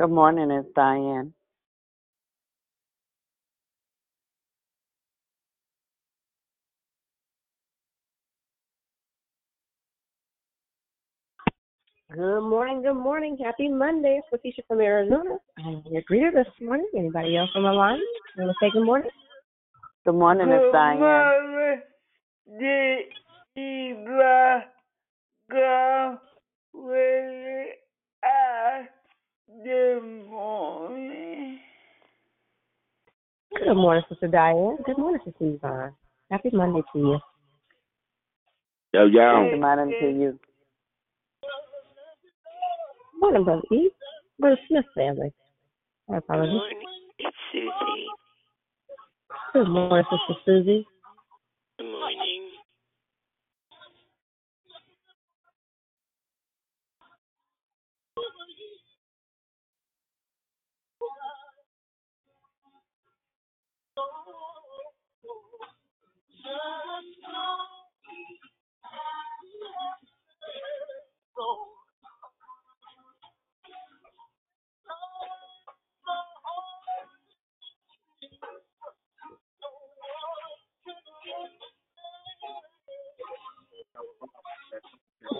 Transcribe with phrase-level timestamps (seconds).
[0.00, 1.34] Good morning, it's Diane.
[12.14, 13.36] Good morning, good morning.
[13.44, 14.18] Happy Monday.
[14.22, 15.36] It's Leticia from Arizona.
[15.58, 16.88] I'm your greeter this morning.
[16.96, 18.00] Anybody else on the line?
[18.38, 19.10] Want to say good morning?
[20.06, 20.98] Good morning, it's Diane.
[29.50, 30.30] Good
[33.74, 34.76] morning, Sister Diane.
[34.86, 35.92] Good morning, Sister Yvonne.
[36.30, 37.18] Happy Monday to you.
[38.94, 39.48] Yo, yo.
[39.50, 40.38] Good morning to you.
[43.20, 43.90] Morning, Brother E.
[44.38, 45.32] Brother Smith family.
[46.08, 46.60] I Good morning.
[47.18, 48.06] It's Susie.
[49.52, 50.86] Good morning, Sister Susie.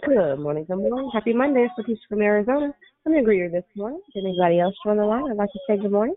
[0.07, 1.11] Good morning, good morning.
[1.13, 1.67] Happy Monday.
[1.67, 2.75] It's Leticia from Arizona.
[3.07, 4.01] I'm your greeter this morning.
[4.15, 6.17] If anybody else join the line, I'd like to say good morning.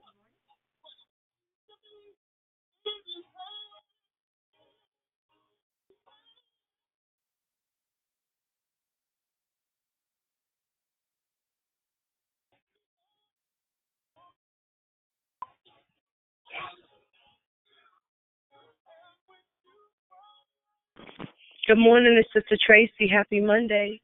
[21.66, 23.08] Good morning, it's Sister Tracy.
[23.10, 24.02] Happy Monday.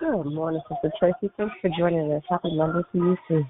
[0.00, 1.30] Good morning, Sister Tracy.
[1.36, 2.22] Thanks for joining us.
[2.30, 3.44] Happy Monday to you too.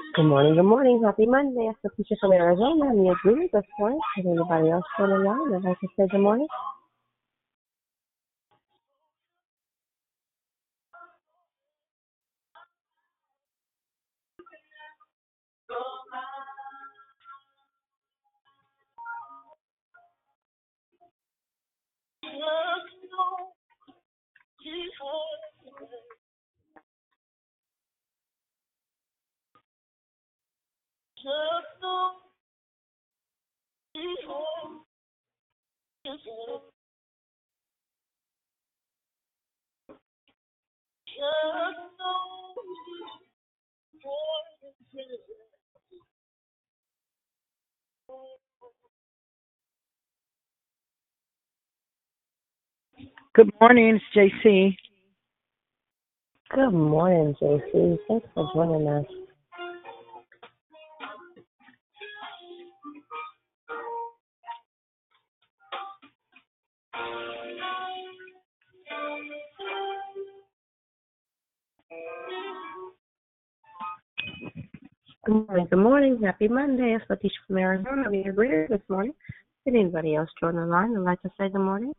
[0.00, 1.02] Good morning, good morning.
[1.04, 1.70] Happy Monday.
[1.70, 2.90] It's Leticia from Arizona.
[2.90, 4.00] I'm your greeter this morning.
[4.18, 5.18] If anybody else join the
[5.56, 6.48] I'd like to say good morning.
[53.34, 54.76] Good morning, it's JC.
[56.50, 57.98] Good morning, JC.
[58.08, 59.23] Thanks for joining us.
[75.24, 76.20] Good morning, good morning.
[76.22, 76.94] Happy Monday.
[77.00, 78.02] It's Leticia from Arizona.
[78.06, 79.14] I'm your greeter this morning.
[79.64, 81.94] If anybody else join the line, I'd like to say good morning.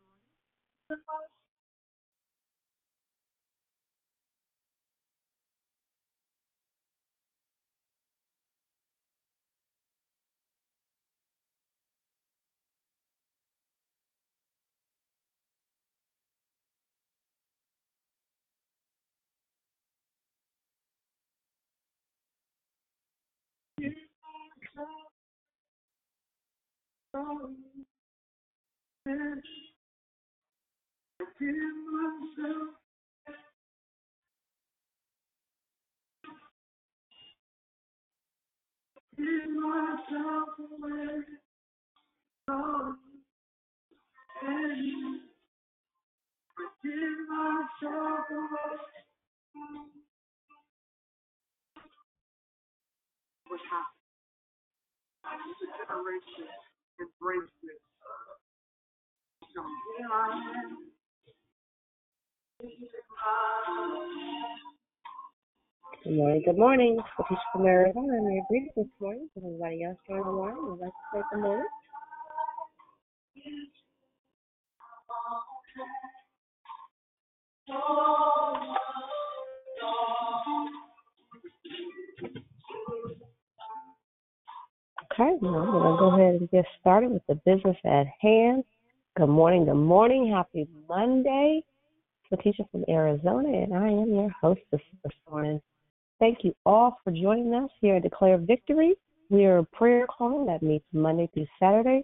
[0.90, 1.25] Good morning,
[27.16, 27.26] Thank
[29.08, 29.24] you.
[31.18, 31.26] I
[31.92, 32.70] myself.
[39.20, 39.22] I
[39.56, 41.24] myself away.
[42.50, 42.52] I
[47.30, 48.26] myself
[55.92, 56.65] away
[66.46, 66.98] good morning.
[67.00, 68.18] It's Leticia from Arizona.
[68.18, 68.46] I'm your
[68.78, 69.28] this morning.
[69.36, 71.66] If anybody else join the line, I'd like to say good morning.
[85.18, 88.66] Okay, well, I'm going to go ahead and get started with the business at hand.
[89.16, 90.30] Good morning, good morning.
[90.30, 91.64] Happy Monday.
[92.34, 95.62] Leticia from Arizona, and I am your hostess this morning.
[96.20, 98.96] Thank you all for joining us here at Declare Victory.
[99.30, 102.04] We are a prayer call that meets Monday through Saturday,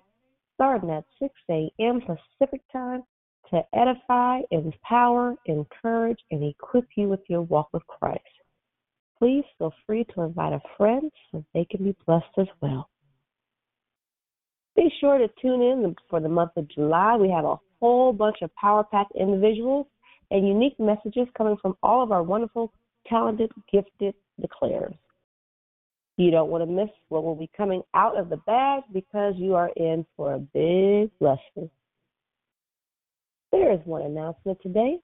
[0.56, 2.00] starting at 6 a.m.
[2.00, 3.04] Pacific time
[3.50, 8.22] to edify, empower, encourage, and equip you with your walk with Christ.
[9.20, 12.88] Please feel free to invite a friend so they can be blessed as well.
[14.76, 17.18] Be sure to tune in for the month of July.
[17.18, 19.88] We have a whole bunch of power packed individuals
[20.30, 22.72] and unique messages coming from all of our wonderful,
[23.08, 24.94] talented, gifted declares.
[26.18, 29.56] You don't want to miss what will be coming out of the bag because you
[29.56, 31.70] are in for a big blessing.
[33.52, 35.00] There is one announcement today.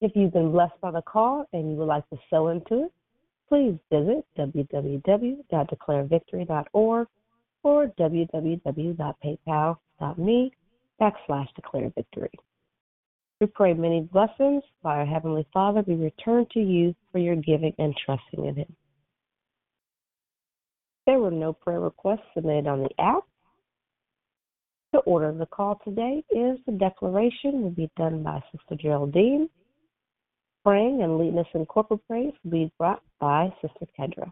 [0.00, 2.92] If you've been blessed by the call and you would like to sow into it,
[3.48, 7.08] please visit www.declarevictory.org
[7.64, 10.52] or www.paypal.me
[11.00, 12.30] backslash declare victory.
[13.40, 17.74] We pray many blessings by our Heavenly Father be returned to you for your giving
[17.78, 18.76] and trusting in Him.
[21.06, 23.24] There were no prayer requests submitted on the app.
[24.92, 29.48] The order of the call today is the declaration will be done by Sister Geraldine.
[30.64, 34.30] Praying and leading us in corporate praise will be brought by Sister Kendra.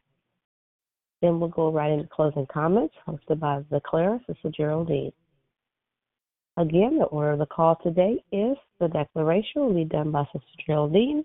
[1.23, 5.13] Then we'll go right into closing comments hosted by declarer, Sister Geraldine.
[6.59, 10.63] Again, the order of the call today is the declaration will be done by Sister
[10.67, 11.25] Geraldine.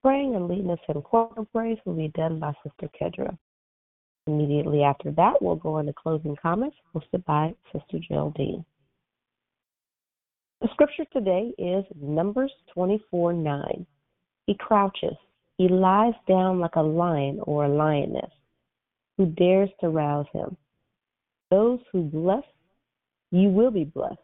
[0.00, 3.36] Praying and leading us in corporate praise will be done by Sister Kendra.
[4.26, 8.64] Immediately after that, we'll go into closing comments hosted by Sister Geraldine.
[10.60, 13.86] The scripture today is Numbers 24 9.
[14.46, 15.16] He crouches,
[15.58, 18.30] he lies down like a lion or a lioness.
[19.20, 20.56] Who dares to rouse him?
[21.50, 22.42] Those who bless,
[23.30, 24.16] you will be blessed,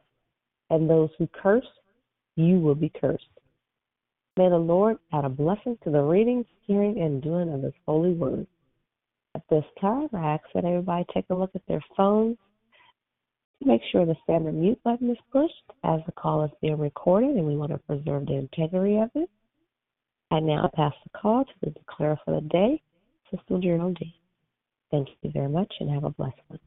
[0.71, 1.67] and those who curse,
[2.37, 3.29] you will be cursed.
[4.39, 8.15] May the Lord add a blessing to the reading, hearing, and doing of His holy
[8.15, 8.47] word.
[9.35, 12.39] At this time, I ask that everybody take a look at their phones
[13.61, 15.53] to make sure the standard mute button is pushed
[15.85, 19.29] as the call is being recorded, and we want to preserve the integrity of it.
[20.31, 22.81] I now pass the call to the declarer for the day,
[23.31, 24.15] Sister Geraldine.
[24.91, 26.61] Thank you very much and have a blessed one.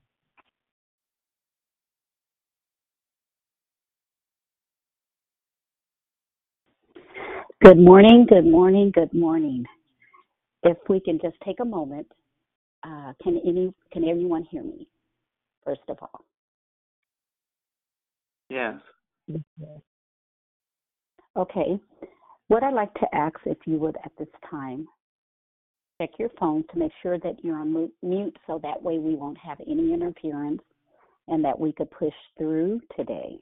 [7.64, 9.66] Good morning, good morning, good morning.
[10.64, 12.08] If we can just take a moment,
[12.84, 14.88] uh, can any can everyone hear me?
[15.66, 16.26] First of all,
[18.50, 18.76] Yes.
[21.38, 21.80] okay.
[22.48, 24.88] What I'd like to ask, if you would, at this time,
[26.00, 29.38] check your phone to make sure that you're on mute, so that way we won't
[29.38, 30.62] have any interference,
[31.27, 33.38] and that we could push through today.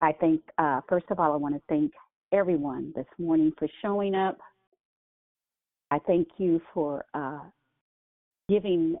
[0.00, 1.92] I think, uh, first of all, I want to thank
[2.32, 4.38] everyone this morning for showing up.
[5.90, 7.40] I thank you for uh,
[8.48, 8.96] giving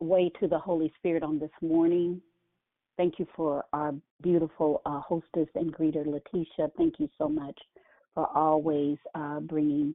[0.00, 2.20] way to the Holy Spirit on this morning.
[2.96, 6.70] Thank you for our beautiful uh, hostess and greeter, Leticia.
[6.76, 7.58] Thank you so much
[8.14, 9.94] for always uh, bringing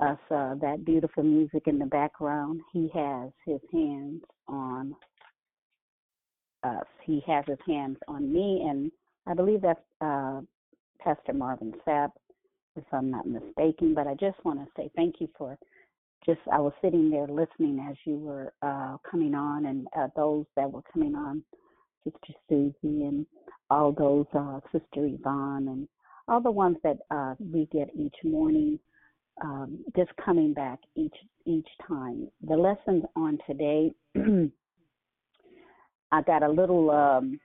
[0.00, 2.60] us uh, that beautiful music in the background.
[2.72, 4.94] He has his hands on
[6.62, 6.86] us.
[7.04, 8.90] He has his hands on me, and
[9.26, 10.40] I believe that's uh,
[11.00, 12.10] Pastor Marvin Sapp,
[12.76, 13.94] if I'm not mistaken.
[13.94, 15.58] But I just want to say thank you for
[16.26, 20.44] just, I was sitting there listening as you were uh, coming on, and uh, those
[20.56, 21.42] that were coming on,
[22.04, 23.26] Sister Susie, and
[23.70, 25.88] all those, uh, Sister Yvonne, and
[26.26, 28.78] all the ones that uh, we get each morning.
[29.42, 31.14] Um, just coming back each
[31.46, 32.28] each time.
[32.46, 33.92] The lessons on today,
[36.12, 37.38] I got a little um,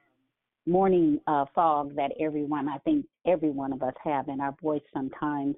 [0.66, 4.82] morning uh, fog that everyone, I think every one of us have in our voice
[4.94, 5.56] sometimes.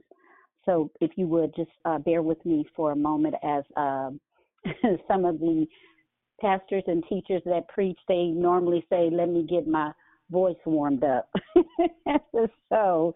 [0.65, 4.09] So if you would just uh, bear with me for a moment as uh,
[5.07, 5.67] some of the
[6.41, 9.91] pastors and teachers that preach, they normally say, let me get my
[10.31, 11.29] voice warmed up.
[12.69, 13.13] so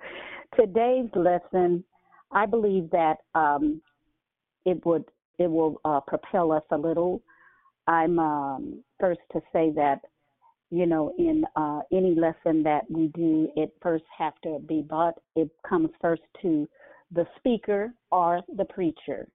[0.59, 1.83] today's lesson,
[2.31, 3.81] I believe that um,
[4.65, 5.05] it would
[5.37, 7.21] it will uh, propel us a little.
[7.87, 10.01] I'm um, first to say that
[10.71, 15.15] you know, in uh, any lesson that we do, it first have to be brought.
[15.35, 16.67] It comes first to
[17.11, 19.27] the speaker or the preacher.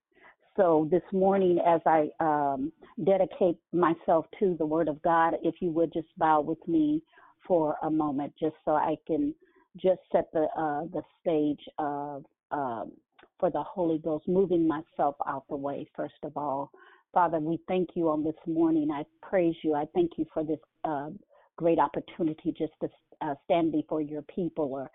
[0.57, 2.73] So this morning, as I um,
[3.05, 7.03] dedicate myself to the Word of God, if you would just bow with me
[7.47, 9.35] for a moment, just so I can
[9.77, 12.25] just set the uh, the stage of
[12.55, 12.93] um,
[13.41, 15.87] for the Holy Ghost, moving myself out the way.
[15.97, 16.71] First of all,
[17.13, 18.91] Father, we thank you on this morning.
[18.93, 19.75] I praise you.
[19.75, 21.11] I thank you for this uh,
[21.57, 22.89] great opportunity just to
[23.23, 24.91] uh, stand before your people or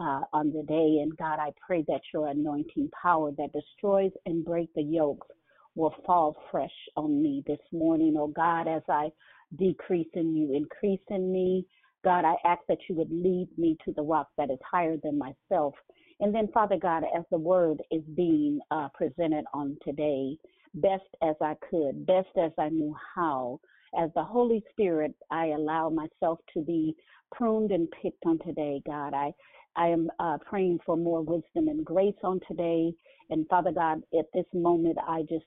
[0.00, 1.00] uh, on the day.
[1.02, 5.28] And God, I pray that your anointing power that destroys and break the yokes
[5.74, 8.16] will fall fresh on me this morning.
[8.18, 9.10] Oh God, as I
[9.58, 11.66] decrease in you, increase in me.
[12.04, 15.18] God, I ask that you would lead me to the rock that is higher than
[15.18, 15.74] myself.
[16.20, 20.36] And then, Father God, as the word is being uh, presented on today,
[20.74, 23.60] best as I could, best as I knew how,
[24.00, 26.96] as the Holy Spirit, I allow myself to be
[27.32, 29.12] pruned and picked on today, God.
[29.14, 29.32] I,
[29.76, 32.92] I am uh, praying for more wisdom and grace on today.
[33.30, 35.46] And Father God, at this moment, I just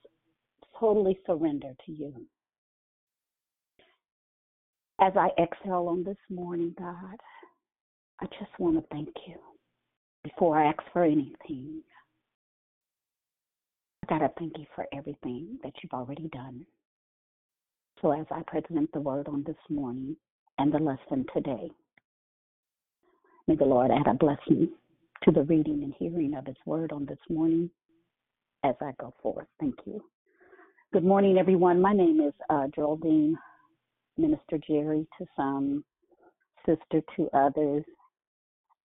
[0.78, 2.14] totally surrender to you.
[5.00, 7.16] As I exhale on this morning, God,
[8.20, 9.47] I just want to thank you
[10.24, 11.82] before I ask for anything.
[14.08, 16.64] God, I thank you for everything that you've already done.
[18.00, 20.16] So as I present the word on this morning
[20.58, 21.70] and the lesson today,
[23.46, 24.70] may the Lord add a blessing
[25.24, 27.70] to the reading and hearing of his word on this morning
[28.64, 29.46] as I go forth.
[29.60, 30.02] Thank you.
[30.92, 31.82] Good morning, everyone.
[31.82, 33.36] My name is uh, Geraldine
[34.16, 35.84] Minister Jerry to some,
[36.64, 37.84] sister to others,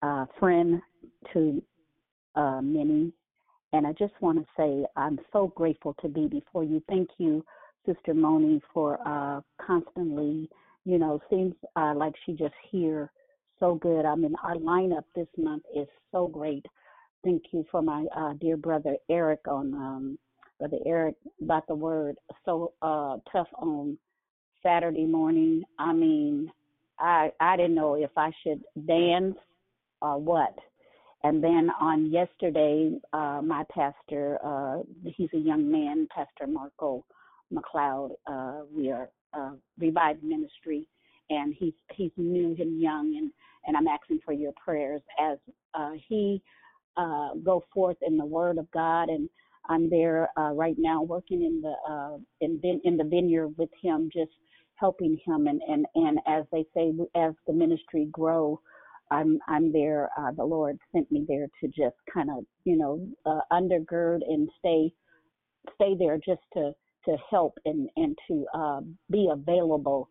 [0.02, 0.82] uh, friend
[1.34, 1.62] to
[2.36, 3.12] uh, many.
[3.74, 6.82] And I just want to say I'm so grateful to be before you.
[6.88, 7.44] Thank you,
[7.86, 10.50] Sister Moni, for uh, constantly,
[10.86, 13.12] you know, seems uh, like she just here
[13.60, 14.06] so good.
[14.06, 16.66] I mean, our lineup this month is so great.
[17.24, 20.20] Thank you for my uh, dear brother Eric on um,
[20.60, 22.16] brother Eric about the word
[22.46, 23.98] so uh, tough on
[24.62, 25.64] Saturday morning.
[25.80, 26.52] I mean,
[27.00, 29.36] I I didn't know if I should dance
[30.02, 30.58] or what.
[31.24, 37.06] And then on yesterday, uh, my pastor, uh, he's a young man, Pastor Marco
[37.54, 38.12] McLeod.
[38.28, 40.88] Uh, we are uh, revived ministry,
[41.30, 43.32] and he's he's new and young, and
[43.66, 45.40] and I'm asking for your prayers as
[45.74, 46.42] uh, he
[46.98, 49.10] uh, go forth in the Word of God.
[49.10, 49.30] And
[49.70, 54.10] I'm there uh, right now working in the uh, in in the vineyard with him,
[54.14, 54.32] just
[54.76, 55.48] helping him.
[55.48, 58.62] And and and as they say, as the ministry grow
[59.14, 60.10] I'm I'm there.
[60.18, 64.50] Uh, the Lord sent me there to just kind of you know uh, undergird and
[64.60, 64.92] stay
[65.76, 66.74] stay there just to
[67.06, 70.10] to help and and to uh, be available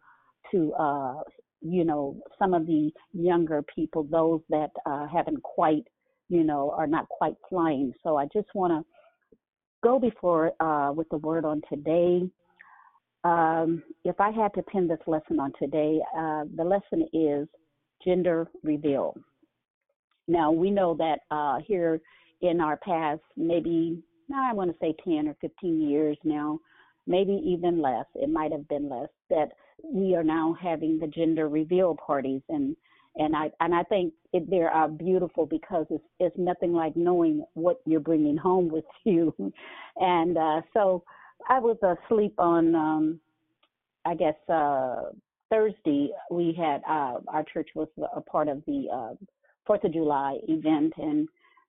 [0.50, 1.14] to uh,
[1.60, 5.84] you know some of the younger people, those that uh, haven't quite
[6.28, 7.92] you know are not quite flying.
[8.02, 8.86] So I just want to
[9.82, 12.22] go before uh, with the word on today.
[13.24, 17.48] Um, if I had to pin this lesson on today, uh, the lesson is
[18.04, 19.16] gender reveal.
[20.28, 22.00] Now, we know that uh, here
[22.40, 24.02] in our past, maybe,
[24.34, 26.60] I want to say 10 or 15 years now,
[27.06, 31.48] maybe even less, it might have been less, that we are now having the gender
[31.48, 32.42] reveal parties.
[32.48, 32.76] And
[33.16, 37.44] and I and I think it, they are beautiful because it's it's nothing like knowing
[37.54, 39.34] what you're bringing home with you.
[39.96, 41.04] and uh, so
[41.48, 43.20] I was asleep on, um,
[44.04, 45.10] I guess, uh,
[45.52, 49.14] Thursday, we had uh, our church was a part of the uh,
[49.66, 51.28] Fourth of July event, and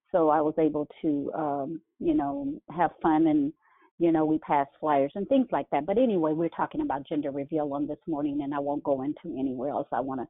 [0.09, 3.51] so I was able to, um, you know, have fun and,
[3.99, 5.85] you know, we passed flyers and things like that.
[5.85, 9.37] But anyway, we're talking about gender reveal on this morning, and I won't go into
[9.37, 9.87] anywhere else.
[9.91, 10.27] I want to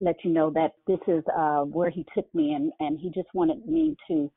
[0.00, 3.28] let you know that this is uh, where he took me, and and he just
[3.34, 4.30] wanted me to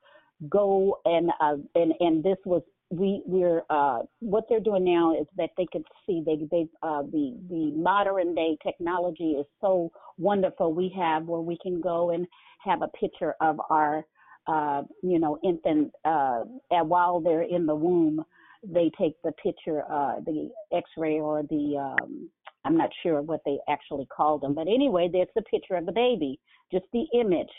[0.50, 2.64] go and uh, and and this was
[2.98, 7.04] we we're uh, what they're doing now is that they could see they they uh,
[7.04, 10.74] the the modern day technology is so wonderful.
[10.74, 12.28] We have where we can go and
[12.64, 14.04] have a picture of our
[14.48, 18.24] uh, you know infant uh, while they're in the womb.
[18.68, 22.30] They take the picture, uh, the X-ray or the um,
[22.64, 25.92] I'm not sure what they actually called them, but anyway, there's the picture of the
[25.92, 26.40] baby,
[26.72, 27.52] just the image,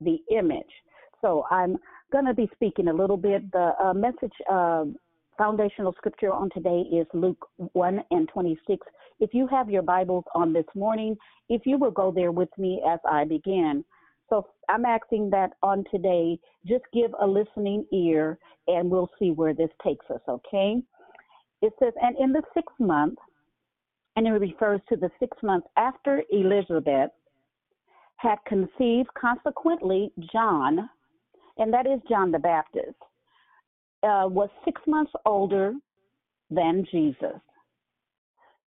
[0.00, 0.70] the image.
[1.20, 1.76] So I'm
[2.10, 3.50] going to be speaking a little bit.
[3.52, 4.84] The uh, message uh,
[5.38, 8.86] foundational scripture on today is Luke 1 and 26.
[9.20, 11.16] If you have your Bibles on this morning,
[11.48, 13.84] if you will go there with me as I begin.
[14.28, 19.54] So I'm asking that on today, just give a listening ear and we'll see where
[19.54, 20.76] this takes us, okay?
[21.62, 23.18] It says, and in the sixth month,
[24.16, 27.10] and it refers to the sixth month after Elizabeth
[28.16, 30.88] had conceived, consequently, John
[31.58, 32.96] and that is John the Baptist,
[34.02, 35.74] uh, was six months older
[36.50, 37.40] than Jesus.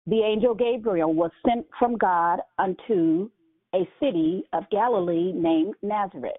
[0.08, 3.30] The angel Gabriel was sent from God unto
[3.76, 6.34] a city of Galilee named Nazareth.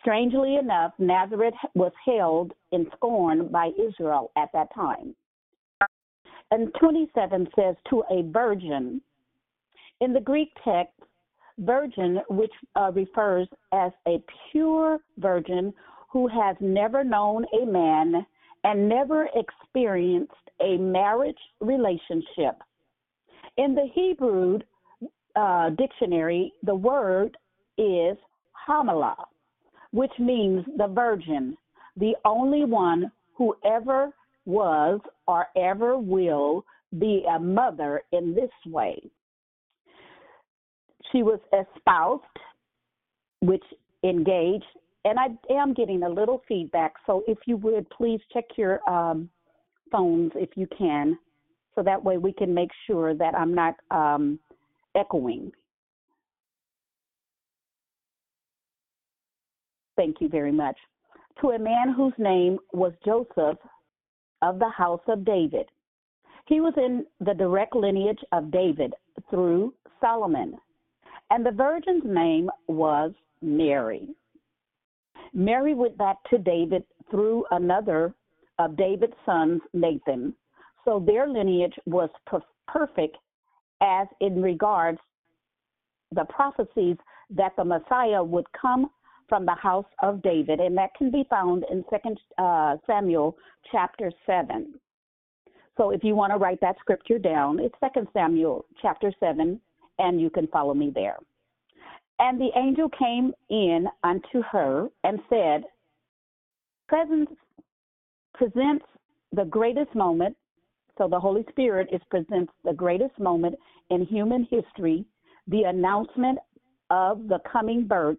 [0.00, 5.14] Strangely enough, Nazareth was held in scorn by Israel at that time.
[6.50, 9.02] And 27 says, to a virgin.
[10.00, 10.94] In the Greek text,
[11.58, 15.72] virgin, which uh, refers as a pure virgin
[16.10, 18.26] who has never known a man
[18.64, 22.56] and never experienced a marriage relationship.
[23.56, 24.58] In the Hebrew
[25.36, 27.36] uh, dictionary, the word
[27.78, 28.16] is
[28.68, 29.14] hamala,
[29.92, 31.56] which means the virgin,
[31.96, 34.12] the only one who ever
[34.44, 36.64] was or ever will
[36.98, 39.00] be a mother in this way.
[41.12, 42.22] She was espoused,
[43.40, 43.64] which
[44.04, 44.64] engaged,
[45.04, 46.94] and I am getting a little feedback.
[47.06, 49.28] So if you would please check your um,
[49.90, 51.18] phones if you can,
[51.74, 54.38] so that way we can make sure that I'm not um,
[54.96, 55.52] echoing.
[59.96, 60.76] Thank you very much.
[61.40, 63.58] To a man whose name was Joseph
[64.42, 65.66] of the house of David.
[66.46, 68.94] He was in the direct lineage of David
[69.28, 70.56] through Solomon.
[71.30, 74.08] And the virgin's name was Mary.
[75.32, 78.14] Mary went back to David through another
[78.58, 80.34] of David's sons, Nathan.
[80.84, 83.16] So their lineage was per- perfect
[83.80, 84.98] as in regards
[86.12, 86.96] the prophecies
[87.30, 88.90] that the Messiah would come
[89.28, 93.36] from the house of David, and that can be found in Second uh, Samuel
[93.70, 94.74] chapter seven.
[95.76, 99.60] So if you want to write that scripture down, it's Second Samuel chapter seven,
[100.00, 101.18] and you can follow me there.
[102.18, 105.62] And the angel came in unto her and said,
[106.88, 107.30] Presence
[108.34, 108.84] presents
[109.32, 110.36] the greatest moment.
[110.98, 113.54] So the Holy Spirit is presents the greatest moment
[113.90, 115.04] in human history,
[115.46, 116.38] the announcement
[116.90, 118.18] of the coming birth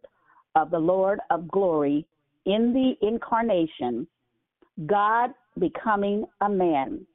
[0.55, 2.05] of the Lord of glory
[2.45, 4.07] in the incarnation,
[4.87, 7.05] God becoming a man.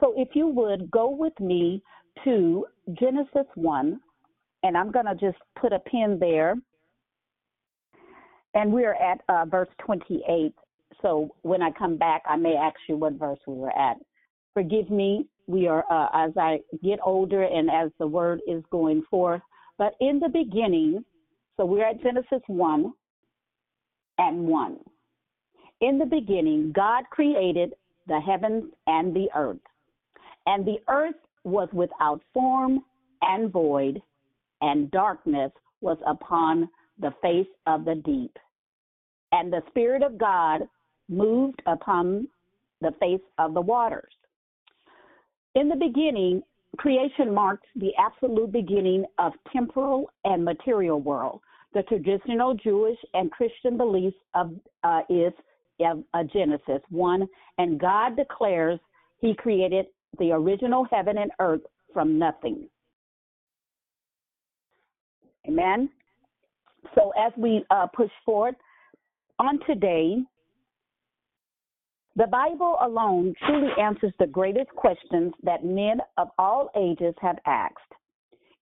[0.00, 1.82] So if you would go with me
[2.24, 2.66] to
[2.98, 4.00] Genesis 1,
[4.62, 6.54] and I'm going to just put a pin there.
[8.54, 10.54] And we're at uh, verse 28.
[11.00, 13.96] So when I come back, I may ask you what verse we were at.
[14.54, 15.26] Forgive me.
[15.46, 19.40] We are, uh, as I get older and as the word is going forth.
[19.78, 21.04] But in the beginning,
[21.56, 22.92] so we're at Genesis 1
[24.18, 24.76] and 1.
[25.80, 27.74] In the beginning, God created
[28.06, 29.58] the heavens and the earth.
[30.46, 32.80] And the earth was without form
[33.22, 34.00] and void,
[34.62, 38.36] and darkness was upon the face of the deep.
[39.32, 40.62] And the Spirit of God
[41.08, 42.28] moved upon
[42.80, 44.12] the face of the waters.
[45.54, 46.42] In the beginning,
[46.78, 51.40] creation marks the absolute beginning of temporal and material world.
[51.74, 54.52] The traditional Jewish and Christian beliefs of
[54.84, 55.32] uh, is
[55.80, 57.26] of uh, Genesis one,
[57.58, 58.78] and God declares
[59.18, 59.86] He created
[60.18, 62.68] the original heaven and earth from nothing.
[65.46, 65.90] Amen.
[66.94, 68.54] So as we uh, push forward
[69.38, 70.18] on today,
[72.14, 77.78] the Bible alone truly answers the greatest questions that men of all ages have asked.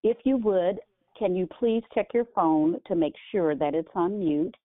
[0.04, 0.78] If you would,
[1.18, 4.56] can you please check your phone to make sure that it's on mute?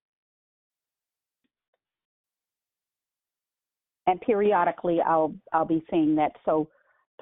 [4.08, 6.34] And periodically, I'll I'll be saying that.
[6.46, 6.70] So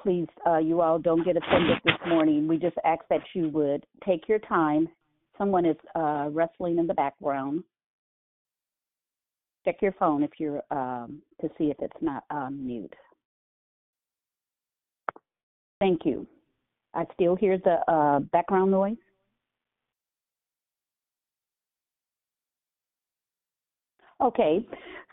[0.00, 2.46] please, uh, you all don't get offended this morning.
[2.46, 4.88] We just ask that you would take your time.
[5.38, 7.64] Someone is uh, wrestling in the background.
[9.64, 12.94] Check your phone if you're um, to see if it's not on mute.
[15.80, 16.26] Thank you.
[16.94, 18.96] I still hear the uh, background noise.
[24.22, 24.64] Okay,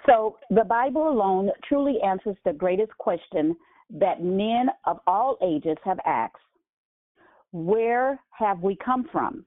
[0.06, 3.56] so the Bible alone truly answers the greatest question
[3.92, 6.36] that men of all ages have asked
[7.52, 9.46] Where have we come from?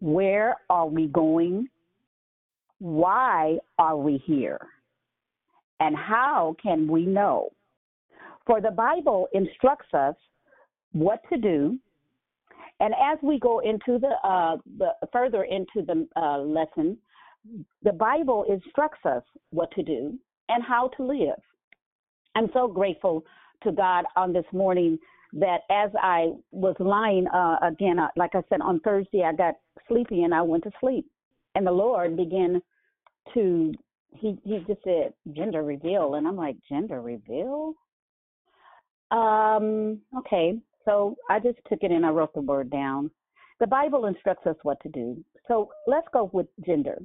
[0.00, 1.68] Where are we going?
[2.78, 4.60] Why are we here?
[5.80, 7.50] And how can we know?
[8.46, 10.14] For the Bible instructs us
[10.92, 11.78] what to do.
[12.80, 16.96] And as we go into the, uh, the further into the uh, lesson,
[17.82, 21.40] the Bible instructs us what to do and how to live.
[22.34, 23.24] I'm so grateful
[23.62, 24.98] to God on this morning
[25.32, 29.54] that as I was lying uh, again, uh, like I said on Thursday, I got
[29.88, 31.06] sleepy and I went to sleep,
[31.54, 32.60] and the Lord began
[33.34, 33.72] to
[34.12, 37.74] he he just said gender reveal, and I'm like gender reveal.
[39.10, 43.10] Um, okay, so I just took it and I wrote the word down.
[43.58, 45.22] The Bible instructs us what to do.
[45.48, 46.98] So let's go with gender.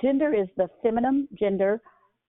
[0.00, 1.80] Gender is the feminine gender,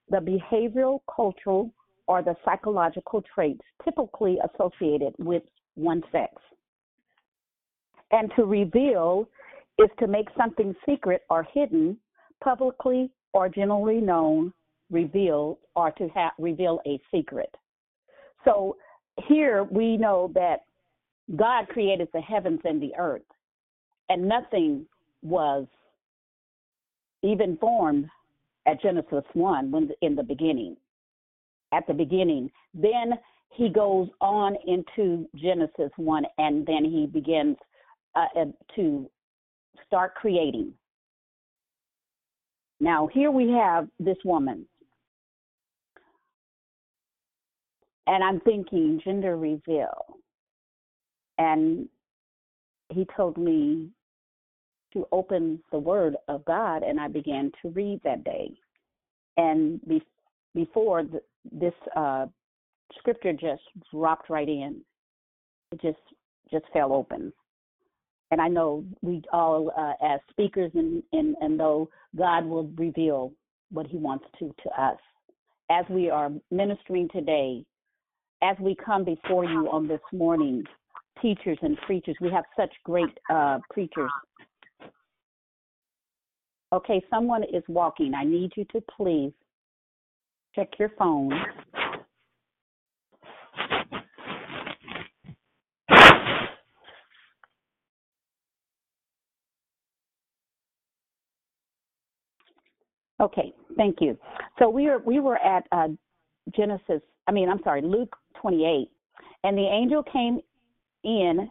[0.09, 1.71] the behavioral, cultural,
[2.11, 5.43] or the psychological traits typically associated with
[5.75, 6.33] one sex.
[8.11, 9.29] And to reveal
[9.79, 11.97] is to make something secret or hidden,
[12.43, 14.51] publicly or generally known,
[14.89, 17.55] reveal, or to ha- reveal a secret.
[18.43, 18.75] So
[19.29, 20.65] here we know that
[21.37, 23.21] God created the heavens and the earth,
[24.09, 24.85] and nothing
[25.23, 25.65] was
[27.23, 28.09] even formed
[28.67, 30.75] at Genesis 1 when in the beginning.
[31.73, 32.51] At the beginning.
[32.73, 33.13] Then
[33.49, 37.57] he goes on into Genesis 1 and then he begins
[38.15, 39.09] uh, uh, to
[39.87, 40.73] start creating.
[42.79, 44.65] Now, here we have this woman.
[48.07, 50.17] And I'm thinking gender reveal.
[51.37, 51.87] And
[52.89, 53.89] he told me
[54.93, 58.51] to open the Word of God, and I began to read that day.
[59.37, 60.03] And be,
[60.53, 62.25] before the, this uh,
[62.97, 64.81] scripture just dropped right in,
[65.71, 65.99] it just
[66.51, 67.31] just fell open.
[68.31, 73.33] And I know we all, uh, as speakers, and, and and though God will reveal
[73.71, 74.97] what He wants to to us,
[75.69, 77.65] as we are ministering today,
[78.41, 80.63] as we come before you on this morning
[81.21, 82.15] teachers and preachers.
[82.21, 84.09] We have such great uh, preachers.
[86.73, 88.13] Okay, someone is walking.
[88.13, 89.33] I need you to please
[90.55, 91.31] check your phone.
[103.21, 104.17] Okay, thank you.
[104.57, 105.89] So we were we were at uh,
[106.55, 107.01] Genesis.
[107.27, 108.89] I mean, I'm sorry, Luke 28,
[109.43, 110.39] and the angel came
[111.03, 111.47] in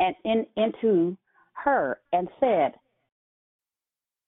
[0.00, 1.16] and in into
[1.62, 2.72] her and said,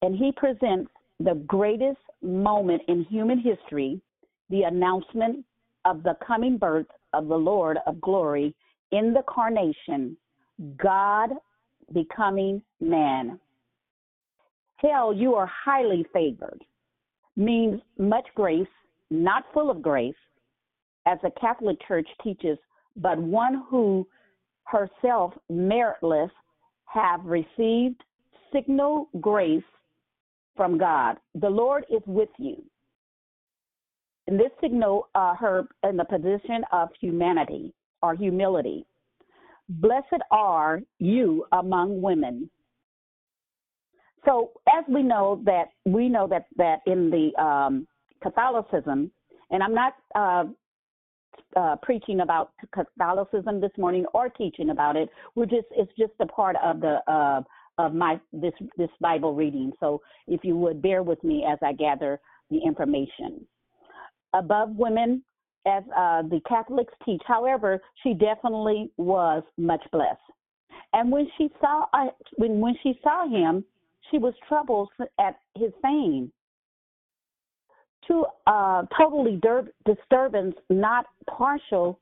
[0.03, 4.01] and he presents the greatest moment in human history,
[4.51, 5.45] the announcement
[5.85, 8.55] of the coming birth of the Lord of glory
[8.93, 10.17] in the carnation,
[10.77, 11.31] God
[11.93, 13.39] becoming man.
[14.77, 16.63] Hell, you are highly favored,
[17.37, 18.67] means much grace,
[19.11, 20.15] not full of grace,
[21.07, 22.59] as the Catholic Church teaches,
[22.97, 24.07] but one who
[24.65, 26.31] herself meritless
[26.87, 28.03] have received
[28.53, 29.63] signal grace
[30.57, 31.17] from God.
[31.35, 32.63] The Lord is with you.
[34.27, 38.87] And this signal uh, her in the position of humanity or humility.
[39.69, 42.51] Blessed are you among women.
[44.25, 47.87] So as we know that we know that that in the um,
[48.23, 49.11] Catholicism,
[49.51, 50.45] and I'm not uh,
[51.57, 55.09] uh, preaching about Catholicism this morning or teaching about it.
[55.35, 57.43] We're just it's just a part of the uh,
[57.79, 59.73] of my this this Bible reading.
[59.81, 63.47] So if you would bear with me as I gather the information.
[64.35, 65.23] Above women,
[65.67, 70.21] as uh, the Catholics teach, however, she definitely was much blessed.
[70.93, 72.07] And when she saw uh,
[72.37, 73.65] when when she saw him,
[74.11, 76.31] she was troubled at his fame.
[78.09, 81.99] To uh, totally dir- disturbance, not partial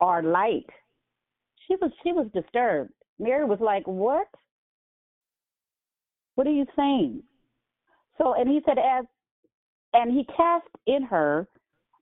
[0.00, 0.66] or light.
[1.66, 2.92] She was she was disturbed.
[3.18, 4.28] Mary was like, "What?
[6.36, 7.22] What are you saying?
[8.18, 9.04] So, and he said, as,
[9.92, 11.48] and he cast in her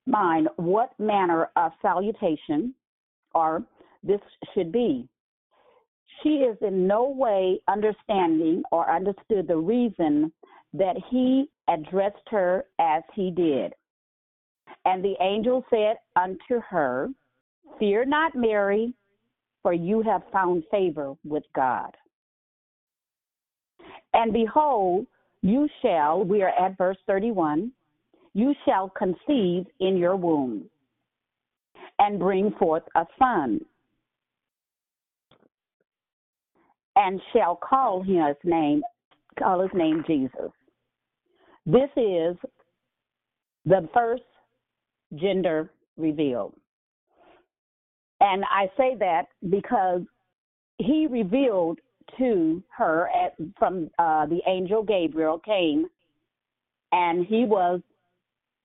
[0.06, 2.74] mind what manner of salutation
[3.34, 3.64] or
[4.02, 4.20] this
[4.54, 5.08] should be.
[6.22, 10.32] She is in no way understanding or understood the reason
[10.72, 13.72] that he addressed her as he did.
[14.84, 17.08] And the angel said unto her,
[17.78, 18.94] Fear not, Mary,
[19.62, 21.96] for you have found favor with God.
[24.14, 25.06] And behold,
[25.42, 27.70] you shall, we are at verse 31,
[28.32, 30.64] you shall conceive in your womb
[31.98, 33.60] and bring forth a son,
[36.96, 38.82] and shall call his name,
[39.38, 40.50] call his name Jesus.
[41.66, 42.36] This is
[43.64, 44.22] the first
[45.16, 46.54] gender revealed.
[48.20, 50.02] And I say that because
[50.78, 51.78] he revealed
[52.18, 55.86] to her at, from uh, the angel Gabriel came,
[56.92, 57.80] and he was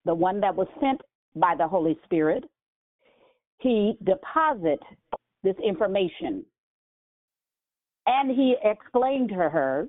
[0.05, 1.01] the one that was sent
[1.35, 2.43] by the Holy Spirit.
[3.59, 4.79] He deposited
[5.43, 6.45] this information,
[8.05, 9.87] and he explained to her.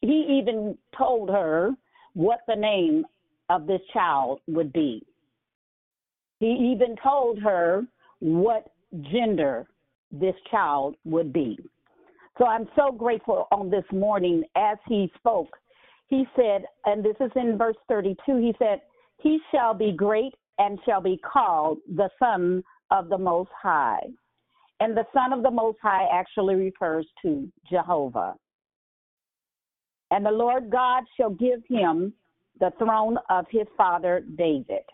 [0.00, 1.72] He even told her
[2.14, 3.04] what the name
[3.50, 5.04] of this child would be.
[6.38, 7.84] He even told her
[8.20, 8.72] what
[9.12, 9.66] gender
[10.10, 11.58] this child would be.
[12.40, 15.58] So I'm so grateful on this morning as he spoke.
[16.06, 18.80] He said, and this is in verse 32, he said,
[19.18, 24.00] He shall be great and shall be called the Son of the Most High.
[24.80, 28.34] And the Son of the Most High actually refers to Jehovah.
[30.10, 32.14] And the Lord God shall give him
[32.58, 34.84] the throne of his father David.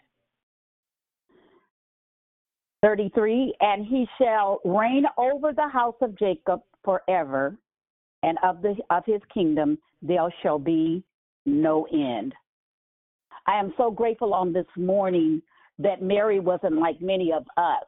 [2.82, 7.58] 33 And he shall reign over the house of Jacob forever,
[8.22, 11.04] and of the of his kingdom there shall be
[11.44, 12.32] no end.
[13.46, 15.42] I am so grateful on this morning
[15.78, 17.84] that Mary wasn't like many of us.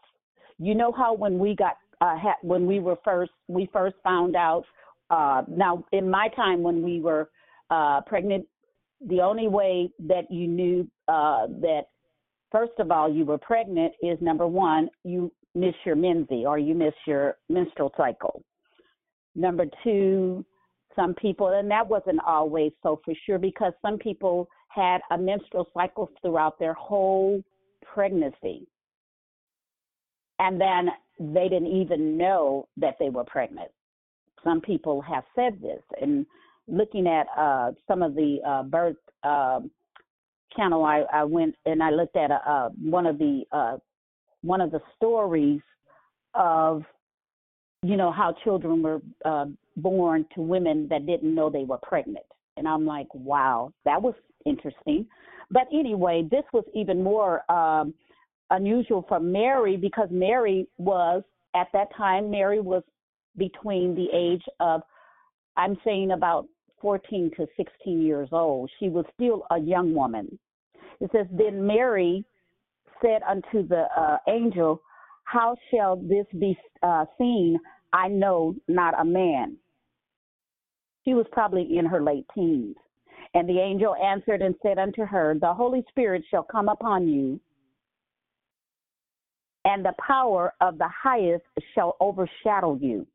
[0.58, 4.64] You know how when we got uh, when we were first we first found out.
[5.11, 7.30] Uh, now, in my time when we were
[7.70, 8.46] uh, pregnant,
[9.06, 11.84] the only way that you knew uh, that
[12.52, 16.74] first of all you were pregnant is number one you miss your menses or you
[16.74, 18.42] miss your menstrual cycle.
[19.38, 20.44] Number two,
[20.96, 25.68] some people, and that wasn't always so for sure because some people had a menstrual
[25.72, 27.40] cycle throughout their whole
[27.83, 28.66] pregnancy.
[30.40, 30.88] And then
[31.20, 33.70] they didn't even know that they were pregnant.
[34.42, 35.83] Some people have said this.
[36.01, 36.27] And
[36.66, 39.61] looking at uh, some of the uh, birth uh,
[40.57, 43.77] channel, I, I went and I looked at uh, one of the uh,
[44.42, 45.61] one of the stories
[46.35, 46.83] of
[47.83, 52.27] you know, how children were uh, born to women that didn't know they were pregnant.
[52.57, 54.14] And I'm like, wow, that was
[54.45, 55.07] interesting.
[55.51, 57.95] But anyway, this was even more um,
[58.51, 61.23] unusual for Mary because Mary was,
[61.55, 62.83] at that time, Mary was
[63.37, 64.83] between the age of,
[65.57, 66.47] I'm saying about
[66.81, 68.71] 14 to 16 years old.
[68.79, 70.38] She was still a young woman.
[71.01, 72.25] It says, Then Mary
[73.01, 74.83] said unto the uh, angel,
[75.29, 77.59] How shall this be uh, seen?
[77.93, 79.59] I know not a man.
[81.05, 82.77] She was probably in her late teens.
[83.35, 87.38] And the angel answered and said unto her, The Holy Spirit shall come upon you,
[89.67, 93.07] and the power of the highest shall overshadow you.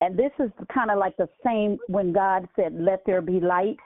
[0.00, 3.76] And this is kind of like the same when God said, Let there be light.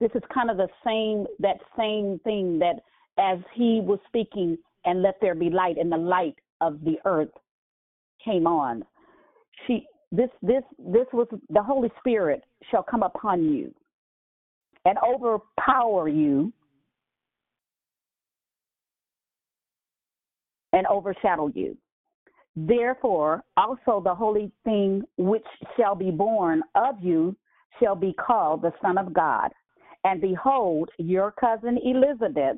[0.00, 2.80] This is kind of the same, that same thing that
[3.18, 7.30] as he was speaking, and let there be light, and the light of the earth
[8.24, 8.84] came on.
[9.66, 13.74] She, this, this, this was the Holy Spirit shall come upon you
[14.84, 16.52] and overpower you
[20.72, 21.76] and overshadow you.
[22.56, 27.36] Therefore, also the holy thing which shall be born of you
[27.80, 29.50] shall be called the Son of God.
[30.04, 32.56] And behold, your cousin Elizabeth,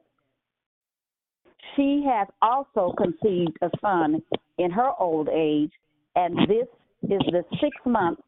[1.77, 4.22] she has also conceived a son
[4.59, 5.72] in her old age,
[6.16, 6.66] and this
[7.03, 8.18] is the sixth month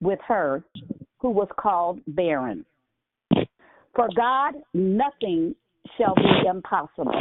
[0.00, 0.64] with her
[1.20, 2.64] who was called barren.
[3.94, 5.54] For God, nothing
[5.96, 7.12] shall be impossible.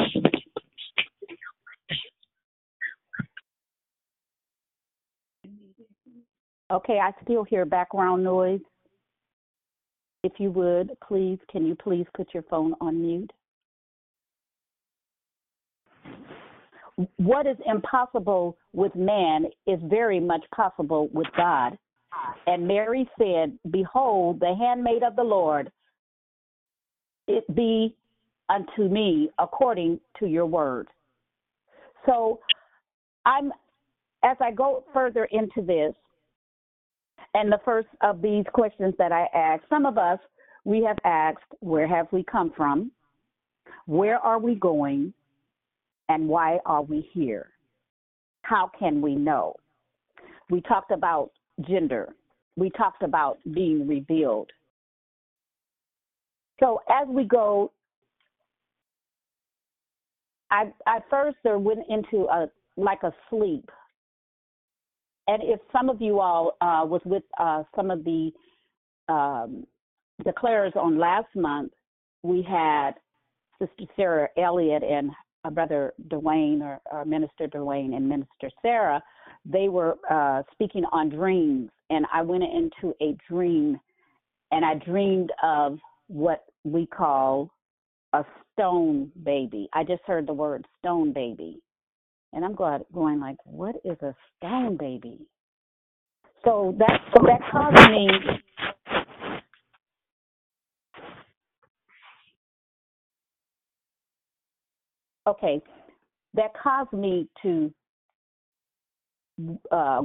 [6.72, 8.62] Okay, I still hear background noise.
[10.24, 13.32] If you would, please, can you please put your phone on mute?
[17.18, 21.78] What is impossible with man is very much possible with God.
[22.48, 25.72] And Mary said, Behold, the handmaid of the Lord,
[27.28, 27.96] it be
[28.50, 30.88] unto me according to your word.
[32.06, 32.40] So
[33.26, 33.52] I'm
[34.24, 35.94] as I go further into this,
[37.34, 40.20] and the first of these questions that I asked, some of us
[40.64, 42.92] we have asked, where have we come from?
[43.86, 45.14] Where are we going?
[46.12, 47.52] And why are we here?
[48.41, 49.56] How can we know?
[50.50, 51.32] We talked about
[51.69, 52.13] gender.
[52.58, 54.52] We talked about being revealed.
[56.60, 57.71] So as we go,
[60.52, 63.69] I, I first went into a like a sleep.
[65.30, 68.32] And if some of you all uh, was with uh, some of the
[69.08, 69.65] um,
[70.26, 71.71] declarers on last month,
[72.21, 72.95] we had
[73.60, 75.12] Sister Sarah Elliott and
[75.43, 79.01] uh, Brother Dwayne or, or, Minister Dwayne and Minister Sarah.
[79.45, 83.80] They were uh, speaking on dreams, and I went into a dream,
[84.51, 87.49] and I dreamed of what we call
[88.13, 88.23] a
[88.54, 89.69] stone baby.
[89.73, 91.60] I just heard the word stone baby.
[92.34, 95.19] And I'm going, going like, what is a stone baby?
[96.45, 98.08] So that so that caused me
[105.28, 105.62] okay,
[106.34, 107.74] that caused me to
[109.72, 110.02] uh,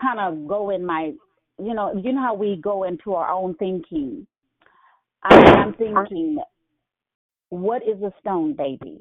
[0.00, 1.12] kind of go in my,
[1.58, 4.26] you know, you know how we go into our own thinking.
[5.22, 6.38] I'm thinking,
[7.50, 9.00] what is a stone baby?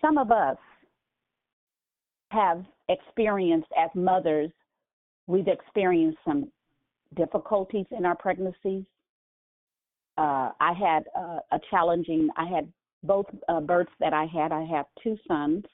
[0.00, 0.56] Some of us
[2.30, 4.50] have experienced as mothers,
[5.26, 6.50] we've experienced some
[7.16, 8.84] difficulties in our pregnancies.
[10.18, 12.70] Uh, I had uh, a challenging, I had
[13.04, 15.64] both uh, births that I had, I have two sons,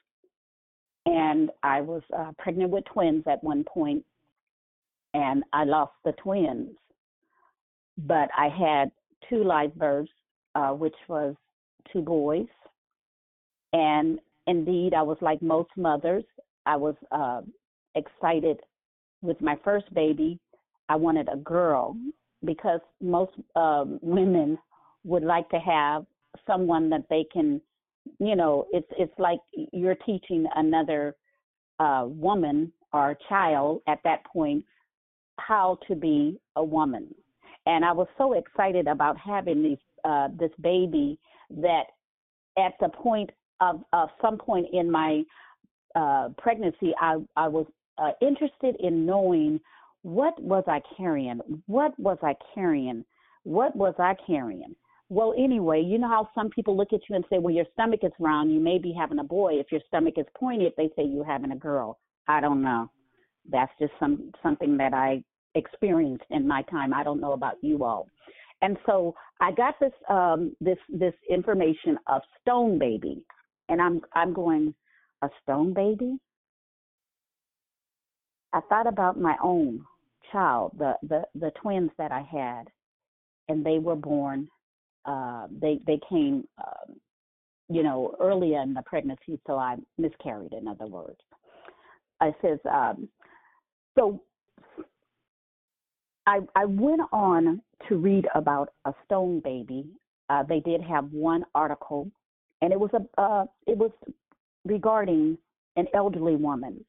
[1.07, 4.05] and I was uh, pregnant with twins at one point,
[5.15, 6.69] and I lost the twins.
[7.97, 8.91] But I had
[9.27, 10.11] two live births,
[10.53, 11.33] uh, which was
[11.91, 12.47] two boys.
[13.73, 16.23] And indeed, I was like most mothers.
[16.67, 17.41] I was uh,
[17.95, 18.59] excited
[19.23, 20.39] with my first baby.
[20.87, 21.95] I wanted a girl
[22.45, 24.57] because most um, women
[25.03, 26.05] would like to have
[26.45, 27.61] someone that they can,
[28.19, 29.39] you know, it's it's like
[29.73, 31.15] you're teaching another
[31.79, 34.63] uh, woman or child at that point
[35.37, 37.13] how to be a woman.
[37.65, 41.19] And I was so excited about having these uh, this baby
[41.49, 41.85] that
[42.57, 43.29] at the point
[43.59, 45.23] of, of some point in my
[45.95, 47.65] uh, pregnancy, I, I was
[47.97, 49.59] uh, interested in knowing
[50.05, 51.39] what was I carrying?
[51.65, 53.03] What was I carrying?
[53.41, 54.75] What was I carrying?
[55.09, 58.01] Well, anyway, you know how some people look at you and say, well, your stomach
[58.03, 59.53] is round, you may be having a boy.
[59.55, 61.97] If your stomach is pointed, they say you're having a girl.
[62.27, 62.91] I don't know.
[63.49, 65.23] That's just some something that I
[65.55, 66.93] experienced in my time.
[66.93, 68.07] I don't know about you all.
[68.61, 73.23] And so I got this um, this this information of stone baby,
[73.69, 74.75] and I'm I'm going
[75.23, 76.19] a stone baby.
[78.53, 79.83] I thought about my own
[80.31, 82.63] child, the the the twins that I had,
[83.49, 84.47] and they were born.
[85.05, 86.95] Uh, they they came, um,
[87.69, 90.53] you know, earlier in the pregnancy, so I miscarried.
[90.53, 91.19] In other words,
[92.21, 93.09] I says um,
[93.97, 94.21] so.
[96.27, 99.85] I I went on to read about a stone baby.
[100.29, 102.09] Uh, they did have one article,
[102.61, 103.91] and it was a uh, it was
[104.63, 105.37] regarding
[105.75, 106.83] an elderly woman.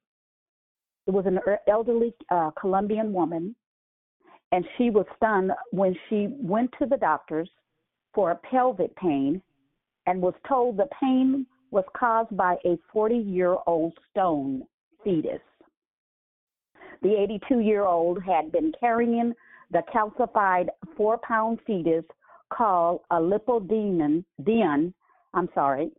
[1.06, 1.38] It was an
[1.68, 3.54] elderly uh, Colombian woman,
[4.52, 7.48] and she was stunned when she went to the doctors
[8.14, 9.40] for a pelvic pain
[10.06, 14.62] and was told the pain was caused by a 40 year old stone
[15.04, 15.40] fetus.
[17.02, 19.34] The 82 year old had been carrying
[19.70, 22.04] the calcified four pound fetus
[22.52, 24.94] called a lipodemon, Dion,
[25.34, 25.90] I'm sorry,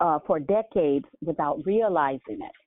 [0.00, 2.65] uh, for decades without realizing it.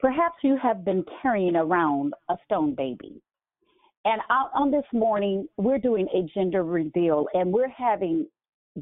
[0.00, 3.20] Perhaps you have been carrying around a stone baby.
[4.04, 8.26] And on this morning, we're doing a gender reveal and we're having,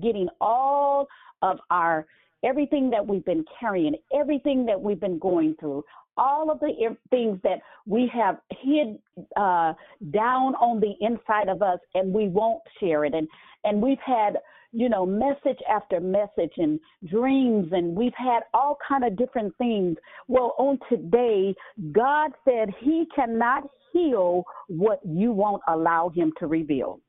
[0.00, 1.08] getting all
[1.42, 2.06] of our,
[2.44, 5.82] everything that we've been carrying, everything that we've been going through,
[6.18, 8.98] all of the things that we have hid
[9.36, 9.72] uh,
[10.12, 13.14] down on the inside of us and we won't share it.
[13.14, 13.26] And,
[13.64, 14.38] and we've had,
[14.76, 19.96] you know, message after message and dreams and we've had all kind of different things.
[20.28, 21.54] Well, on today,
[21.92, 27.00] God said he cannot heal what you won't allow him to reveal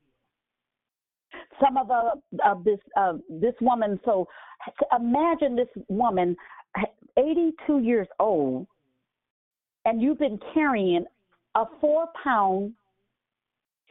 [1.62, 2.12] some of uh,
[2.42, 4.00] of this uh, this woman.
[4.06, 4.26] So
[4.98, 6.36] imagine this woman,
[7.18, 8.66] 82 years old,
[9.84, 11.04] and you've been carrying
[11.54, 12.72] a four pound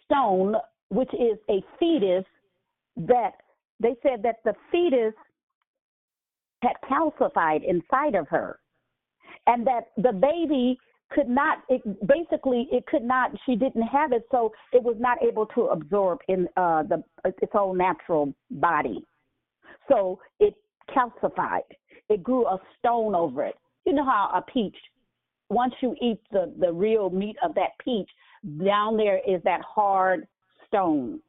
[0.03, 0.55] stone,
[0.89, 2.25] which is a fetus
[2.95, 3.33] that
[3.79, 5.13] they said that the fetus
[6.61, 8.59] had calcified inside of her
[9.45, 10.77] and that the baby
[11.11, 15.17] could not it, basically it could not she didn't have it so it was not
[15.23, 19.05] able to absorb in uh the its own natural body.
[19.87, 20.55] So it
[20.89, 21.61] calcified.
[22.09, 23.55] It grew a stone over it.
[23.85, 24.75] You know how a peach
[25.49, 28.09] once you eat the, the real meat of that peach,
[28.63, 30.27] down there is that hard
[30.67, 31.19] stone.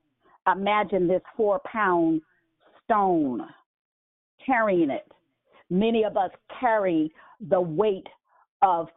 [0.51, 2.23] Imagine this four pound
[2.89, 3.43] stone
[4.45, 5.07] carrying it.
[5.71, 6.31] Many of us
[6.61, 7.13] carry
[7.49, 8.07] the weight
[8.63, 8.89] of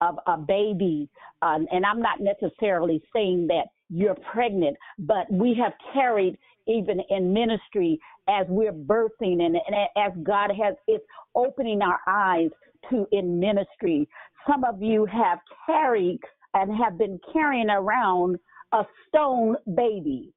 [0.00, 1.08] of a baby,
[1.42, 6.38] um, and I'm not necessarily saying that you're pregnant, but we have carried
[6.68, 11.00] even in ministry as we're birthing and, and as God has is
[11.34, 12.50] opening our eyes
[12.90, 14.06] to in ministry
[14.48, 16.20] some of you have carried
[16.54, 18.38] and have been carrying around
[18.72, 20.32] a stone baby.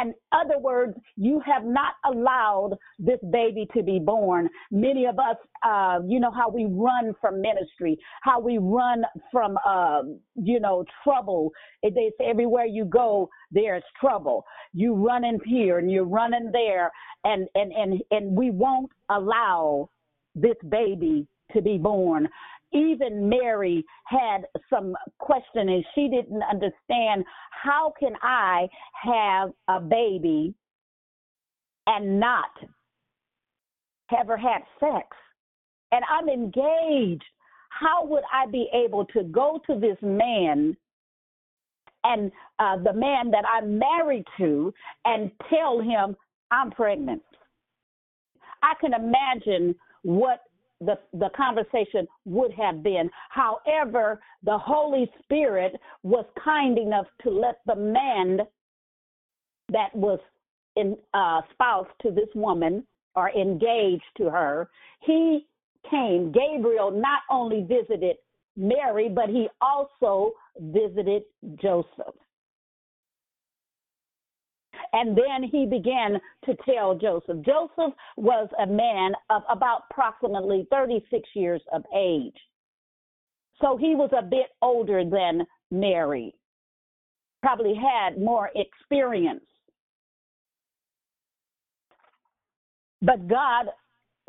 [0.00, 4.48] In other words, you have not allowed this baby to be born.
[4.70, 9.56] Many of us, uh, you know, how we run from ministry, how we run from,
[9.64, 10.02] uh,
[10.34, 11.50] you know, trouble.
[11.84, 14.44] Say everywhere you go, there's trouble.
[14.72, 16.90] You run in here and you're running there,
[17.24, 19.90] and and and and we won't allow
[20.34, 22.28] this baby to be born
[22.74, 25.82] even Mary had some questioning.
[25.94, 28.68] She didn't understand how can I
[29.02, 30.54] have a baby
[31.86, 32.50] and not
[34.08, 35.06] have her had sex?
[35.92, 37.24] And I'm engaged.
[37.70, 40.76] How would I be able to go to this man
[42.04, 44.72] and uh, the man that I'm married to
[45.04, 46.16] and tell him
[46.50, 47.22] I'm pregnant?
[48.62, 50.40] I can imagine what
[50.80, 53.10] the, the conversation would have been.
[53.30, 58.40] However, the Holy Spirit was kind enough to let the man
[59.70, 60.18] that was
[60.76, 64.68] in uh, spouse to this woman or engaged to her,
[65.00, 65.46] he
[65.88, 66.32] came.
[66.32, 68.16] Gabriel not only visited
[68.56, 71.22] Mary, but he also visited
[71.60, 72.14] Joseph.
[74.94, 77.44] And then he began to tell Joseph.
[77.44, 82.36] Joseph was a man of about approximately 36 years of age.
[83.60, 86.32] So he was a bit older than Mary,
[87.42, 89.44] probably had more experience.
[93.02, 93.66] But God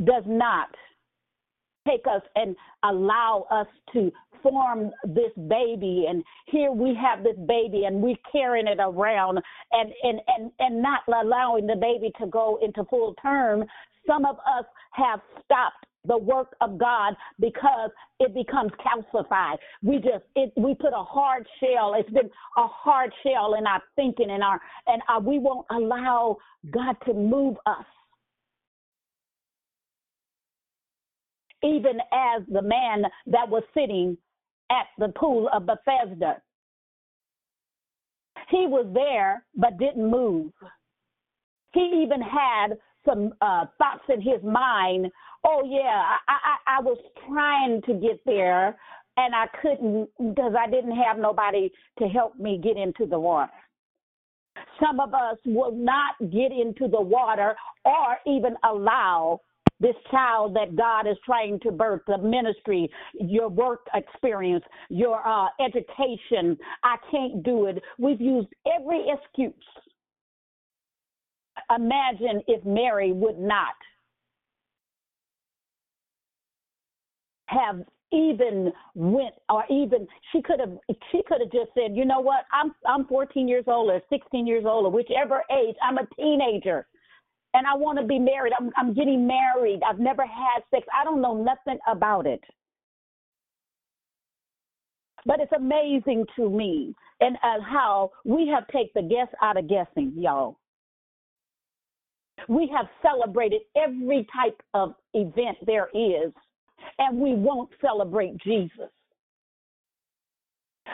[0.04, 0.70] does not
[1.88, 4.12] take us and allow us to
[4.44, 9.40] form this baby and here we have this baby and we're carrying it around
[9.72, 13.64] and and and, and not allowing the baby to go into full term
[14.06, 19.58] some of us have stopped the work of God because it becomes calcified.
[19.82, 21.96] We just it we put a hard shell.
[21.98, 26.38] It's been a hard shell in our thinking and our and our, we won't allow
[26.72, 27.86] God to move us.
[31.66, 34.18] Even as the man that was sitting
[34.70, 36.42] at the pool of Bethesda.
[38.50, 40.52] He was there but didn't move.
[41.74, 45.12] He even had some uh, thoughts in his mind.
[45.46, 46.98] Oh yeah, I, I I was
[47.28, 48.78] trying to get there
[49.18, 53.52] and I couldn't because I didn't have nobody to help me get into the water.
[54.80, 59.42] Some of us will not get into the water or even allow
[59.80, 65.48] this child that God is trying to birth, the ministry, your work experience, your uh,
[65.60, 66.58] education.
[66.84, 67.82] I can't do it.
[67.98, 69.54] We've used every excuse
[71.76, 73.76] imagine if Mary would not
[77.48, 80.78] have even went or even she could have
[81.12, 84.48] she could have just said, you know what, I'm I'm 14 years old or 16
[84.48, 86.88] years old or whichever age, I'm a teenager
[87.56, 88.54] and I want to be married.
[88.60, 89.80] I'm I'm getting married.
[89.88, 90.86] I've never had sex.
[90.94, 92.44] I don't know nothing about it.
[95.26, 99.68] But it's amazing to me and uh, how we have taken the guess out of
[99.68, 100.60] guessing, y'all.
[102.50, 106.32] We have celebrated every type of event there is,
[107.00, 108.92] and we won't celebrate Jesus.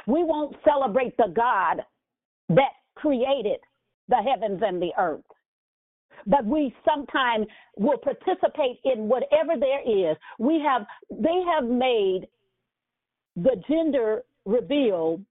[0.07, 1.81] We won't celebrate the God
[2.49, 3.59] that created
[4.07, 5.23] the heavens and the earth.
[6.27, 7.47] But we sometimes
[7.77, 10.17] will participate in whatever there is.
[10.39, 12.27] We have they have made
[13.35, 15.21] the gender reveal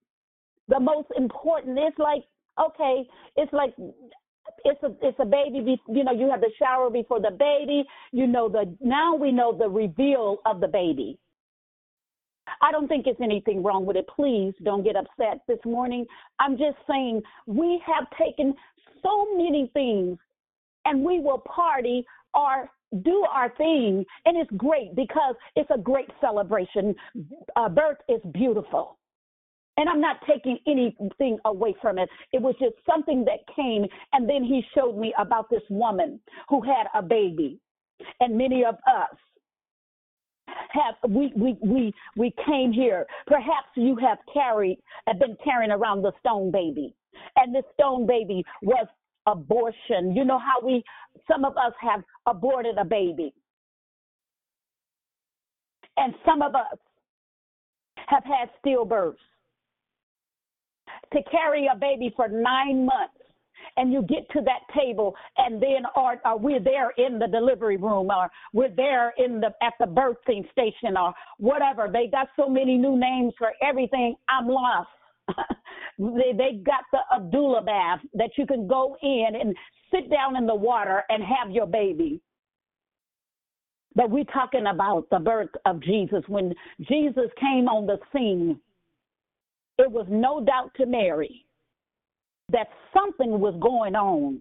[0.69, 1.79] the most important.
[1.79, 2.25] It's like
[2.59, 3.75] okay, it's like
[4.65, 5.81] it's a it's a baby.
[5.89, 7.85] You know, you have the shower before the baby.
[8.13, 11.19] You know the now we know the reveal of the baby.
[12.63, 14.07] I don't think it's anything wrong with it.
[14.15, 16.05] Please don't get upset this morning.
[16.41, 18.55] I'm just saying we have taken
[19.03, 20.19] so many things
[20.85, 22.05] and we will party
[22.35, 22.69] or
[23.03, 26.95] do our thing and it's great because it's a great celebration.
[27.57, 28.99] Uh, birth is beautiful.
[29.77, 32.09] And I'm not taking anything away from it.
[32.33, 33.87] It was just something that came.
[34.13, 37.61] And then he showed me about this woman who had a baby.
[38.19, 39.17] And many of us
[40.73, 43.07] have we we we we came here.
[43.27, 46.95] Perhaps you have carried have been carrying around the stone baby.
[47.37, 48.87] And this stone baby was
[49.31, 50.15] abortion.
[50.15, 50.83] You know how we
[51.31, 53.33] some of us have aborted a baby.
[55.97, 56.79] And some of us
[58.07, 59.17] have had stillbirths
[61.13, 63.15] to carry a baby for nine months
[63.77, 67.77] and you get to that table and then are, or we're there in the delivery
[67.77, 72.49] room or we're there in the at the birthing station or whatever they got so
[72.49, 74.89] many new names for everything i'm lost
[76.01, 79.55] they they got the abdullah bath that you can go in and
[79.93, 82.21] sit down in the water and have your baby
[83.95, 86.55] but we're talking about the birth of jesus when
[86.89, 88.59] jesus came on the scene
[89.81, 91.47] it was no doubt to Mary
[92.51, 94.41] that something was going on.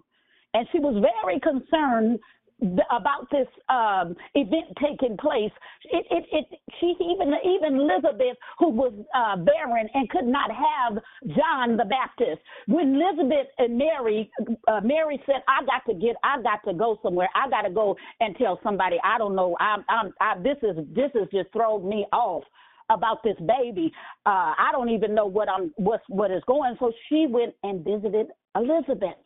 [0.54, 2.20] And she was very concerned
[2.62, 5.52] about this um, event taking place.
[5.86, 11.02] It, it, it, she even even Elizabeth, who was uh, barren and could not have
[11.36, 14.30] John the Baptist, when Elizabeth and Mary,
[14.68, 17.30] uh, Mary said, "I got to get, I got to go somewhere.
[17.36, 18.98] I got to go and tell somebody.
[19.04, 19.56] I don't know.
[19.60, 22.44] I'm, I'm, I, this is this is just thrown me off."
[22.92, 23.92] about this baby.
[24.26, 26.76] Uh, I don't even know what I'm what what is going.
[26.80, 29.22] So she went and visited Elizabeth,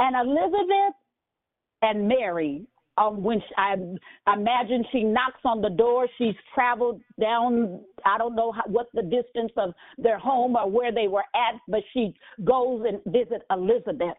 [0.00, 0.96] and Elizabeth
[1.82, 2.66] and Mary.
[2.98, 3.74] Um, when she, I,
[4.34, 7.80] imagine she knocks on the door, she's traveled down.
[8.04, 11.58] I don't know how, what the distance of their home or where they were at,
[11.68, 12.14] but she
[12.44, 14.18] goes and visit Elizabeth.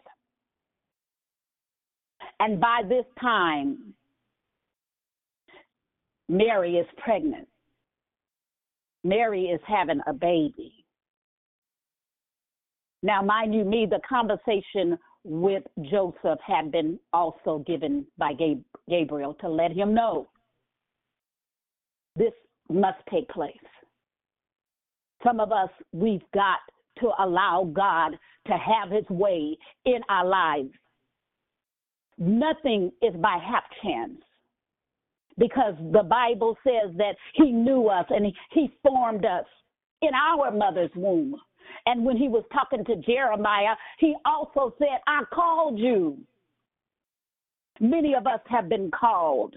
[2.39, 3.93] And by this time,
[6.27, 7.47] Mary is pregnant.
[9.03, 10.73] Mary is having a baby.
[13.03, 18.33] Now, mind you, me, the conversation with Joseph had been also given by
[18.89, 20.29] Gabriel to let him know
[22.15, 22.33] this
[22.69, 23.55] must take place.
[25.23, 26.59] Some of us, we've got
[26.99, 28.17] to allow God
[28.47, 30.71] to have his way in our lives.
[32.17, 34.19] Nothing is by half chance.
[35.37, 39.45] because the Bible says that He knew us and He, he formed us
[40.01, 41.35] in our mother's womb.
[41.85, 46.17] And when He was talking to Jeremiah, He also said, I called you.
[47.79, 49.55] Many of us have been called.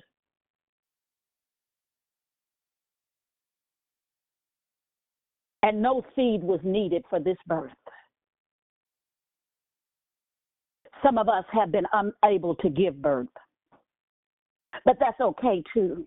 [5.63, 7.73] And no seed was needed for this birth.
[11.03, 13.29] Some of us have been unable to give birth,
[14.85, 16.07] but that's okay too.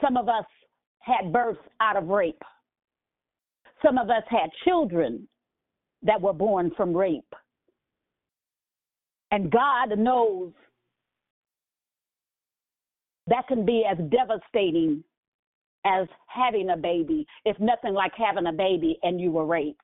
[0.00, 0.46] Some of us
[1.00, 2.42] had births out of rape.
[3.84, 5.28] Some of us had children
[6.02, 7.34] that were born from rape.
[9.30, 10.52] And God knows
[13.28, 15.04] that can be as devastating
[15.86, 19.80] as having a baby, if nothing like having a baby and you were raped.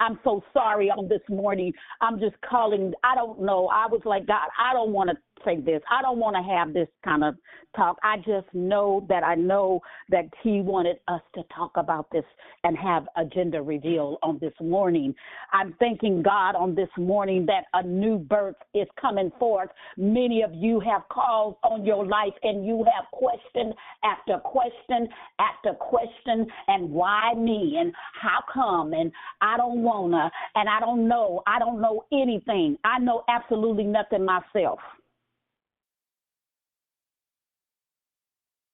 [0.00, 1.72] I'm so sorry on this morning.
[2.00, 2.92] I'm just calling.
[3.04, 3.68] I don't know.
[3.68, 5.80] I was like, God, I don't want to say this.
[5.90, 7.34] I don't want to have this kind of
[7.76, 7.96] talk.
[8.02, 12.24] I just know that I know that He wanted us to talk about this
[12.64, 15.14] and have a gender reveal on this morning.
[15.52, 19.70] I'm thanking God on this morning that a new birth is coming forth.
[19.96, 23.72] Many of you have calls on your life and you have question
[24.04, 30.68] after question after question and why me and how come and I don't wanna and
[30.68, 31.42] I don't know.
[31.46, 32.76] I don't know anything.
[32.84, 34.80] I know absolutely nothing myself.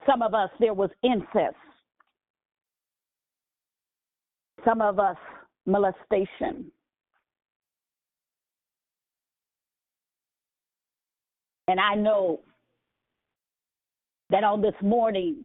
[0.09, 1.55] Some of us, there was incest.
[4.65, 5.17] Some of us,
[5.65, 6.71] molestation.
[11.67, 12.39] And I know
[14.29, 15.43] that on this morning,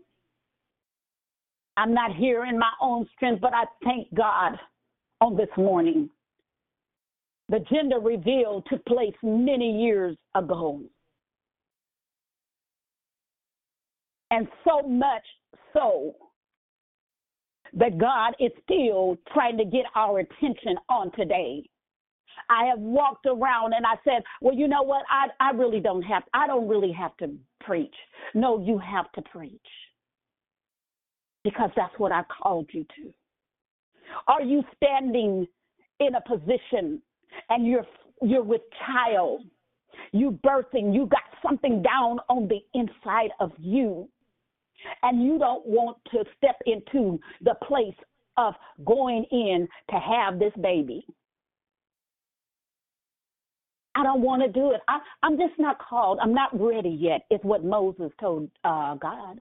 [1.76, 4.58] I'm not here in my own strength, but I thank God
[5.20, 6.08] on this morning.
[7.48, 10.82] The gender reveal took place many years ago.
[14.33, 15.22] And so much
[15.74, 16.14] so
[17.74, 21.68] that God is still trying to get our attention on today.
[22.49, 25.03] I have walked around and I said, well, you know what?
[25.11, 27.30] I, I really don't have, I don't really have to
[27.61, 27.95] preach.
[28.35, 29.61] No, you have to preach
[31.45, 33.12] because that's what I called you to.
[34.28, 35.47] Are you standing
[36.01, 37.03] in a position
[37.51, 37.87] and you're,
[38.22, 39.43] you're with child,
[40.12, 44.09] you birthing, you got something down on the inside of you
[45.03, 47.95] and you don't want to step into the place
[48.37, 48.55] of
[48.85, 51.05] going in to have this baby.
[53.95, 54.80] I don't want to do it.
[54.89, 56.18] I, I'm just not called.
[56.22, 59.39] I'm not ready yet, is what Moses told uh, God.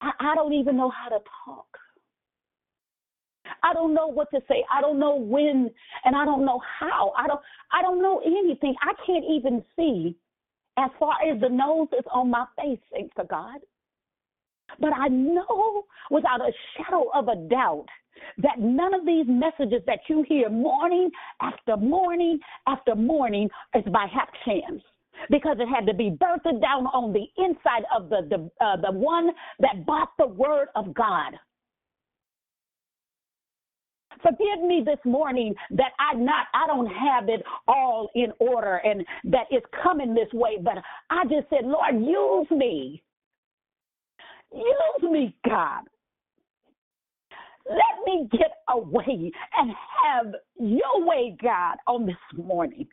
[0.00, 1.66] I, I don't even know how to talk.
[3.62, 4.64] I don't know what to say.
[4.72, 5.70] I don't know when
[6.04, 7.12] and I don't know how.
[7.16, 7.40] I don't
[7.72, 8.74] I don't know anything.
[8.82, 10.16] I can't even see
[10.76, 13.60] as far as the nose is on my face, thanks to God.
[14.80, 17.86] But I know without a shadow of a doubt
[18.38, 21.10] that none of these messages that you hear morning
[21.40, 24.82] after morning after morning is by half chance
[25.30, 28.92] because it had to be birthed down on the inside of the the, uh, the
[28.92, 31.32] one that bought the word of God.
[34.22, 39.04] Forgive me this morning that I not I don't have it all in order and
[39.24, 40.74] that it's coming this way, but
[41.10, 43.02] I just said, Lord, use me.
[44.52, 45.82] Use me, God.
[47.68, 49.72] Let me get away and
[50.04, 52.86] have your way, God, on this morning.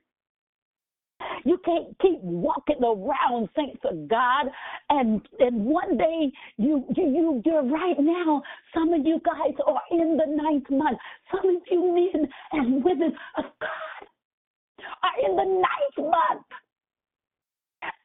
[1.45, 4.47] You can't keep walking around, thanks to God,
[4.89, 8.41] and and one day you you you you're right now.
[8.73, 10.97] Some of you guys are in the ninth month.
[11.31, 14.07] Some of you men and women of God
[15.03, 16.45] are in the ninth month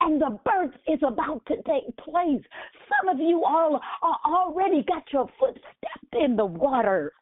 [0.01, 2.43] and the birth is about to take place.
[2.89, 7.13] Some of you all are already got your foot stepped in the water.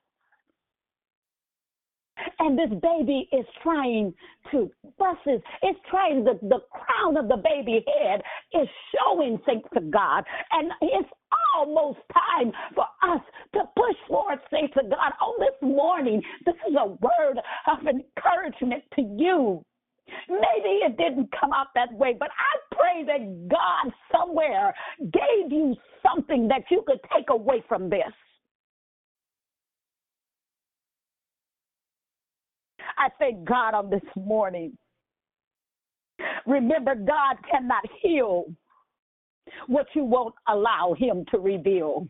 [2.38, 4.14] And this baby is trying
[4.50, 5.42] to buses.
[5.62, 8.22] It's trying the, the crown of the baby head
[8.54, 10.24] is showing thanks to God.
[10.52, 11.08] And it's
[11.56, 13.20] almost time for us
[13.54, 16.22] to push forward, say to God, on this morning.
[16.44, 17.38] This is a word
[17.70, 19.62] of encouragement to you.
[20.28, 25.74] Maybe it didn't come out that way, but I pray that God somewhere gave you
[26.06, 28.12] something that you could take away from this.
[32.98, 34.76] I thank God on this morning.
[36.46, 38.44] Remember, God cannot heal
[39.66, 42.08] what you won't allow Him to reveal.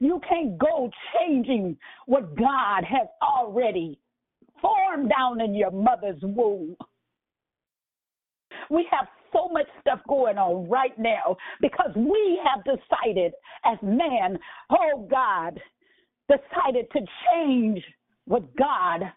[0.00, 3.98] You can't go changing what God has already
[4.62, 6.76] formed down in your mother's womb.
[8.70, 13.32] We have so much stuff going on right now because we have decided
[13.64, 14.38] as man,
[14.70, 15.60] oh God,
[16.28, 17.00] decided to
[17.32, 17.82] change
[18.26, 19.12] what God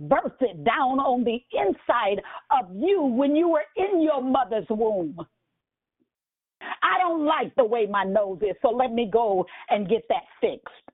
[0.00, 5.16] birthed it down on the inside of you when you were in your mother's womb.
[6.82, 10.22] I don't like the way my nose is, so let me go and get that
[10.40, 10.91] fixed.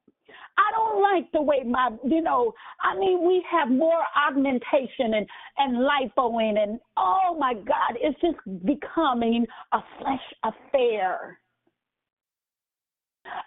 [0.59, 2.53] I don't like the way my, you know,
[2.83, 8.39] I mean, we have more augmentation and, and lipoing and, oh my God, it's just
[8.65, 11.39] becoming a flesh affair.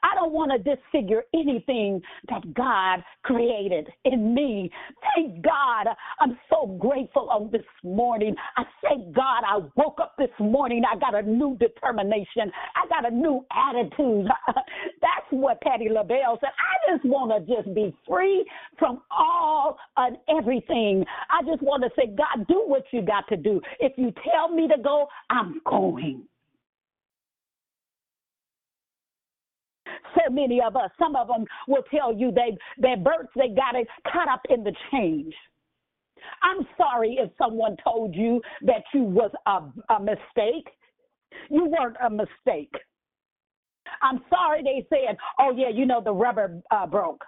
[0.04, 4.72] I don't want to disfigure anything that God created in me.
[5.16, 5.88] Thank God.
[6.20, 8.36] I'm so grateful on this morning.
[8.58, 10.84] I thank God I woke up this morning.
[10.90, 12.52] I got a new determination.
[12.76, 14.28] I got a new attitude.
[15.02, 16.50] That's what Patti LaBelle said.
[16.50, 18.46] I just want to just be free
[18.78, 21.06] from all and everything.
[21.30, 23.62] I just want to say, God, do what you got to do.
[23.80, 26.24] If you tell me to go, I'm going.
[30.16, 30.90] So many of us.
[31.00, 34.64] Some of them will tell you they their births they got it caught up in
[34.64, 35.34] the change.
[36.44, 40.68] I'm sorry if someone told you that you was a, a mistake.
[41.50, 42.74] You weren't a mistake.
[44.02, 47.24] I'm sorry they said, oh yeah, you know the rubber uh, broke.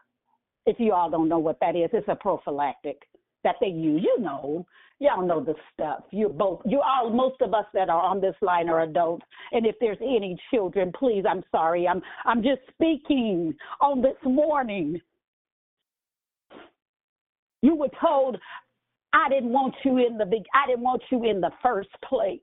[0.65, 2.97] If you all don't know what that is, it's a prophylactic
[3.43, 4.03] that they use.
[4.03, 4.65] You know,
[4.99, 6.03] y'all know the stuff.
[6.11, 9.25] You both, you all, most of us that are on this line are adults.
[9.51, 11.87] And if there's any children, please, I'm sorry.
[11.87, 14.99] I'm, I'm just speaking on this morning.
[17.61, 18.37] You were told,
[19.13, 22.39] I didn't want you in the I didn't want you in the first place.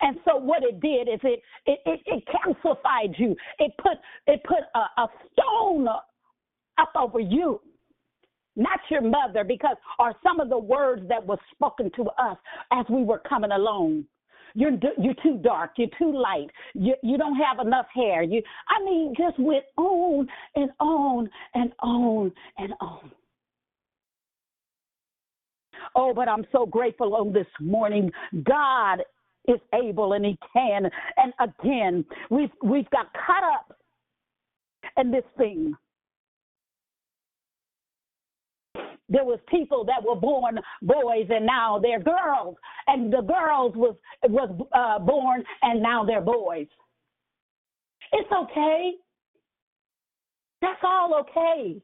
[0.00, 3.36] And so what it did is it it it, it calcified you.
[3.58, 7.60] It put it put a, a stone up over you
[8.58, 12.36] not your mother, because are some of the words that were spoken to us
[12.72, 14.04] as we were coming along.
[14.54, 15.72] You're you're too dark.
[15.76, 16.48] You're too light.
[16.74, 18.22] You you don't have enough hair.
[18.22, 23.12] You I mean just went on and on and on and on.
[25.94, 28.10] Oh, but I'm so grateful on this morning.
[28.42, 29.00] God
[29.46, 30.90] is able and He can.
[31.16, 33.78] And again, we've we've got caught up
[34.96, 35.76] in this thing
[39.08, 42.56] there was people that were born boys and now they're girls.
[42.86, 46.66] And the girls was was uh, born and now they're boys.
[48.12, 48.92] It's okay.
[50.60, 51.80] That's all okay.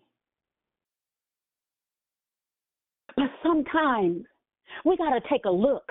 [3.16, 4.24] But sometimes
[4.84, 5.90] we got to take a look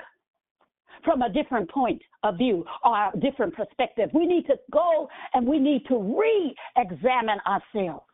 [1.04, 4.10] from a different point of view or a different perspective.
[4.12, 8.04] We need to go and we need to re examine ourselves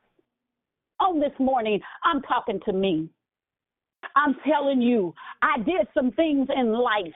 [1.00, 3.08] on this morning, I'm talking to me.
[4.16, 7.06] I'm telling you, I did some things in life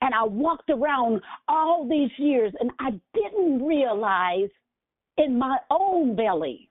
[0.00, 4.48] and I walked around all these years and I didn't realize
[5.18, 6.68] in my own belly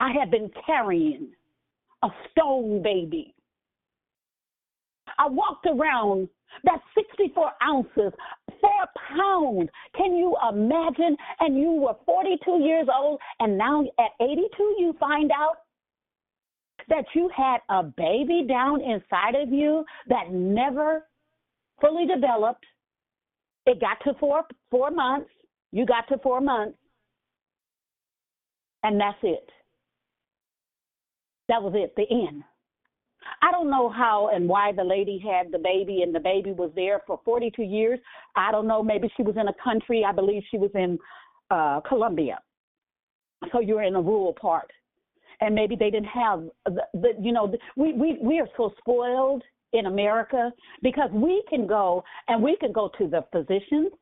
[0.00, 1.28] I had been carrying
[2.02, 3.34] a stone baby.
[5.18, 6.28] I walked around
[6.62, 8.12] that's 64 ounces,
[8.60, 8.86] four
[9.16, 9.68] pounds.
[9.96, 11.16] Can you imagine?
[11.40, 15.56] And you were 42 years old, and now at 82, you find out
[16.88, 21.06] that you had a baby down inside of you that never
[21.80, 22.64] fully developed.
[23.66, 25.30] It got to four four months.
[25.72, 26.78] You got to four months,
[28.82, 29.48] and that's it.
[31.48, 31.94] That was it.
[31.96, 32.44] The end.
[33.42, 36.70] I don't know how and why the lady had the baby and the baby was
[36.74, 37.98] there for 42 years.
[38.36, 38.82] I don't know.
[38.82, 40.04] Maybe she was in a country.
[40.06, 40.98] I believe she was in
[41.50, 42.40] uh, Colombia.
[43.52, 44.70] So you're in a rural part.
[45.40, 49.42] And maybe they didn't have the, the you know, we, we, we are so spoiled
[49.72, 50.52] in America
[50.82, 53.92] because we can go and we can go to the physicians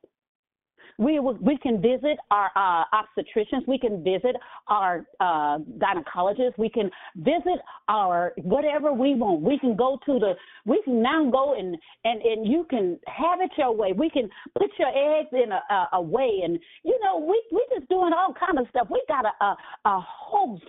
[0.99, 3.67] we we can visit our uh, obstetricians.
[3.67, 4.37] We can visit
[4.69, 6.59] our uh, gynecologists.
[6.59, 9.43] We can visit our whatever we want.
[9.43, 10.35] We can go to the.
[10.65, 13.93] We can now go and and and you can have it your way.
[13.93, 14.29] We can
[14.59, 18.13] put your eggs in a, a, a way, and you know we we just doing
[18.13, 18.89] all kind of stuff.
[18.91, 20.65] We got a, a a host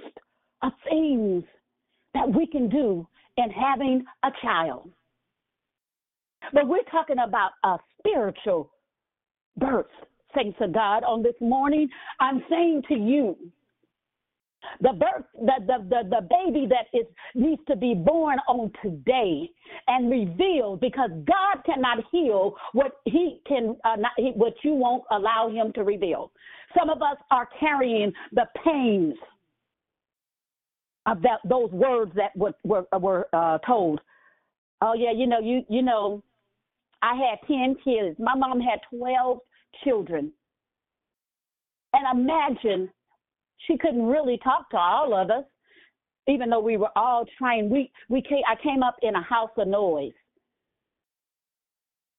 [0.61, 1.43] of things
[2.13, 3.07] that we can do
[3.37, 4.89] in having a child.
[6.51, 8.71] But we're talking about a spiritual
[9.57, 9.87] birth
[10.35, 13.37] saints of God, on this morning, I'm saying to you,
[14.81, 17.05] the birth, the, the, the, the baby that is
[17.35, 19.49] needs to be born on today
[19.87, 25.49] and revealed because God cannot heal what he can, uh, not, what you won't allow
[25.49, 26.31] him to reveal.
[26.77, 29.15] Some of us are carrying the pains
[31.05, 33.99] of that, those words that were, were, were uh, told.
[34.81, 36.23] Oh yeah, you know, you, you know,
[37.01, 38.17] I had 10 kids.
[38.17, 39.39] My mom had 12
[39.83, 40.31] children.
[41.93, 42.89] And imagine
[43.67, 45.45] she couldn't really talk to all of us,
[46.27, 47.69] even though we were all trying.
[47.69, 50.13] We, we came, I came up in a house of noise.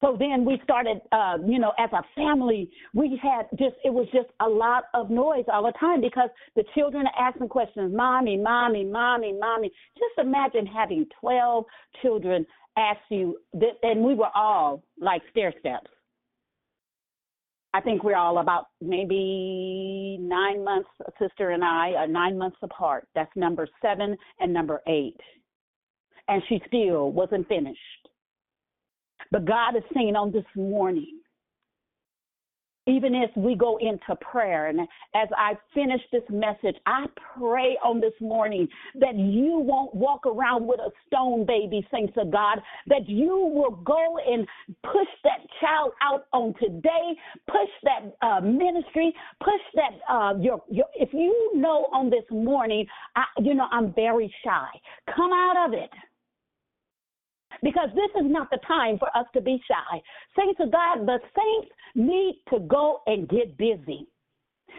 [0.05, 4.07] So then we started, uh, you know, as a family, we had just, it was
[4.13, 8.37] just a lot of noise all the time because the children are asking questions, mommy,
[8.37, 9.71] mommy, mommy, mommy.
[9.97, 11.65] Just imagine having 12
[12.03, 12.45] children
[12.77, 15.89] ask you, that, and we were all like stair steps.
[17.75, 22.57] I think we're all about maybe nine months, a sister and I are nine months
[22.62, 23.09] apart.
[23.16, 25.18] That's number seven and number eight.
[26.29, 27.81] And she still wasn't finished.
[29.33, 31.18] But God is saying on this morning,
[32.87, 34.66] even as we go into prayer.
[34.66, 34.80] And
[35.14, 37.07] as I finish this message, I
[37.39, 38.68] pray on this morning
[39.01, 43.76] that you won't walk around with a stone baby, saints of God, that you will
[43.85, 44.47] go and
[44.82, 47.16] push that child out on today,
[47.47, 52.87] push that uh, ministry, push that, uh, your, your, if you know on this morning,
[53.16, 54.68] I, you know, I'm very shy,
[55.14, 55.91] come out of it
[57.63, 60.01] because this is not the time for us to be shy.
[60.39, 64.07] Saints of God, the saints need to go and get busy.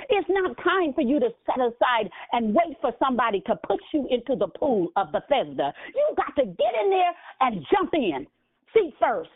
[0.10, 4.08] It's not time for you to set aside and wait for somebody to push you
[4.10, 5.74] into the pool of Bethesda.
[5.96, 8.28] You got to get in there and jump in.
[8.74, 9.30] Feet first.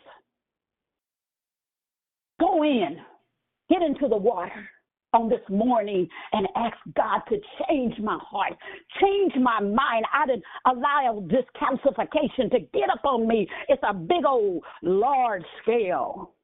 [2.38, 2.98] Go in.
[3.70, 4.68] Get into the water
[5.12, 7.36] on this morning and ask God to
[7.68, 8.52] change my heart,
[9.00, 10.04] change my mind.
[10.12, 13.48] I didn't allow this calcification to get up on me.
[13.68, 16.34] It's a big old large scale.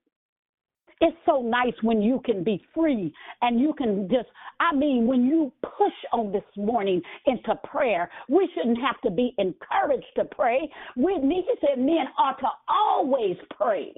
[1.00, 3.12] It's so nice when you can be free
[3.42, 4.28] and you can just,
[4.60, 9.34] I mean, when you push on this morning into prayer, we shouldn't have to be
[9.36, 10.70] encouraged to pray.
[10.96, 13.92] We need to say men ought to always pray.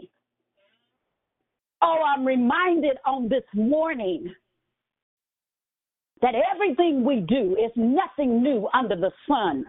[1.80, 4.34] Oh, I'm reminded on this morning
[6.22, 9.64] that everything we do is nothing new under the sun.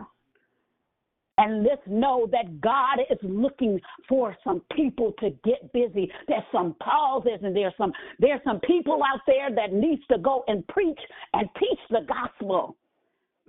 [1.38, 3.80] And let's know that God is looking
[4.10, 6.12] for some people to get busy.
[6.28, 10.44] There's some pauses and there's some there's some people out there that needs to go
[10.50, 11.00] and preach
[11.34, 12.76] and teach the gospel.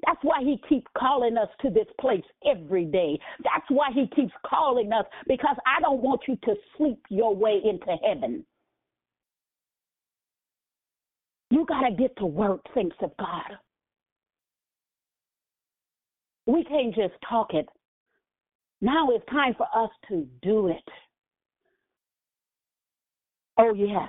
[0.07, 3.19] That's why he keeps calling us to this place every day.
[3.43, 7.61] That's why he keeps calling us because I don't want you to sleep your way
[7.65, 8.45] into heaven.
[11.51, 13.59] You got to get to work, thanks of God.
[16.47, 17.69] We can't just talk it.
[18.81, 20.89] Now it's time for us to do it.
[23.59, 24.09] Oh, yes.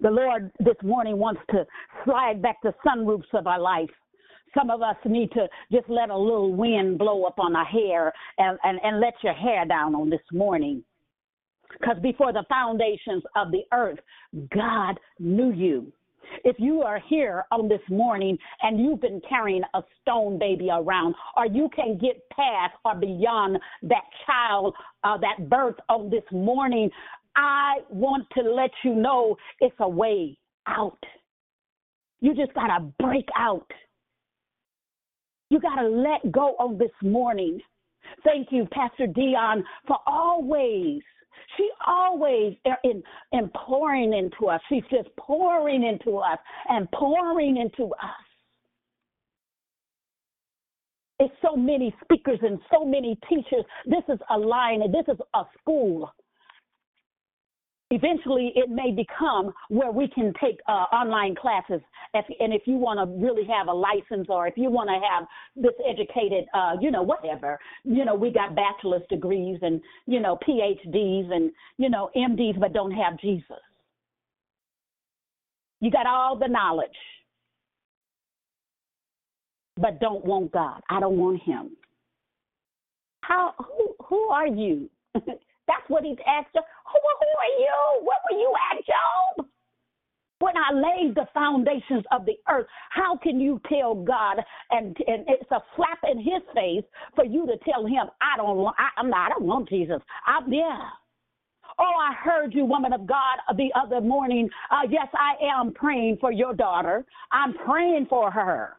[0.00, 1.66] The Lord this morning wants to
[2.04, 3.90] slide back the sunroofs of our life.
[4.56, 8.12] Some of us need to just let a little wind blow up on our hair
[8.38, 10.84] and, and, and let your hair down on this morning.
[11.72, 13.98] Because before the foundations of the earth,
[14.54, 15.92] God knew you.
[16.44, 21.14] If you are here on this morning and you've been carrying a stone baby around,
[21.36, 26.90] or you can get past or beyond that child, uh, that birth on this morning,
[27.36, 30.98] I want to let you know it's a way out.
[32.20, 33.70] You just got to break out.
[35.50, 37.60] You got to let go on this morning.
[38.24, 41.00] Thank you, Pastor Dion, for always
[41.56, 44.60] she always uh, in, in pouring into us.
[44.68, 48.24] She's just pouring into us and pouring into us.
[51.20, 53.64] It's so many speakers and so many teachers.
[53.86, 56.12] This is a line, and this is a school
[57.90, 61.80] eventually it may become where we can take uh, online classes.
[62.14, 65.00] If, and if you want to really have a license or if you want to
[65.08, 65.26] have
[65.56, 70.38] this educated uh, you know whatever you know we got bachelor's degrees and you know
[70.48, 73.56] phds and you know mds but don't have jesus.
[75.80, 76.88] You got all the knowledge.
[79.80, 80.80] But don't want god.
[80.90, 81.76] I don't want him.
[83.22, 84.90] How who who are you
[85.68, 86.62] That's what he's asked you.
[86.62, 88.04] Who, who are you?
[88.04, 89.46] What were you at, Job?
[90.40, 94.38] When I laid the foundations of the earth, how can you tell God
[94.70, 98.56] and, and it's a slap in his face for you to tell him, I don't
[98.56, 100.00] want, I, I'm not, I don't want Jesus.
[100.26, 100.90] I'm, yeah.
[101.80, 104.48] Oh, I heard you, woman of God, the other morning.
[104.70, 107.04] Uh, yes, I am praying for your daughter.
[107.30, 108.76] I'm praying for her.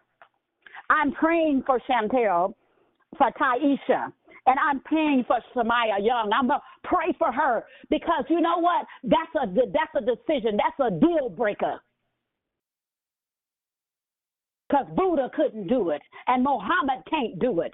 [0.90, 2.56] I'm praying for Chantel,
[3.18, 4.12] for Taisha
[4.48, 6.32] and I'm praying for Samaya Young.
[6.34, 8.86] I'm gonna pray for her because you know what?
[9.04, 10.58] That's a that's a decision.
[10.58, 11.80] That's a deal breaker.
[14.70, 17.74] Because Buddha couldn't do it, and Mohammed can't do it.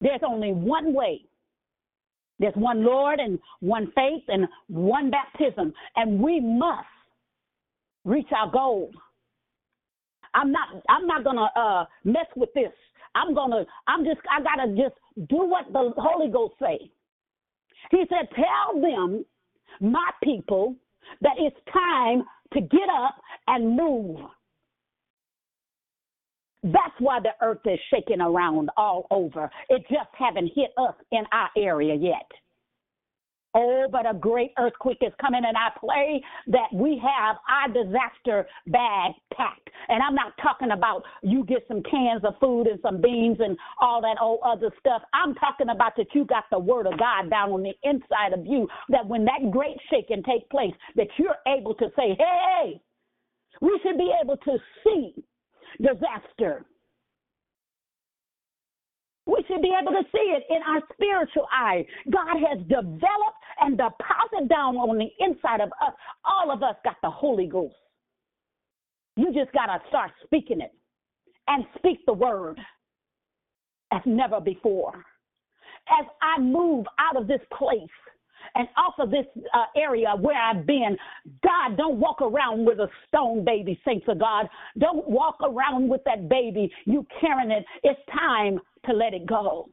[0.00, 1.22] There's only one way
[2.40, 6.86] There's one Lord and one faith and one baptism, and we must
[8.04, 8.90] reach our goal.
[10.34, 12.72] I'm not I'm not gonna uh, mess with this.
[13.14, 14.94] I'm gonna I'm just I gotta just
[15.28, 16.90] do what the Holy Ghost say.
[17.90, 19.24] He said, Tell them,
[19.80, 20.76] my people,
[21.20, 23.16] that it's time to get up
[23.48, 24.18] and move.
[26.62, 29.50] That's why the earth is shaking around all over.
[29.68, 32.30] It just haven't hit us in our area yet.
[33.54, 38.46] Oh, but a great earthquake is coming, and I pray that we have our disaster
[38.68, 39.68] bag packed.
[39.88, 43.58] And I'm not talking about you get some cans of food and some beans and
[43.80, 45.02] all that old other stuff.
[45.12, 48.46] I'm talking about that you got the word of God down on the inside of
[48.46, 52.80] you, that when that great shaking take place, that you're able to say, hey,
[53.60, 55.14] we should be able to see
[55.78, 56.64] disaster.
[59.26, 61.84] We should be able to see it in our spiritual eye.
[62.10, 65.94] God has developed and deposited down on the inside of us.
[66.24, 67.74] All of us got the Holy Ghost.
[69.16, 70.72] You just got to start speaking it
[71.46, 72.58] and speak the word
[73.92, 74.92] as never before.
[76.00, 77.80] As I move out of this place,
[78.54, 80.96] and off of this uh, area where I've been.
[81.42, 84.48] God, don't walk around with a stone baby, saints of God.
[84.78, 86.70] Don't walk around with that baby.
[86.84, 87.64] You carrying it.
[87.82, 89.68] It's time to let it go.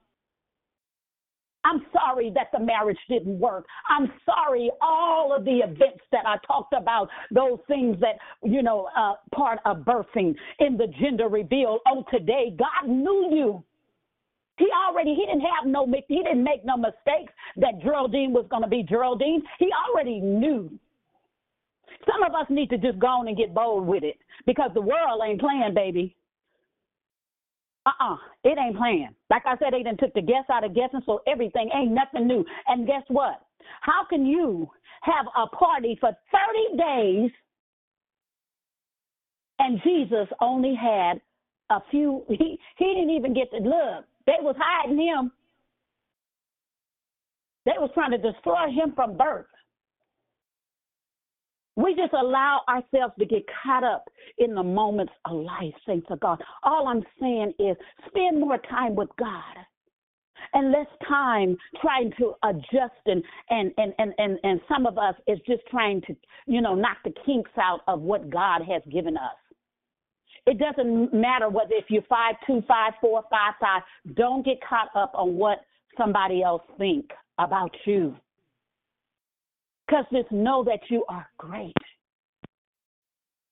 [1.65, 3.65] I'm sorry that the marriage didn't work.
[3.89, 8.89] I'm sorry all of the events that I talked about, those things that, you know,
[8.95, 12.55] uh, part of birthing in the gender reveal on today.
[12.57, 13.63] God knew you.
[14.59, 18.61] He already he didn't have no he didn't make no mistakes that Geraldine was going
[18.61, 19.41] to be Geraldine.
[19.57, 20.69] He already knew.
[22.05, 24.81] Some of us need to just go on and get bold with it because the
[24.81, 26.15] world ain't playing, baby.
[27.85, 29.09] Uh-uh, it ain't playing.
[29.29, 32.27] Like I said, they done took the guess out of guessing, so everything ain't nothing
[32.27, 32.45] new.
[32.67, 33.41] And guess what?
[33.81, 34.69] How can you
[35.01, 37.31] have a party for 30 days
[39.59, 41.21] and Jesus only had
[41.69, 44.05] a few, he, he didn't even get to look.
[44.29, 45.31] They was hiding him.
[47.65, 49.47] They was trying to destroy him from birth.
[51.75, 54.07] We just allow ourselves to get caught up
[54.37, 56.39] in the moments of life, saints of God.
[56.61, 57.75] All I'm saying is
[58.07, 59.55] spend more time with God
[60.53, 65.15] and less time trying to adjust and and and and and, and some of us
[65.27, 66.15] is just trying to
[66.45, 69.48] you know knock the kinks out of what God has given us.
[70.49, 73.83] It doesn't matter whether if you're five two, five four, five five.
[74.15, 75.59] Don't get caught up on what
[75.95, 77.05] somebody else think
[77.37, 78.15] about you.
[79.85, 81.75] Because just know that you are great.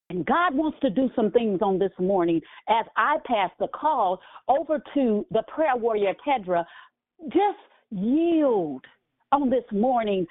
[0.10, 4.20] And God wants to do some things on this morning as I pass the call
[4.48, 6.66] over to the prayer warrior Kedra.
[7.26, 7.60] Just
[7.92, 8.84] yield
[9.32, 10.26] on this morning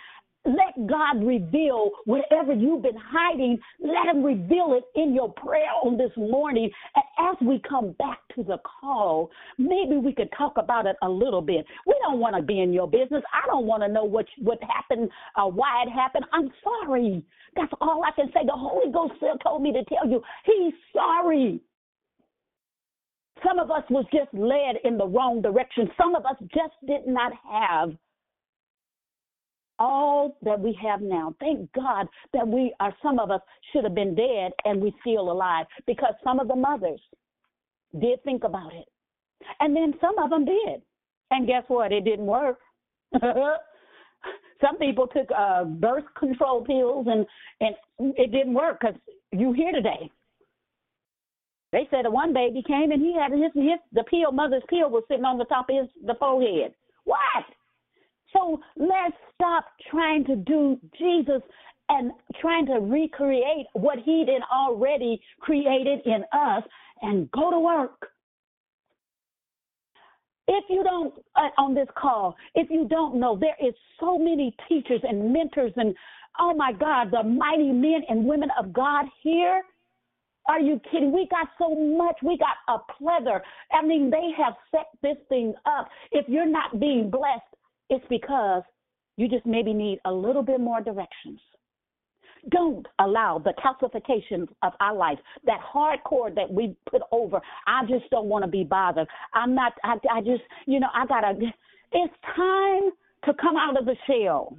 [0.47, 3.59] let God reveal whatever you've been hiding.
[3.81, 6.71] Let Him reveal it in your prayer on this morning.
[6.95, 11.09] And as we come back to the call, maybe we could talk about it a
[11.09, 11.67] little bit.
[11.87, 13.23] We don't want to be in your business.
[13.33, 16.25] I don't want to know what what happened, uh, why it happened.
[16.33, 17.25] I'm sorry.
[17.57, 18.41] That's all I can say.
[18.45, 21.61] The Holy Ghost still told me to tell you He's sorry.
[23.47, 25.91] Some of us was just led in the wrong direction.
[26.01, 27.91] Some of us just did not have
[29.79, 31.35] all that we have now.
[31.41, 33.41] Thank God that we are, some of us
[33.72, 37.01] should have been dead and we still alive because some of the mothers
[38.01, 38.87] did think about it.
[39.61, 40.83] And then some of them did.
[41.31, 41.93] And guess what?
[41.93, 42.59] It didn't work.
[44.61, 47.27] some people took uh, birth control pills and,
[47.61, 48.97] and it didn't work because
[49.33, 50.11] you here today.
[51.72, 54.89] They said a one baby came and he had his, his the pill, mother's pill
[54.89, 56.72] was sitting on the top of his the forehead.
[57.05, 57.45] What?
[58.37, 61.43] So let's stop trying to do Jesus
[61.89, 62.11] and
[62.41, 66.62] trying to recreate what he did already created in us
[67.03, 68.11] and go to work.
[70.49, 74.55] If you don't, uh, on this call, if you don't know, there is so many
[74.68, 75.95] teachers and mentors and,
[76.39, 79.62] oh my God, the mighty men and women of God here.
[80.49, 81.12] Are you kidding?
[81.12, 82.16] We got so much.
[82.22, 83.43] We got a plethora.
[83.72, 85.89] I mean, they have set this thing up.
[86.12, 87.43] If you're not being blessed,
[87.91, 88.62] it's because
[89.16, 91.41] you just maybe need a little bit more directions.
[92.51, 97.41] Don't allow the calcifications of our life, that hardcore that we put over.
[97.66, 99.09] I just don't want to be bothered.
[99.34, 101.34] I'm not, I, I just, you know, I got to,
[101.93, 102.91] it's time
[103.24, 104.57] to come out of the shell.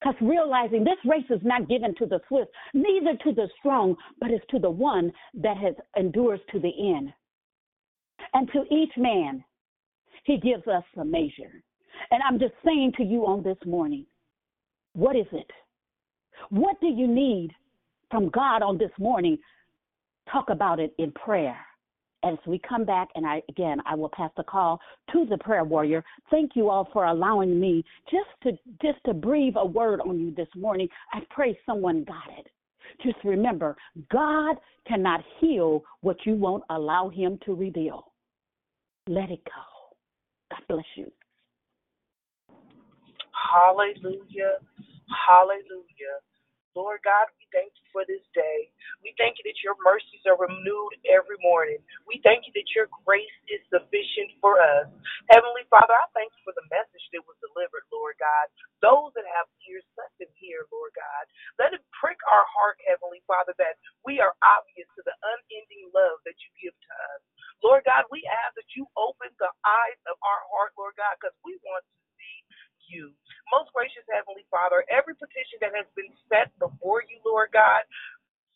[0.00, 4.30] Because realizing this race is not given to the swift, neither to the strong, but
[4.30, 7.12] it's to the one that has endures to the end.
[8.34, 9.44] And to each man,
[10.22, 11.62] He gives us a measure.
[12.10, 14.06] And I'm just saying to you on this morning,
[14.94, 15.50] what is it?
[16.50, 17.50] What do you need
[18.10, 19.38] from God on this morning?
[20.30, 21.58] Talk about it in prayer.
[22.24, 24.80] As we come back, and I again, I will pass the call
[25.12, 26.04] to the prayer warrior.
[26.30, 30.32] Thank you all for allowing me just to just to breathe a word on you
[30.32, 30.88] this morning.
[31.12, 32.46] I pray someone got it.
[33.02, 33.76] Just remember,
[34.10, 34.56] God
[34.86, 38.12] cannot heal what you won't allow Him to reveal.
[39.08, 39.71] Let it go.
[40.68, 41.10] Bless you.
[43.34, 44.58] Hallelujah.
[45.10, 46.16] Hallelujah.
[46.76, 48.70] Lord God, we thank you for this day.
[49.02, 51.82] We thank you that your mercies are renewed every morning.
[52.06, 54.88] We thank you that your grace is sufficient for us.
[55.32, 58.46] Heavenly Father, I thank you for the message that was delivered, Lord God.
[58.84, 61.24] Those that have ears, let them hear, Lord God.
[61.60, 66.20] Let it prick our heart, Heavenly Father, that we are obvious to the unending love
[66.28, 67.22] that you give to us.
[67.64, 71.36] Lord God, we ask that you open the eyes of our heart, Lord God, because
[71.46, 71.94] we want to
[72.92, 73.12] you.
[73.52, 77.82] Most gracious Heavenly Father, every petition that has been set before you, Lord God,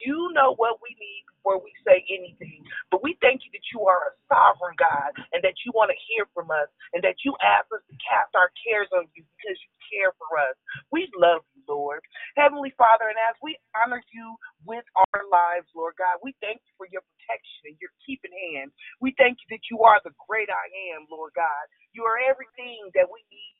[0.00, 2.64] you know what we need before we say anything.
[2.90, 5.98] But we thank you that you are a sovereign God and that you want to
[6.08, 9.58] hear from us and that you ask us to cast our cares on you because
[9.60, 10.56] you care for us.
[10.90, 12.02] We love you, Lord.
[12.36, 16.74] Heavenly Father, and as we honor you with our lives, Lord God, we thank you
[16.80, 18.72] for your protection and your keeping hand.
[19.00, 20.66] We thank you that you are the great I
[20.96, 21.64] am, Lord God.
[21.94, 23.55] You are everything that we need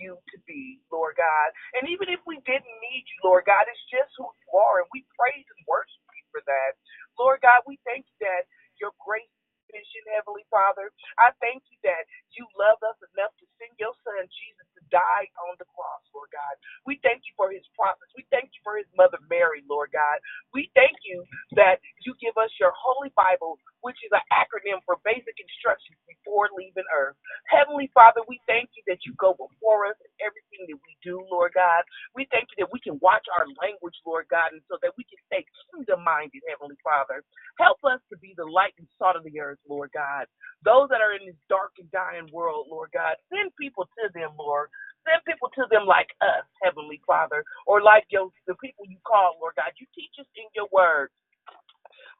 [0.00, 1.48] you to be, Lord God.
[1.78, 4.90] And even if we didn't need you, Lord God, it's just who you are, and
[4.96, 6.72] we praise and worship you for that.
[7.20, 8.48] Lord God, we thank you that
[8.80, 10.90] your grace is sufficient, Heavenly Father.
[11.20, 15.28] I thank you that you loved us enough to send your son Jesus to die
[15.48, 16.56] on the cross, Lord God.
[16.88, 18.08] We thank you for his promise.
[18.16, 20.18] We thank you for his mother Mary, Lord God.
[20.56, 21.24] We thank you
[21.60, 26.48] that you give us your holy Bible, which is an acronym for basic instructions before
[26.56, 27.16] leaving earth.
[27.48, 31.22] Heavenly Father, we thank you that you go before us in everything that we do,
[31.30, 31.84] Lord God.
[32.16, 35.04] We thank you that we can watch our language, Lord God, and so that we
[35.06, 37.22] can stay kingdom minded, Heavenly Father.
[37.60, 40.26] Help us to be the light and salt of the earth, Lord God.
[40.64, 44.32] Those that are in this dark and dying world, Lord God, send people to them,
[44.38, 44.69] Lord.
[45.08, 49.38] Send people to them like us, Heavenly Father, or like your the people you call,
[49.40, 49.72] Lord God.
[49.80, 51.08] You teach us in your word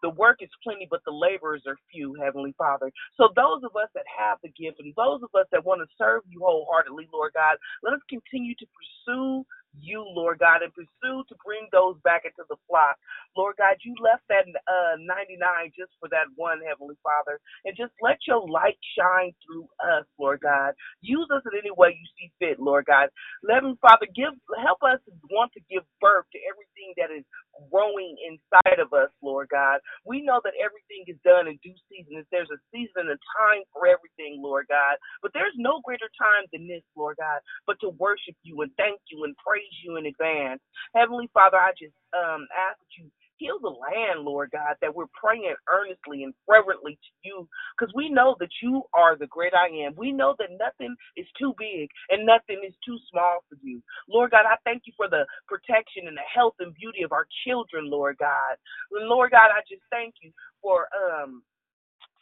[0.02, 2.92] the work is plenty, but the laborers are few, Heavenly Father.
[3.16, 5.88] So those of us that have the gift and those of us that want to
[5.98, 9.46] serve you wholeheartedly, Lord God, let us continue to pursue
[9.78, 12.96] you, Lord God, and pursue to bring those back into the flock.
[13.36, 15.38] Lord God, you left that uh, 99
[15.78, 17.38] just for that one, Heavenly Father.
[17.64, 20.74] And just let your light shine through us, Lord God.
[21.02, 23.10] Use us in any way you see fit, Lord God.
[23.46, 24.98] Heavenly Father, give help us
[25.30, 27.24] want to give birth to everything that is
[27.70, 29.80] growing inside of us, Lord God.
[30.06, 32.24] We know that everything is done in due season.
[32.32, 34.96] There's a season and a time for everything, Lord God.
[35.22, 39.00] But there's no greater time than this, Lord God, but to worship you and thank
[39.12, 40.60] you and praise you in advance.
[40.94, 45.10] Heavenly Father, I just um, ask that you heal the land, Lord God, that we're
[45.14, 47.48] praying earnestly and fervently to you
[47.78, 49.94] because we know that you are the great I am.
[49.96, 53.82] We know that nothing is too big and nothing is too small for you.
[54.08, 57.26] Lord God, I thank you for the protection and the health and beauty of our
[57.46, 58.56] children, Lord God.
[58.92, 60.32] Lord God, I just thank you
[60.62, 61.42] for um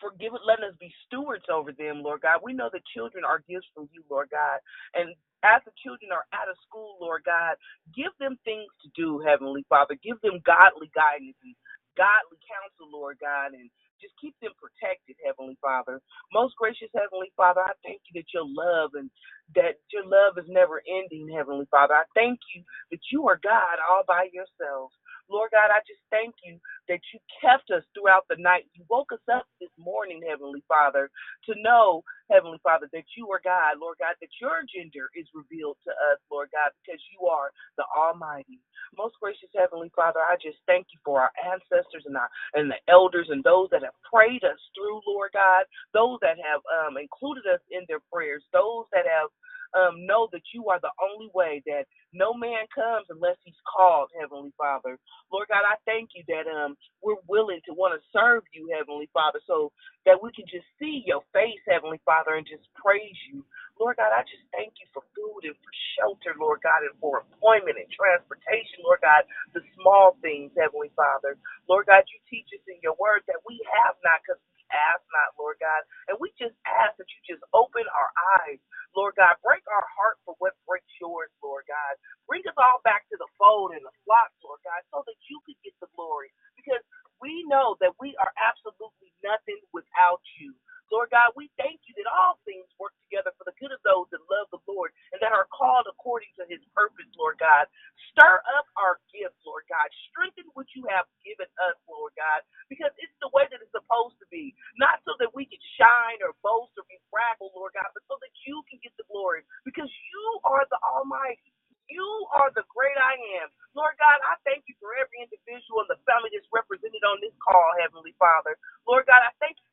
[0.01, 2.41] for giving, letting us be stewards over them, Lord God.
[2.45, 4.61] We know that children are gifts from you, Lord God.
[4.95, 5.15] And
[5.45, 7.57] as the children are out of school, Lord God,
[7.95, 9.97] give them things to do, Heavenly Father.
[10.03, 11.57] Give them godly guidance and
[11.99, 13.71] godly counsel, Lord God, and
[14.03, 16.01] just keep them protected, Heavenly Father.
[16.35, 19.11] Most gracious Heavenly Father, I thank you that your love and
[19.57, 21.95] that your love is never ending, Heavenly Father.
[21.95, 22.63] I thank you
[22.93, 24.93] that you are God all by yourself.
[25.31, 28.67] Lord God, I just thank you that you kept us throughout the night.
[28.75, 31.11] You woke us up this morning, Heavenly Father,
[31.47, 35.79] to know, Heavenly Father, that you are God, Lord God, that your gender is revealed
[35.85, 38.61] to us, Lord God, because you are the Almighty.
[38.97, 42.81] Most gracious Heavenly Father, I just thank you for our ancestors and our and the
[42.89, 45.65] elders and those that have prayed us through, Lord God,
[45.95, 49.31] those that have um, included us in their prayers, those that have
[49.77, 54.11] um, know that you are the only way, that no man comes unless he's called,
[54.21, 54.99] Heavenly Father.
[55.33, 59.11] Lord God, I thank you that um we're willing to want to serve you, Heavenly
[59.15, 59.73] Father, so
[60.07, 63.45] that we can just see your face, Heavenly Father, and just praise you.
[63.81, 67.23] Lord God, I just thank you for food and for shelter, Lord God, and for
[67.25, 69.25] employment and transportation, Lord God,
[69.55, 71.37] the small things, Heavenly Father.
[71.69, 75.03] Lord God, you teach us in your word that we have not because we ask
[75.15, 75.83] not, Lord God.
[76.11, 78.11] And we just ask that you just open our
[78.43, 78.61] eyes,
[78.97, 79.37] Lord God.
[79.45, 81.95] Break our heart for what breaks yours, Lord God.
[82.29, 85.39] Bring us all back to the fold and the flock, Lord God, so that you
[85.47, 86.33] could get the glory.
[86.57, 86.83] Because
[87.23, 90.55] we know that we are absolutely nothing without you.
[90.93, 94.09] Lord God, we thank you that all things work together for the good of those
[94.13, 97.67] that love the Lord and that are called according to his purpose, Lord God.
[98.15, 99.89] Stir up our gifts, Lord God.
[100.13, 104.19] Strengthen what you have given us, Lord God, because it's the way that it's supposed
[104.23, 104.55] to be.
[104.79, 108.17] Not so that we can shine or boast or be braggle, Lord God, but so
[108.21, 111.53] that you can get the glory because you are the Almighty.
[111.91, 112.07] You
[112.39, 113.49] are the great I am.
[113.77, 117.35] Lord God, I thank you for every individual and the family that's represented on this
[117.45, 118.57] call, Heavenly Father.
[118.89, 119.69] Lord God, I thank you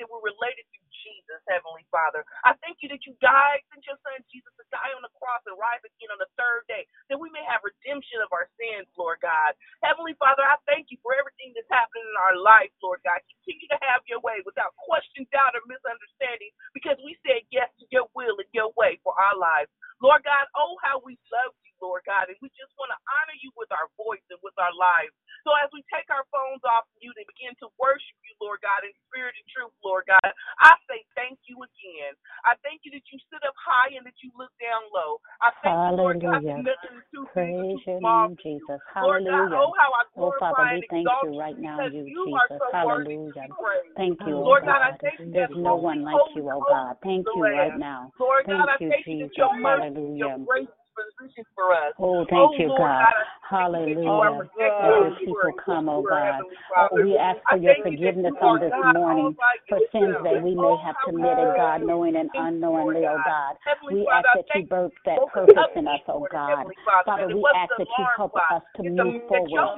[0.00, 2.22] that we're related to Jesus, Heavenly Father.
[2.46, 5.42] I thank you that you died, sent your son Jesus to die on the cross
[5.48, 8.88] and rise again on the third day, that we may have redemption of our sins,
[8.96, 9.52] Lord God.
[9.86, 13.22] Heavenly Father, I thank you for everything that's happening in our life, Lord God.
[13.44, 17.86] Continue to have your way without question, doubt, or misunderstanding, because we said yes to
[17.94, 19.70] your will and your way for our lives.
[20.02, 23.36] Lord God, oh, how we love you, Lord God, and we just want to honor
[23.42, 25.12] you with our voice and with our lives.
[25.42, 28.86] So as we take our phones off mute and begin to worship you, Lord God,
[28.86, 30.30] in spirit and truth, Lord God,
[30.62, 32.14] I say thank you again.
[32.46, 35.18] I thank you that you sit up high and that you look down low.
[35.42, 36.62] I thank you, Lord God, Hallelujah.
[36.62, 38.66] nothing too Praise your name, for you.
[38.66, 38.80] Jesus.
[39.02, 39.58] Lord God, Hallelujah.
[39.58, 42.58] oh, how I Oh, Father, we thank you right now, you, you are Jesus.
[42.60, 43.48] so Hallelujah.
[43.96, 44.98] Thank you, oh Lord God, I God.
[45.02, 46.96] thank you There's no one like you, oh God.
[47.02, 47.78] Thank you right Lamb.
[47.78, 48.12] now.
[48.20, 49.36] Lord God, Thank I you, thank you that Jesus.
[49.36, 50.38] your mercy, your Hallelujah.
[50.46, 51.92] grace sufficient for us.
[51.98, 53.08] Oh, Oh, thank you, Lord God.
[53.08, 54.40] God, Oh I thank you that you are Hallelujah.
[54.40, 54.48] As us.
[54.58, 56.42] your You are people come, oh God.
[56.78, 59.36] Oh, we ask for your you forgiveness on this morning
[59.68, 63.56] for sins that we may Oh, have committed, God, knowing and you, unknowingly, oh God.
[63.90, 66.64] We ask that you birth that purpose in us, oh God.
[66.64, 66.74] Father,
[67.04, 69.68] Father, that it we ask that you help us to move forward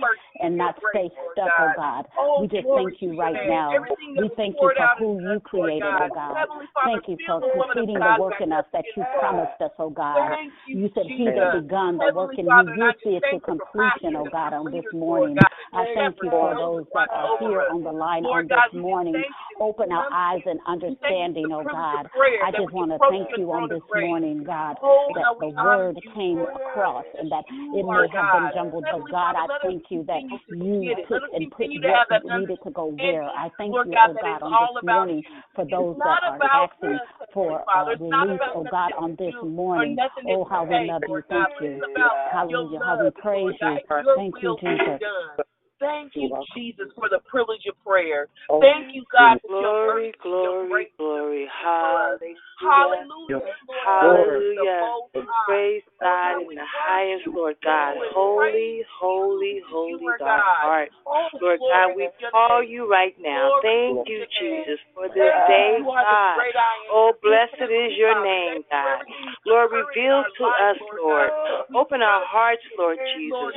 [0.40, 2.06] and not stay stuck, oh God.
[2.18, 3.72] Oh, We just thank you right now.
[4.16, 6.36] We thank you for who you created, oh God.
[6.36, 6.84] oh God.
[6.84, 10.36] Thank you for completing the work in us that you promised us, oh God.
[10.66, 13.40] You, You said he that begun the work in you, I see it to you
[13.44, 15.36] for completion, oh God, on this morning.
[15.72, 18.78] I thank you for those that are here on the line on this God, we
[18.78, 19.14] just morning.
[19.14, 22.06] thank you that we Open our eyes and We thank you understanding, oh God.
[22.44, 26.38] I just want to thank you on this morning, God, Oh, that the word came
[26.38, 30.82] across and that it may have been jumbled, but God, I thank you that you
[30.82, 31.06] get it.
[31.10, 33.24] Let picked us and put what needed to go where.
[33.24, 35.22] I thank you, oh God, on this all about morning
[35.54, 36.98] for those that are asking
[37.34, 39.96] for uh, release, oh God, on this morning.
[40.28, 41.22] Oh, how we love you.
[41.28, 41.80] Thank you.
[41.82, 42.80] it's about your Hallelujah.
[42.82, 43.68] How we praise you.
[43.68, 45.44] God, and your Thank you, Jesus.
[45.84, 48.28] Thank you, Jesus, for the privilege of prayer.
[48.48, 51.44] Oh, thank you, God, your Glory, mercy your glory, is glory.
[51.44, 51.60] sufficient.
[51.60, 52.40] Hallelujah.
[52.64, 54.40] Hallelujah, Lord God, Glory.
[54.40, 55.26] to the Hallelujah.
[55.46, 58.00] Praise God in the highest, Lord God.
[58.16, 60.40] Holy, holy, because holy God.
[60.64, 60.88] art.
[61.04, 63.60] Oh, Lord God, we call you right now.
[63.60, 64.24] Glory Thank you.
[64.40, 66.36] Jesus, for this day, that you are the God.
[66.40, 66.96] great I am.
[66.96, 69.04] Oh, blessed is your name, for God.
[69.44, 71.28] Lord, reveal to us, Lord Lord.
[71.28, 71.68] God.
[71.68, 73.52] We Open our hearts, Lord Jesus.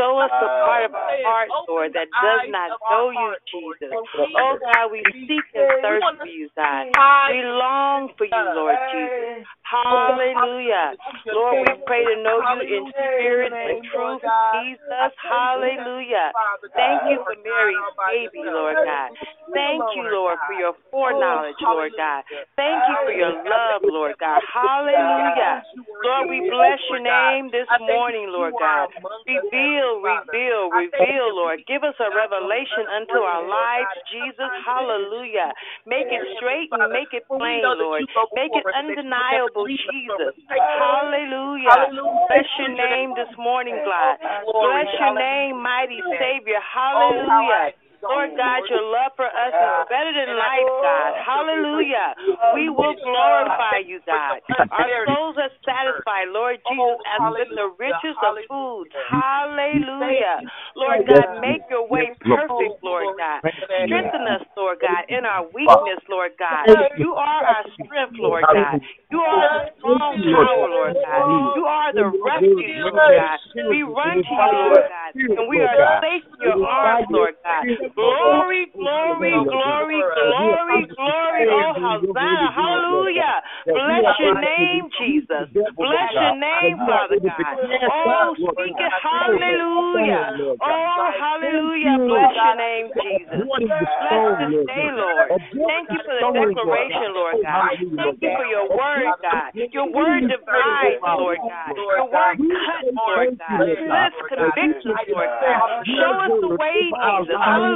[0.00, 3.34] Show us the the part of our says, heart, Lord, that does not know you,
[3.50, 3.92] Jesus.
[3.92, 6.86] Oh, God, we seek and thirst for you, God.
[7.30, 9.46] We long for you, Lord Jesus.
[9.66, 10.94] Hallelujah.
[11.34, 15.10] Lord, we pray to know you in spirit and truth, Jesus.
[15.18, 16.30] Hallelujah.
[16.74, 19.10] Thank you for Mary's baby, Lord God.
[19.54, 22.22] Thank you, Lord, for your foreknowledge, Lord God.
[22.56, 24.42] Thank you for your love, Lord God.
[24.46, 25.62] Hallelujah.
[26.04, 28.88] Lord, we bless your name this morning, Lord God.
[29.26, 31.45] Reveal, reveal, reveal, Lord.
[31.70, 34.50] Give us a revelation unto our lives, Jesus.
[34.66, 35.54] Hallelujah.
[35.86, 38.02] Make it straight and make it plain, Lord.
[38.34, 40.34] Make it undeniable, Jesus.
[40.50, 41.94] Hallelujah.
[42.26, 44.18] Bless your name this morning, God.
[44.50, 46.58] Bless your name, mighty Savior.
[46.58, 47.70] Hallelujah.
[48.02, 51.12] Lord God, your love for us is better than life, God.
[51.24, 52.08] Hallelujah.
[52.54, 54.40] We will glorify you, God.
[54.70, 58.90] Our souls are satisfied, Lord Jesus, as with the richest of foods.
[59.10, 60.42] Hallelujah.
[60.76, 63.40] Lord God, make your way perfect, Lord God.
[63.86, 66.66] Strengthen us, Lord God, in our weakness, Lord God.
[66.98, 68.80] You are our strength, Lord God.
[69.10, 71.24] You are the strong tower, Lord God.
[71.56, 73.38] You are the refuge, Lord God.
[73.70, 77.64] We run to you, Lord God, and we are safe in your arms, Lord God.
[77.94, 81.44] Glory, glory, glory, glory, glory.
[81.52, 82.50] Oh, Hosanna.
[82.56, 83.36] Hallelujah.
[83.66, 85.46] Bless your name, Jesus.
[85.54, 87.54] Bless your name, Father God.
[87.92, 88.92] Oh, speak it.
[89.02, 90.26] Hallelujah.
[90.60, 91.96] Oh, hallelujah.
[92.08, 93.40] Bless your name, Jesus.
[93.46, 95.28] Bless this day, Lord.
[95.30, 97.70] Thank you for the declaration, Lord God.
[97.76, 99.50] Thank you for your word, God.
[99.72, 101.76] Your word divides, Lord God.
[101.76, 103.60] Your word cuts, Lord God.
[103.76, 105.84] Splits, convicts Lord God.
[105.96, 107.36] Show us the way, Jesus.
[107.44, 107.75] Hallelujah.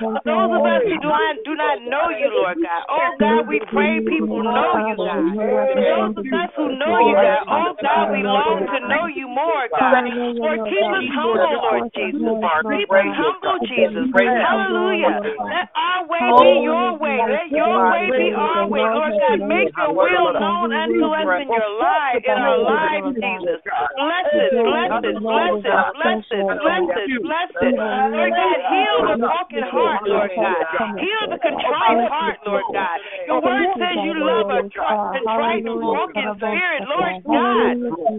[0.00, 2.82] For those of us who do not do not know you, Lord God.
[2.88, 5.20] Oh, oh God, we pray people know you, God.
[5.36, 9.26] For those of us who know you, God, oh God, we long to know you
[9.28, 10.04] more, God.
[10.40, 12.20] Lord, keep us humble, Lord Jesus.
[12.20, 14.06] We humble Jesus.
[14.12, 15.20] Hallelujah.
[15.40, 17.18] Let our way be your way.
[17.20, 18.84] Let your way be our way.
[18.84, 19.12] Lord.
[19.20, 23.60] God, make your will known unto us in your life, in our lives, Jesus.
[23.60, 27.74] Bless it, bless it, bless it, bless it, bless it, bless it.
[27.76, 28.30] Lord.
[28.30, 30.66] God, heal the broken heart, Lord God.
[30.98, 32.98] Heal the contrite heart, Lord God.
[33.26, 37.74] Your word says you love a contrite and broken spirit, Lord God.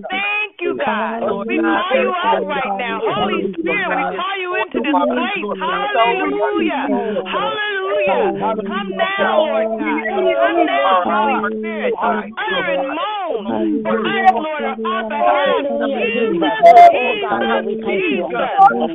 [0.08, 1.20] Thank you, God.
[1.48, 3.04] We call you out right now.
[3.04, 5.48] Holy Spirit, we call you into this place.
[5.60, 6.88] Hallelujah.
[7.28, 7.90] Hallelujah.
[7.91, 10.05] Come now, Lord God.
[10.07, 11.93] Come now, Holy Spirit.
[12.01, 13.43] Utter and moan.
[13.81, 16.55] For us, Lord, are on behalf of Jesus.
[16.72, 17.72] Jesus.
[17.81, 18.51] Jesus.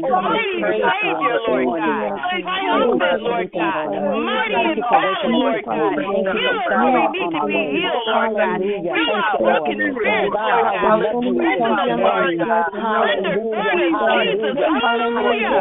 [0.06, 2.10] Mighty Savior, Lord God.
[2.42, 3.86] Triumphant, Lord God.
[4.26, 5.96] Mighty in battle, Lord God.
[5.96, 8.58] Heal us where we need to be healed, Lord God.
[8.62, 11.04] Heal our broken spirits, Lord God.
[11.36, 12.70] Strengthen us, Lord God.
[12.76, 14.56] Undergird us, Jesus.
[14.56, 15.52] Hallelujah.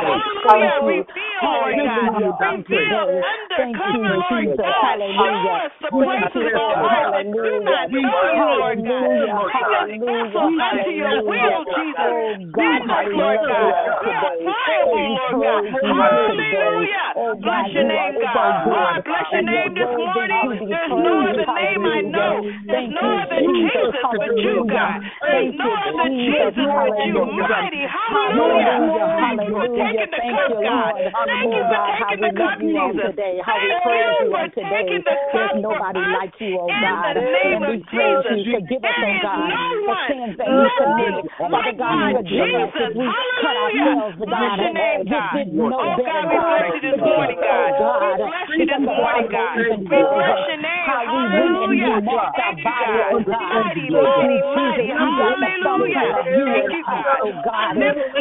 [0.48, 0.76] Hallelujah.
[0.88, 2.12] Reveal, Lord God.
[2.40, 4.98] Reveal, undercover, Lord God.
[5.18, 6.52] Show us the places
[6.82, 9.27] heart that do not know you, Lord God.
[9.28, 12.14] Us vessels unto your will, Jesus.
[12.48, 13.76] Us, Lord God.
[13.78, 15.64] Are pliable, Lord God.
[15.78, 17.08] Hallelujah.
[17.44, 18.68] Bless your name, God.
[18.68, 20.48] Oh, ah, I bless your name this morning.
[20.68, 22.36] There's no other name I know.
[22.68, 25.00] There's no other Jesus but you, God.
[25.22, 27.20] There's no other Jesus but you.
[27.28, 27.84] Mighty.
[27.84, 28.88] Hallelujah.
[29.18, 30.94] Thank you for taking the cup, God.
[31.28, 33.14] Thank you for taking the cup, Jesus.
[33.18, 35.52] Thank you for taking the cup.
[35.60, 37.18] nobody like you, oh God.
[37.18, 38.38] In the name of Jesus.
[38.54, 41.26] Forgive us, oh God, no one sins that we committed.
[41.28, 42.90] like Father God, forgive us Jesus.
[42.90, 43.08] if we
[43.40, 45.34] cut ourselves, oh Bless God, your name, and God.
[45.78, 47.74] Oh, better, God, we bless you this morning, God.
[47.78, 48.18] Oh, God.
[48.18, 49.56] We bless you this morning, God.
[49.68, 50.86] We bless your name.
[50.88, 52.02] How we went and we Hallelujah.
[52.02, 53.12] marked our Thank you, body, God.
[53.12, 53.52] oh God.
[53.58, 54.88] Mighty, mighty, you, mighty.
[54.88, 54.98] Jesus.
[54.98, 55.98] We are the Hallelujah.
[55.98, 57.20] thumbprint of you Thank you, God.
[57.24, 57.68] oh God.
[57.68, 57.74] I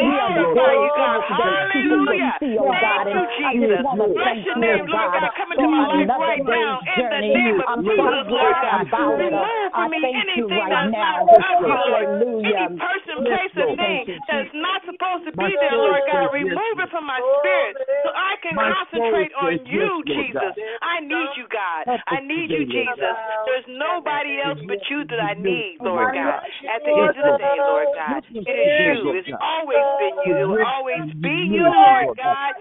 [0.03, 1.17] We are the glorify you, God.
[1.17, 2.31] evidence that people Hallelujah.
[2.31, 3.05] can see, oh God.
[3.07, 3.69] Thank you, I Jesus.
[3.71, 5.29] just want to Bless your you, oh name, oh Lord God.
[5.37, 8.83] Come into my life right now in the name of Jesus, Lord God.
[8.87, 11.27] Remove I from me anything not now.
[11.27, 11.71] of Lord.
[11.71, 12.71] Hallelujah.
[12.71, 16.31] Any person, place, or thing that's not supposed to be there, Lord God.
[16.33, 20.53] Remove it from my spirit so I can concentrate on you, Jesus.
[20.81, 21.89] I need you, God.
[22.07, 23.15] I need you, Jesus.
[23.45, 26.43] There's nobody else but you that I need, Lord God.
[26.67, 29.13] At the end of the day, Lord God, it is you.
[29.15, 30.33] It's always been you.
[30.37, 32.53] It will always be you, Lord God.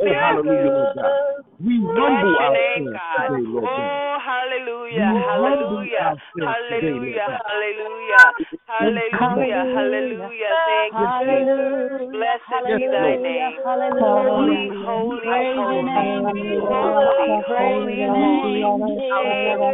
[0.00, 1.44] Oh, hallelujah, Lord God.
[1.60, 3.28] We Bless humble your name, ourselves God.
[3.28, 3.84] today, Lord God.
[3.84, 7.40] Oh, hallelujah, We humble hallelujah, ourselves today, Lord hallelujah, God.
[7.78, 8.32] Hallelujah,
[8.66, 10.52] hallelujah, hallelujah.
[10.66, 12.10] Thank you, Jesus.
[12.12, 13.60] Blessed be thy name.
[14.00, 18.62] Holy, holy, holy, holy, holy, holy.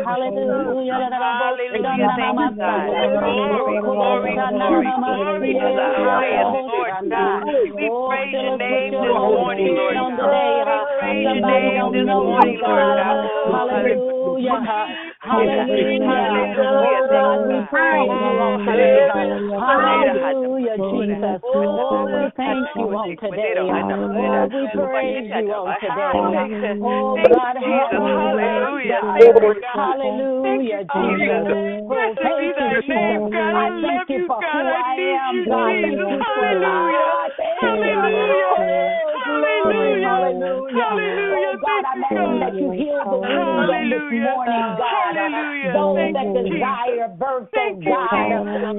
[0.04, 1.08] Hallelujah.
[1.40, 2.10] Hallelujah.
[2.16, 2.92] Thank you, God.
[3.20, 7.42] Glory, glory, glory, glory to the highest, Lord God.
[7.76, 10.66] We praise your name this morning, Lord God.
[10.68, 13.18] We praise your name this morning, Lord God.
[13.48, 15.06] Oh, Hallelujah.
[15.20, 16.04] Hallelujah.
[16.06, 17.02] Hallelujah.
[17.10, 19.08] God, we praise oh, you on today.
[19.08, 20.16] Hallelujah.
[20.16, 21.40] Hallelujah, Jesus.
[21.42, 23.56] Oh, we thank you on today.
[23.58, 26.76] Oh, we praise you on today.
[26.84, 27.56] Oh, God.
[27.56, 29.00] Hallelujah.
[29.00, 29.18] God.
[29.18, 29.96] Thank you, God.
[29.96, 31.48] Hallelujah, Jesus.
[31.90, 33.32] Oh, thank you, Jesus.
[33.32, 34.52] I thank you for God.
[34.52, 35.72] who I am, God.
[35.80, 36.06] Thank Jesus.
[36.06, 37.06] you for Hallelujah.
[37.16, 37.32] life.
[37.36, 37.96] Thank you.
[37.96, 39.15] Hallelujah.
[40.26, 40.66] Oh.
[40.66, 40.82] Hallelujah.
[40.82, 40.82] Hallelujah.
[40.82, 41.36] Hallelujah.
[41.36, 45.14] Oh, God, Thank I'm you, asking that you heal the wounds on this morning, God.
[45.16, 45.72] Hallelujah.
[45.76, 48.26] Those Thank that you, desire birth, oh Thank you, God.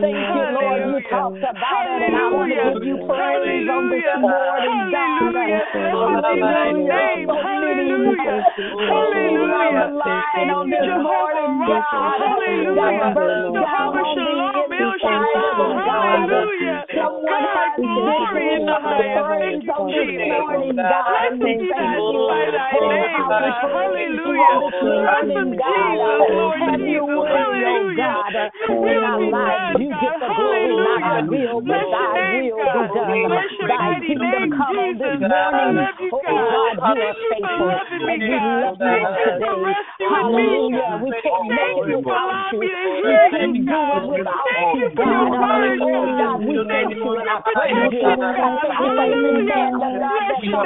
[0.02, 0.80] Thank you, Lord.
[0.88, 1.10] You Hallelujah.
[1.10, 4.20] talked about it, and I want to give you praise on this Hallelujah.
[4.20, 5.18] morning, God.
[5.18, 5.64] Hallelujah.
[5.72, 7.28] Blessed be thy name.
[7.28, 8.44] Hallelujah.
[8.68, 9.48] Hallelujah.
[9.48, 11.92] on the line Thank you, Jehovah morning, Rapha.
[11.92, 12.20] God.
[12.28, 13.16] Hallelujah.
[13.58, 15.78] Down Jehovah Shalom, El Shalom.
[15.78, 16.86] Hallelujah.
[16.94, 19.28] Someone God, glory in the highest.
[19.40, 21.37] Thank you, Jesus.
[21.40, 22.20] Morning, We be thank you.
[22.28, 24.26] by thy Oh, name, how we praise Hallelujah.
[24.26, 26.00] on this morning, Awesome God.
[26.00, 26.82] Jesus, Lord Jesus.
[26.88, 27.96] your way, oh Hallelujah.
[27.96, 28.34] God.
[28.68, 31.04] Your In our lives, you get the glory, not Hallelujah.
[31.04, 33.38] our will, but thy will be done.
[33.68, 35.88] Thy kingdom come this morning.
[36.00, 36.50] you, Oh God.
[36.50, 38.64] God, you are Thank you for faithful, and we God.
[38.64, 39.64] love you Thank on you for today.
[39.64, 40.98] resting with me, Hallelujah.
[41.02, 42.68] We can't make it you for without allowing you.
[42.74, 45.78] me We hear you, can't do it without you, you for your God.
[45.82, 46.18] Oh God.
[46.18, 48.16] God, we Thank thank you you and I praise you.
[48.16, 49.70] I thank you for every Hallelujah.
[49.72, 50.66] man of God Bless that's your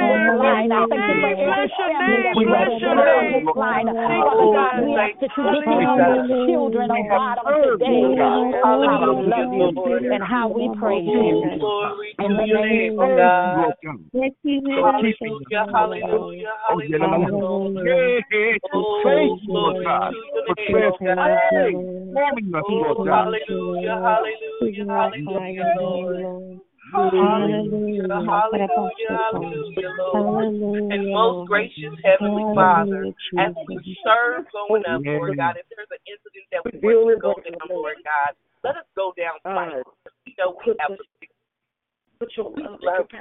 [0.70, 1.02] on this name, bless line.
[1.02, 3.42] I thank you for every bless your family name, that's bless your represented on name.
[3.42, 3.86] this line.
[3.88, 4.84] Father God, God.
[4.84, 5.82] we ask that you look Hallelujah.
[5.82, 8.02] upon the children, oh God, on today.
[8.62, 11.58] Oh, how we love you and how we praise you.
[11.58, 13.72] Glory In the to your name name, of God.
[14.12, 17.26] Hallelujah, Hallelujah, Oh, yeah, la, la, la.
[17.26, 17.84] hallelujah.
[17.84, 21.30] Yeah, yeah, Oh, thank you, Lord glory God, to your for name, oh God.
[21.50, 23.12] transforming us, Lord Oh, God.
[23.12, 26.26] hallelujah, hallelujah, hallelujah, Lord.
[26.92, 30.44] Hallelujah, hallelujah, hallelujah, Lord.
[30.92, 33.08] And most gracious Heavenly Father,
[33.40, 37.20] as we serve going up, Lord God, if there's an incident that we want to
[37.20, 39.82] go down, Lord God, let us go down fighting.
[40.26, 41.04] We know we have the
[42.20, 43.18] we love you.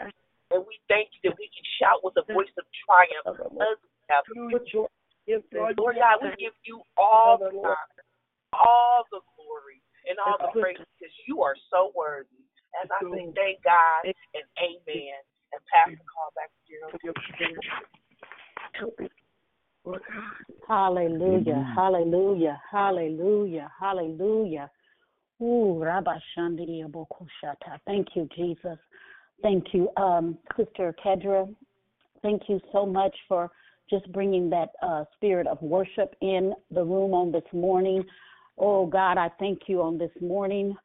[0.51, 3.89] And we thank you that we can shout with a voice of triumph because we
[4.11, 4.85] have you.
[5.55, 8.03] Lord God, we give you all the honor,
[8.51, 9.79] all the glory,
[10.11, 12.43] and all the praise because you are so worthy.
[12.81, 15.19] As I say, thank God and amen.
[15.51, 16.81] And pass the call back to you.
[20.67, 24.69] Hallelujah, hallelujah, hallelujah, hallelujah.
[25.41, 27.79] Ooh, Rabba Shandiri Abokushata.
[27.85, 28.77] Thank you, Jesus.
[29.41, 31.53] Thank you, um, Sister Kedra.
[32.21, 33.49] Thank you so much for
[33.89, 38.03] just bringing that uh, spirit of worship in the room on this morning.
[38.57, 40.75] Oh, God, I thank you on this morning.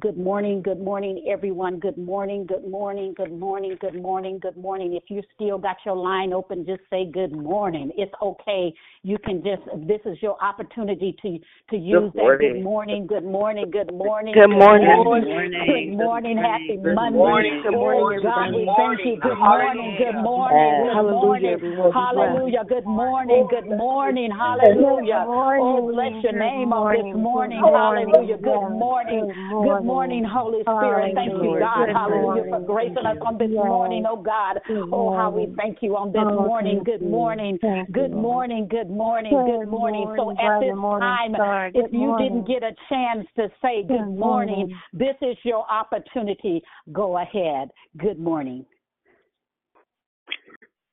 [0.00, 1.78] Good morning, good morning, everyone.
[1.78, 4.94] Good morning, good morning, good morning, good morning, good morning.
[4.94, 7.92] If you still got your line open, just say good morning.
[7.96, 8.74] It's okay.
[9.04, 11.38] You can just this is your opportunity to
[11.70, 14.34] to use that good morning, good morning, good morning.
[14.34, 14.88] Good morning.
[14.88, 15.62] Good Good morning.
[15.68, 16.38] Good morning.
[16.38, 17.18] Happy Good Monday.
[17.18, 19.16] morning, good Oh morning, God, we thank you.
[19.22, 21.54] Good morning, good morning, good Hallelujah, morning.
[21.54, 21.92] everyone.
[21.92, 22.64] Hallelujah.
[22.68, 24.30] Good morning, good morning.
[24.34, 25.24] Hallelujah.
[25.28, 27.62] Oh, bless your name on this morning.
[27.62, 28.38] Hallelujah.
[28.38, 29.26] Good morning.
[29.62, 31.14] Good morning, Holy Spirit.
[31.14, 31.88] Thank you, God.
[31.92, 34.60] Hallelujah, for gracing us on this morning, oh God.
[34.92, 36.82] Oh, how we thank you on this morning.
[36.84, 37.58] Good morning.
[37.92, 38.68] Good morning.
[38.68, 39.32] Good morning.
[39.44, 40.14] Good morning.
[40.16, 41.34] So at this time,
[41.74, 46.62] if you didn't get a chance to say good morning, this is your opportunity.
[46.92, 47.68] Go ahead.
[47.96, 48.64] Good morning.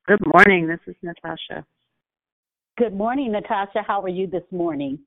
[0.06, 0.66] Good morning.
[0.66, 1.64] This is Natasha.
[2.78, 3.82] Good morning, Natasha.
[3.86, 4.98] How are you this morning?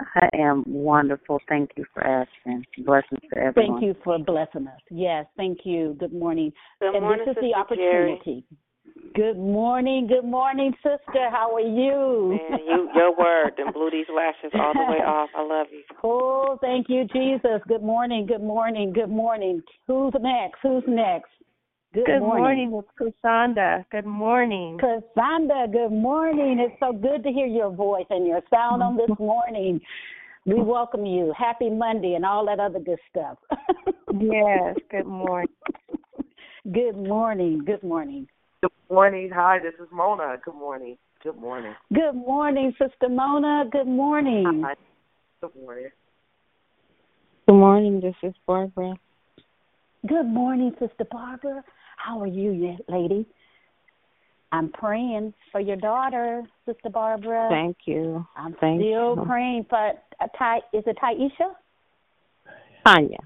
[0.00, 1.40] I am wonderful.
[1.48, 2.64] Thank you for asking.
[2.84, 3.80] Blessings to everyone.
[3.80, 4.80] Thank you for blessing us.
[4.90, 5.96] Yes, thank you.
[5.98, 6.52] Good morning.
[6.80, 8.12] Good and morning, this is the Sister Jerry.
[8.12, 8.44] opportunity.
[9.14, 10.06] Good morning.
[10.06, 11.30] Good morning, sister.
[11.30, 12.38] How are you?
[12.50, 15.30] Man, you your word and blew these lashes all the way off.
[15.36, 15.82] I love you.
[16.04, 17.60] Oh, thank you, Jesus.
[17.66, 18.26] Good morning.
[18.26, 18.92] Good morning.
[18.92, 19.62] Good morning.
[19.86, 20.58] Who's next?
[20.62, 21.30] Who's next?
[21.98, 23.84] Good, Good morning, it's Cassandra.
[23.90, 24.78] Good morning.
[24.78, 26.60] Cassandra, good morning.
[26.60, 29.80] It's so good to hear your voice and your sound on this morning.
[30.46, 31.34] We welcome you.
[31.36, 33.38] Happy Monday and all that other good stuff.
[34.20, 35.48] Yes, good morning.
[36.72, 37.62] good morning.
[37.66, 38.26] Good morning.
[38.62, 39.30] Good morning.
[39.34, 40.36] Hi, this is Mona.
[40.42, 40.96] Good morning.
[41.22, 41.74] Good morning.
[41.92, 43.64] Good morning, Sister Mona.
[43.70, 44.62] Good morning.
[44.64, 44.74] Hi.
[45.42, 45.90] Good morning.
[47.46, 48.00] Good morning.
[48.00, 48.94] This is Barbara.
[50.06, 51.62] Good morning, Sister Barbara.
[51.98, 53.26] How are you, y- lady?
[54.50, 57.48] I'm praying for your daughter, Sister Barbara.
[57.50, 58.26] Thank you.
[58.36, 59.24] I'm Thank still you.
[59.26, 60.58] praying for uh, Ty.
[60.72, 61.52] Is it Taisha?
[62.86, 63.18] Tanya.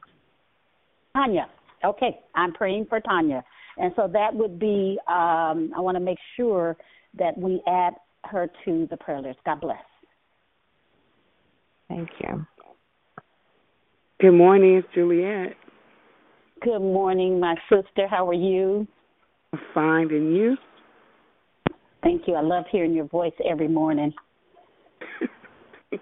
[1.14, 1.46] Tanya.
[1.84, 3.44] Okay, I'm praying for Tanya,
[3.76, 4.98] and so that would be.
[5.08, 6.76] Um, I want to make sure
[7.18, 7.94] that we add
[8.24, 9.38] her to the prayer list.
[9.44, 9.78] God bless.
[11.88, 12.46] Thank you.
[14.20, 15.56] Good morning, it's Juliet.
[16.64, 18.06] Good morning, my sister.
[18.08, 18.86] How are you?
[19.74, 20.56] Fine, and you?
[22.04, 22.34] Thank you.
[22.34, 24.12] I love hearing your voice every morning.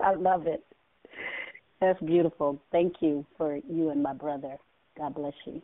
[0.00, 0.64] I love it.
[1.82, 2.58] That's beautiful.
[2.72, 4.56] Thank you for you and my brother.
[4.96, 5.60] God bless you.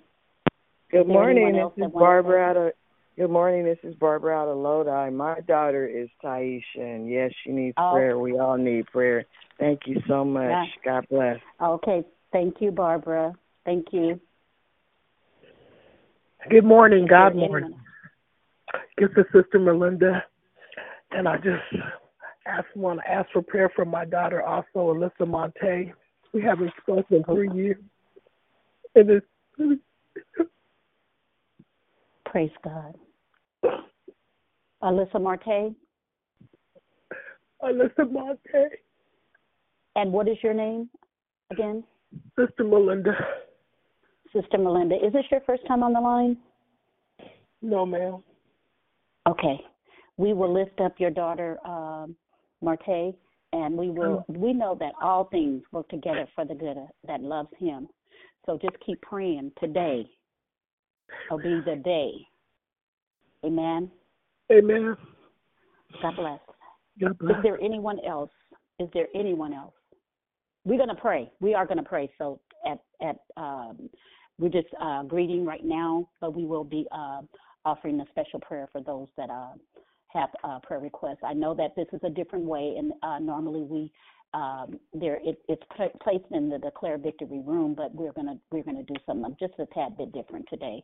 [0.91, 1.55] Good morning.
[1.55, 2.73] This is Barbara out of
[3.21, 3.65] Good morning.
[3.67, 5.11] This is Barbara out of Lodi.
[5.11, 7.93] My daughter is Taisha, and yes, she needs Oh.
[7.93, 8.19] prayer.
[8.19, 9.27] We all need prayer.
[9.59, 10.49] Thank you so much.
[10.49, 10.65] Yeah.
[10.83, 11.39] God bless.
[11.61, 12.03] Okay.
[12.33, 13.35] Thank you, Barbara.
[13.67, 14.19] Thank you.
[16.49, 17.65] Good morning, God Is there morning.
[17.75, 20.25] anyone- This is Sister Melinda,
[21.11, 21.63] and I just
[22.47, 25.93] ask, want to ask for prayer for my daughter, also Alyssa Monte.
[26.33, 27.85] We haven't spoken in three years,
[28.95, 29.27] and it's
[32.25, 32.99] Praise God.
[34.83, 35.75] Alyssa Marte.
[37.63, 38.71] Alyssa Marte.
[39.97, 40.89] And what is your name
[41.51, 41.85] again?
[42.39, 43.13] Sister Melinda.
[44.33, 44.97] Sister Melinda.
[44.97, 46.37] Is this your first time on the line?
[47.63, 48.23] No, ma'am.
[49.29, 49.61] Okay.
[50.17, 52.15] We will lift up your daughter, um,
[52.63, 53.15] Marte,
[53.53, 54.25] and we will.
[54.29, 57.89] We know that all things work together for the good of, that loves Him.
[58.47, 59.53] So just keep praying.
[59.61, 60.07] Today
[61.31, 62.13] will be the day.
[63.45, 63.91] Amen.
[64.53, 64.97] Amen.
[66.03, 66.41] God bless.
[67.01, 67.37] God bless.
[67.37, 68.31] Is there anyone else?
[68.79, 69.75] Is there anyone else?
[70.65, 71.31] We're gonna pray.
[71.41, 72.11] We are gonna pray.
[72.19, 73.89] So at at um,
[74.39, 77.23] we're just uh, greeting right now, but we will be uh,
[77.65, 79.53] offering a special prayer for those that uh,
[80.09, 81.21] have uh, prayer requests.
[81.25, 83.93] I know that this is a different way, and uh, normally we
[84.33, 88.63] um, there it, it's pla- placed in the Declare Victory room, but we're gonna we're
[88.63, 90.83] gonna do something just a tad bit different today.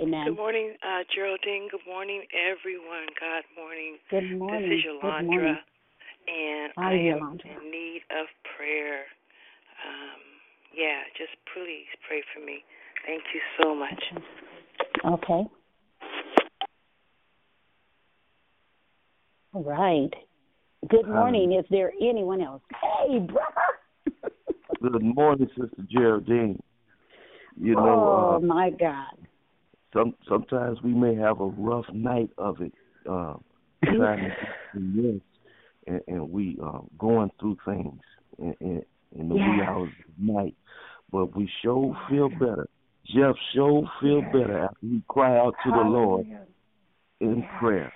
[0.00, 0.28] Amen.
[0.28, 1.68] Good morning, uh, Geraldine.
[1.70, 3.06] Good morning, everyone.
[3.18, 3.96] God morning.
[4.10, 4.68] Good morning.
[4.68, 5.56] This is Good Yolanda, morning.
[6.28, 7.44] and Hi, I am Yolanda.
[7.44, 8.26] in need of
[8.56, 9.04] prayer.
[9.80, 10.20] Um,
[10.76, 12.62] yeah, just please pray for me.
[13.06, 14.02] Thank you so much.
[15.04, 15.48] Okay.
[19.54, 20.10] All right.
[20.88, 21.52] Good morning.
[21.52, 22.62] Is there anyone else?
[22.70, 24.34] Hey, brother.
[24.82, 26.62] Good morning, Sister Geraldine.
[27.58, 29.25] You know, oh uh, my God.
[29.96, 32.72] Some sometimes we may have a rough night of it,
[33.08, 33.34] uh,
[33.96, 34.30] trying to
[34.74, 35.22] some
[35.86, 38.00] and, and we uh, going through things
[38.38, 38.82] in, in,
[39.18, 39.68] in the wee Yes.
[39.68, 40.54] hours of the night,
[41.10, 42.68] but we sure feel better.
[43.06, 46.26] Jeff sure feel better after we cry out to the Lord
[47.20, 47.92] in prayer.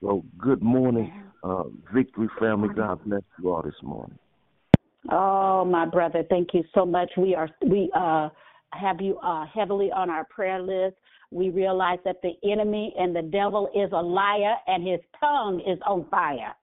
[0.00, 1.12] So good morning,
[1.42, 2.68] uh, Victory family.
[2.74, 4.18] God bless you all this morning.
[5.10, 7.10] Oh, my brother, thank you so much.
[7.16, 8.28] We are we uh
[8.72, 10.96] have you uh heavily on our prayer list.
[11.32, 15.78] We realize that the enemy and the devil is a liar and his tongue is
[15.86, 16.54] on fire.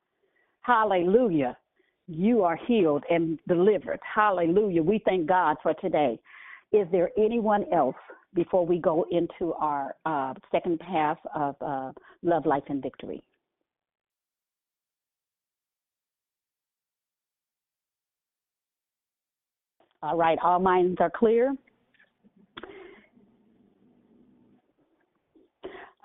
[0.62, 1.58] Hallelujah.
[2.08, 4.00] You are healed and delivered.
[4.04, 4.84] Hallelujah.
[4.84, 6.20] We thank God for today.
[6.72, 7.96] Is there anyone else
[8.36, 11.91] before we go into our uh, second half of uh,
[12.22, 13.24] Love, Life, and Victory?
[20.02, 21.54] All right, all minds are clear.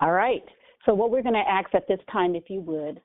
[0.05, 0.43] All right.
[0.85, 3.01] So what we're going to ask at this time, if you would,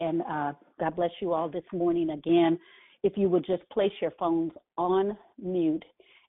[0.00, 2.58] and uh, God bless you all this morning again,
[3.02, 5.82] if you would just place your phones on mute.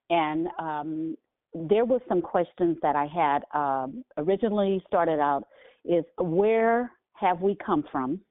[0.09, 1.17] And um,
[1.53, 5.43] there were some questions that I had um, originally started out
[5.83, 8.21] is where have we come from?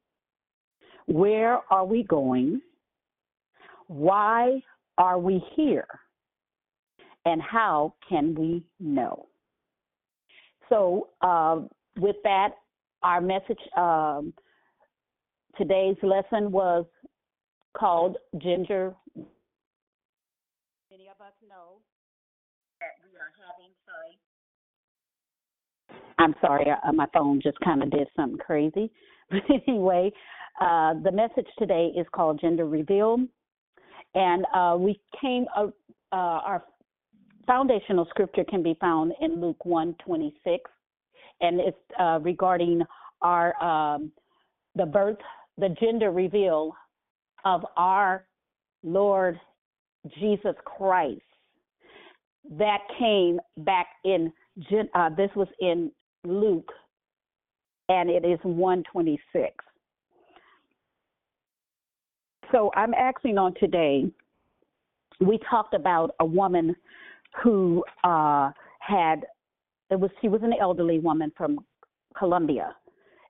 [1.04, 2.62] Where are we going?
[3.88, 4.62] Why
[4.96, 5.88] are we here?
[7.26, 9.26] And how can we know?
[10.70, 11.60] So, uh,
[11.98, 12.50] with that,
[13.02, 14.32] our message um,
[15.56, 16.84] today's lesson was
[17.76, 18.94] called Ginger.
[19.16, 21.80] Many of us know
[22.80, 24.18] that we are having, sorry.
[26.18, 28.90] I'm sorry, uh, my phone just kind of did something crazy.
[29.30, 30.12] But anyway,
[30.60, 33.26] uh, the message today is called Gender Reveal.
[34.14, 35.68] And uh, we came, uh,
[36.12, 36.64] uh, our
[37.46, 40.70] foundational scripture can be found in Luke 1 26,
[41.42, 42.82] and it's uh, regarding
[43.20, 44.10] our um,
[44.74, 45.18] the birth,
[45.58, 46.72] the gender reveal
[47.44, 48.24] of our
[48.82, 49.38] Lord
[50.18, 51.20] Jesus Christ.
[52.58, 54.32] That came back in
[54.94, 55.90] uh, this was in
[56.24, 56.70] Luke,
[57.88, 59.52] and it is 126.
[62.50, 64.04] So I'm asking on today.
[65.20, 66.74] We talked about a woman
[67.42, 68.50] who uh,
[68.80, 69.24] had
[69.92, 71.58] it was she was an elderly woman from
[72.18, 72.74] Colombia,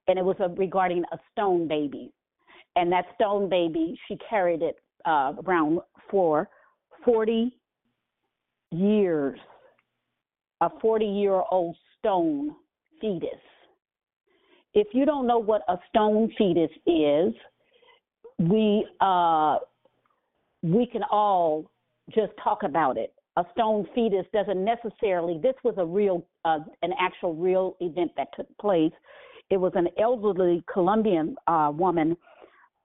[0.07, 2.13] and it was a, regarding a stone baby,
[2.77, 6.49] and that stone baby she carried it uh, around for
[7.05, 7.53] 40
[8.71, 9.39] years,
[10.61, 12.55] a 40 year old stone
[13.01, 13.31] fetus.
[14.73, 17.35] If you don't know what a stone fetus is,
[18.39, 19.59] we uh,
[20.63, 21.69] we can all
[22.15, 25.39] just talk about it a stone fetus doesn't necessarily.
[25.43, 28.93] This was a real, uh, an actual real event that took place.
[29.51, 32.17] It was an elderly Colombian uh, woman.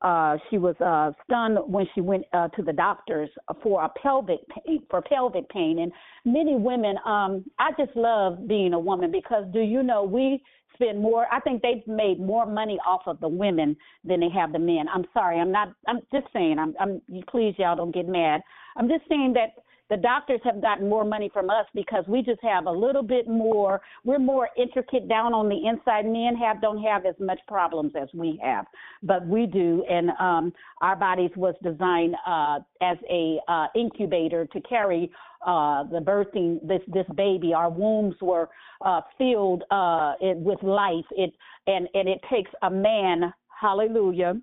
[0.02, 3.30] Uh, she was uh, stunned when she went uh, to the doctors
[3.64, 5.80] for a pelvic pain, for pelvic pain.
[5.80, 5.91] And
[6.24, 10.41] many women, um, I just love being a woman because do you know we
[10.76, 11.26] spend more?
[11.32, 14.86] I think they've made more money off of the women than they have the men.
[14.94, 15.69] I'm sorry, I'm not.
[15.88, 16.57] I'm just saying.
[16.60, 16.76] I'm.
[16.80, 17.02] I'm.
[17.28, 18.41] Please, y'all don't get mad.
[18.78, 22.41] I'm just saying that the doctors have gotten more money from us because we just
[22.43, 23.81] have a little bit more.
[24.03, 26.05] We're more intricate down on the inside.
[26.05, 28.65] Men have don't have as much problems as we have
[29.03, 29.84] but we do.
[29.89, 35.11] And um our bodies was designed uh as a uh incubator to carry
[35.45, 37.53] uh the birthing this this baby.
[37.53, 38.49] Our wombs were
[38.85, 41.05] uh filled uh it, with life.
[41.11, 41.34] It
[41.68, 44.35] and and it takes a man hallelujah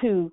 [0.00, 0.30] to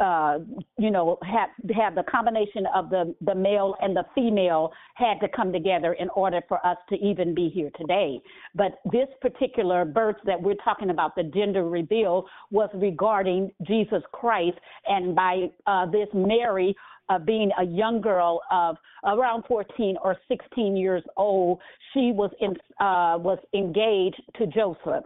[0.00, 0.38] uh,
[0.78, 5.28] you know, have have the combination of the the male and the female had to
[5.28, 8.18] come together in order for us to even be here today.
[8.54, 14.58] But this particular birth that we're talking about, the gender reveal, was regarding Jesus Christ,
[14.86, 16.74] and by uh, this Mary.
[17.08, 21.58] Uh, being a young girl of around 14 or 16 years old,
[21.92, 25.02] she was in, uh, was engaged to Joseph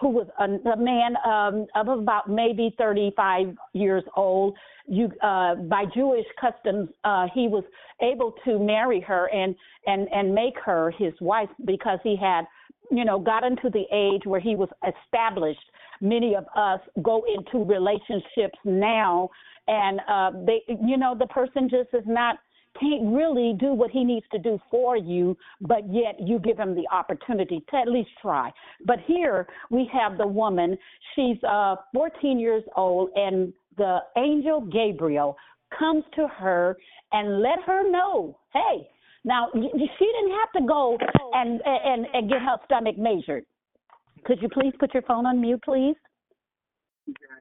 [0.00, 4.56] who was a, a man um, of about maybe 35 years old.
[4.86, 7.64] You, uh, by Jewish customs, uh, he was
[8.00, 9.54] able to marry her and
[9.86, 12.44] and and make her his wife because he had,
[12.90, 15.64] you know, gotten to the age where he was established.
[16.00, 19.30] Many of us go into relationships now,
[19.66, 22.38] and uh, they, you know, the person just is not
[22.80, 26.74] can't really do what he needs to do for you, but yet you give him
[26.74, 28.50] the opportunity to at least try.
[28.84, 30.76] But here we have the woman,
[31.14, 35.36] she's uh 14 years old and the angel Gabriel
[35.78, 36.76] comes to her
[37.12, 38.88] and let her know, hey,
[39.24, 40.96] now she didn't have to go
[41.34, 43.44] and and and get her stomach measured.
[44.24, 45.96] Could you please put your phone on mute, please?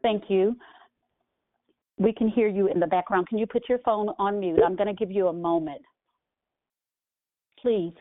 [0.02, 0.56] Thank you.
[1.98, 3.28] We can hear you in the background.
[3.28, 4.60] Can you put your phone on mute?
[4.66, 5.82] I'm going to give you a moment.
[7.60, 7.94] Please.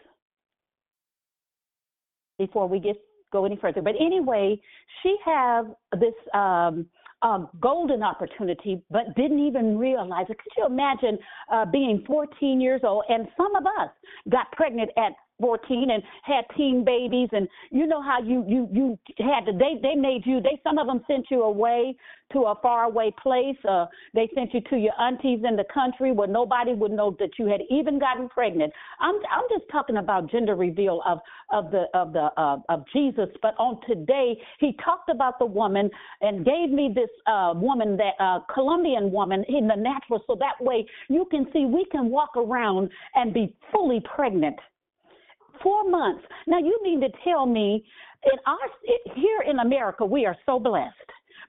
[2.39, 2.97] Before we get
[3.33, 3.83] go any further.
[3.83, 4.61] But anyway,
[5.03, 5.67] she have
[5.99, 6.87] this um
[7.23, 10.37] uh, golden opportunity, but didn't even realize it.
[10.39, 11.19] Could you imagine
[11.51, 13.05] uh, being 14 years old?
[13.09, 13.91] And some of us
[14.31, 18.99] got pregnant at 14 and had teen babies and you know how you you you
[19.19, 21.95] had to they they made you they some of them sent you away
[22.33, 26.13] to a far away place uh they sent you to your aunties in the country
[26.13, 28.73] where nobody would know that you had even gotten pregnant.
[29.01, 31.19] I'm i'm just talking about gender reveal of
[31.53, 35.91] of the of the uh, of jesus but on today he talked about the woman
[36.21, 40.63] and gave me this uh woman that uh colombian woman in the natural so that
[40.65, 44.57] way you can see we can walk around and be fully pregnant
[45.63, 46.25] four months.
[46.47, 47.85] Now you mean to tell me
[48.25, 50.95] in our here in America we are so blessed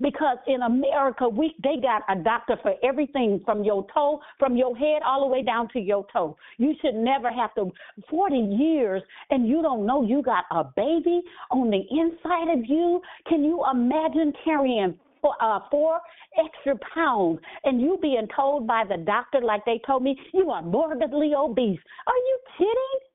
[0.01, 4.75] because in America we they got a doctor for everything from your toe from your
[4.75, 6.37] head all the way down to your toe.
[6.57, 7.71] You should never have to
[8.09, 11.21] 40 years and you don't know you got a baby
[11.51, 13.01] on the inside of you.
[13.27, 14.95] Can you imagine carrying
[15.41, 15.99] uh, four
[16.37, 20.61] extra pounds and you being told by the doctor like they told me you are
[20.61, 21.79] morbidly obese.
[22.07, 23.14] Are you kidding?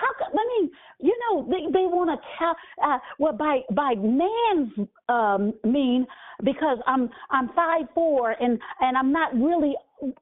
[0.00, 0.70] How I mean,
[1.00, 6.06] you know, they they want to count uh, well by by man's um mean
[6.44, 9.74] because I'm I'm five four and and I'm not really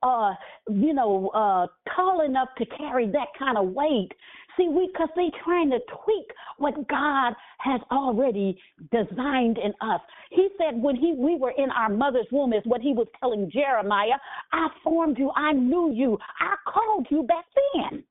[0.02, 0.34] uh
[0.68, 4.10] you know uh tall enough to carry that kind of weight.
[4.56, 8.56] See, we because they trying to tweak what God has already
[8.92, 10.00] designed in us.
[10.30, 13.50] He said when he we were in our mother's womb is what he was telling
[13.52, 14.18] Jeremiah.
[14.52, 18.04] I formed you, I knew you, I called you back then.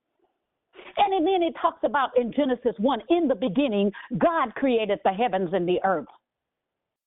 [0.98, 5.50] And then it talks about in Genesis 1 in the beginning, God created the heavens
[5.54, 6.08] and the earth.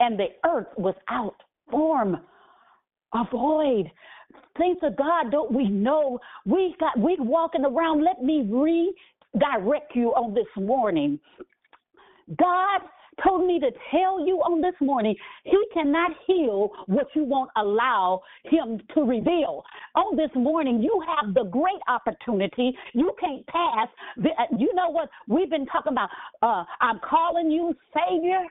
[0.01, 1.37] And the earth was out
[1.71, 2.19] form,
[3.15, 3.91] a void.
[4.59, 8.05] Thanks to God, don't we know we got we walking around?
[8.05, 11.19] Let me redirect you on this morning.
[12.39, 12.81] God
[13.25, 15.15] told me to tell you on this morning,
[15.45, 19.65] he cannot heal what you won't allow him to reveal.
[19.95, 22.77] On this morning, you have the great opportunity.
[22.93, 23.89] You can't pass.
[24.17, 25.09] The, uh, you know what?
[25.29, 26.11] We've been talking about,
[26.43, 28.45] uh, I'm calling you Savior.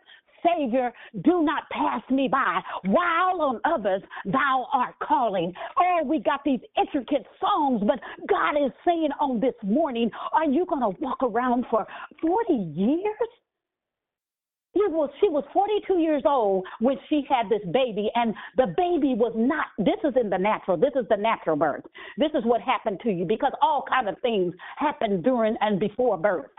[0.46, 0.94] Savior,
[1.24, 5.52] do not pass me by, while on others thou art calling.
[5.80, 10.68] Oh, we got these intricate songs, but God is saying on this morning, are you
[10.68, 11.88] going to walk around for
[12.22, 13.30] 40 years?
[14.76, 19.16] He was, she was 42 years old when she had this baby, and the baby
[19.16, 19.68] was not.
[19.78, 20.76] This is in the natural.
[20.76, 21.86] This is the natural birth.
[22.18, 26.18] This is what happened to you because all kind of things happen during and before
[26.18, 26.52] birth.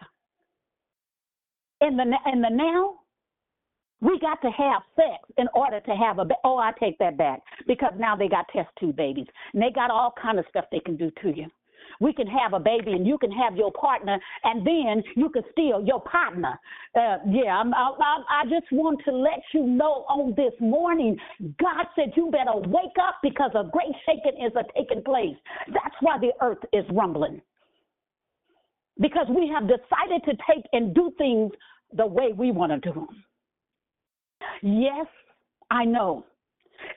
[1.82, 2.94] In the in the now,
[4.00, 6.26] we got to have sex in order to have a.
[6.42, 9.90] Oh, I take that back because now they got test tube babies and they got
[9.90, 11.48] all kind of stuff they can do to you.
[12.00, 15.42] We can have a baby and you can have your partner and then you can
[15.52, 16.58] steal your partner.
[16.94, 21.16] Uh, yeah, I'm, I, I, I just want to let you know on this morning,
[21.60, 25.36] God said you better wake up because a great shaking is a taking place.
[25.68, 27.40] That's why the earth is rumbling.
[29.00, 31.52] Because we have decided to take and do things
[31.92, 33.08] the way we want to do them.
[34.62, 35.06] Yes,
[35.70, 36.24] I know.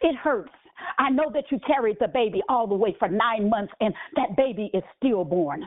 [0.01, 0.51] It hurts.
[0.97, 4.35] I know that you carried the baby all the way for nine months and that
[4.35, 5.65] baby is stillborn.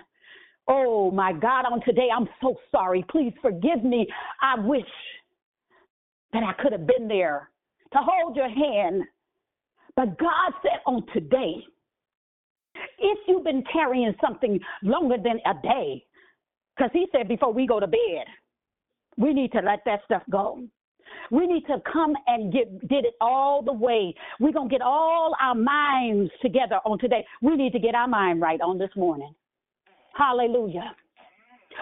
[0.68, 3.04] Oh my God, on today, I'm so sorry.
[3.10, 4.06] Please forgive me.
[4.40, 4.84] I wish
[6.32, 7.50] that I could have been there
[7.92, 9.02] to hold your hand.
[9.96, 11.56] But God said on today,
[12.98, 16.04] if you've been carrying something longer than a day,
[16.76, 18.26] because He said before we go to bed,
[19.18, 20.62] we need to let that stuff go.
[21.30, 24.14] We need to come and get did it all the way.
[24.40, 27.24] We're gonna get all our minds together on today.
[27.40, 29.34] We need to get our mind right on this morning.
[30.14, 30.94] Hallelujah.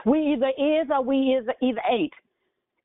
[0.07, 2.13] We either is or we is either ain't.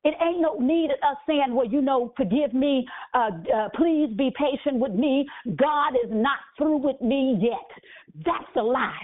[0.04, 4.08] It ain't no need of us saying, well, you know, forgive me, uh, uh, please
[4.16, 5.26] be patient with me.
[5.56, 8.24] God is not through with me yet.
[8.24, 8.94] That's a lie.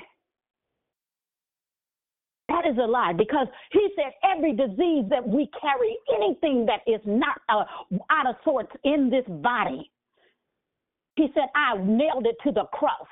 [2.53, 7.01] That is a lie because he said every disease that we carry, anything that is
[7.07, 7.65] not uh,
[8.11, 9.91] out of sorts in this body,
[11.17, 13.09] he said, I nailed it to the cross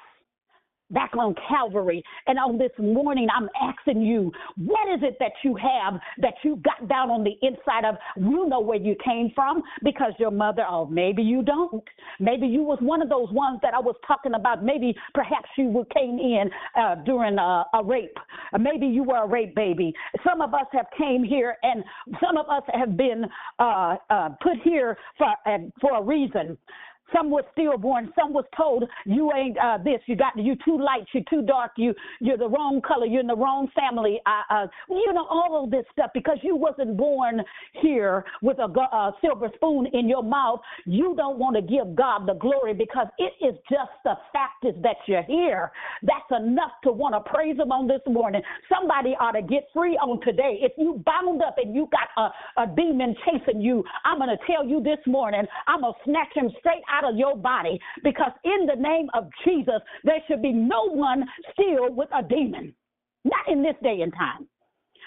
[0.91, 2.03] back on Calvary.
[2.27, 6.57] And on this morning, I'm asking you, what is it that you have that you
[6.57, 7.97] got down on the inside of?
[8.17, 11.85] You know where you came from because your mother, oh, maybe you don't.
[12.19, 14.65] Maybe you was one of those ones that I was talking about.
[14.65, 18.17] Maybe perhaps you came in uh, during a, a rape.
[18.59, 19.93] Maybe you were a rape baby.
[20.25, 21.85] Some of us have came here and
[22.21, 23.25] some of us have been
[23.59, 25.35] uh, uh, put here for,
[25.81, 26.57] for a reason.
[27.15, 28.13] Some was stillborn.
[28.19, 30.01] Some was told you ain't uh, this.
[30.07, 31.07] You got you too light.
[31.13, 31.73] You too dark.
[31.77, 33.07] You you're the wrong color.
[33.07, 34.21] You're in the wrong family.
[34.27, 37.43] Uh, uh, you know all of this stuff because you wasn't born
[37.83, 40.61] here with a, a silver spoon in your mouth.
[40.87, 44.75] You don't want to give God the glory because it is just the fact is
[44.83, 45.73] that you're here.
[46.03, 48.43] That's enough to want to praise Him on this morning.
[48.73, 50.59] Somebody ought to get free on today.
[50.63, 54.67] If you bound up and you got a, a demon chasing you, I'm to tell
[54.67, 55.43] you this morning.
[55.67, 59.29] I'm gonna snatch him straight out out of your body because in the name of
[59.45, 62.75] Jesus, there should be no one still with a demon.
[63.25, 64.47] Not in this day and time.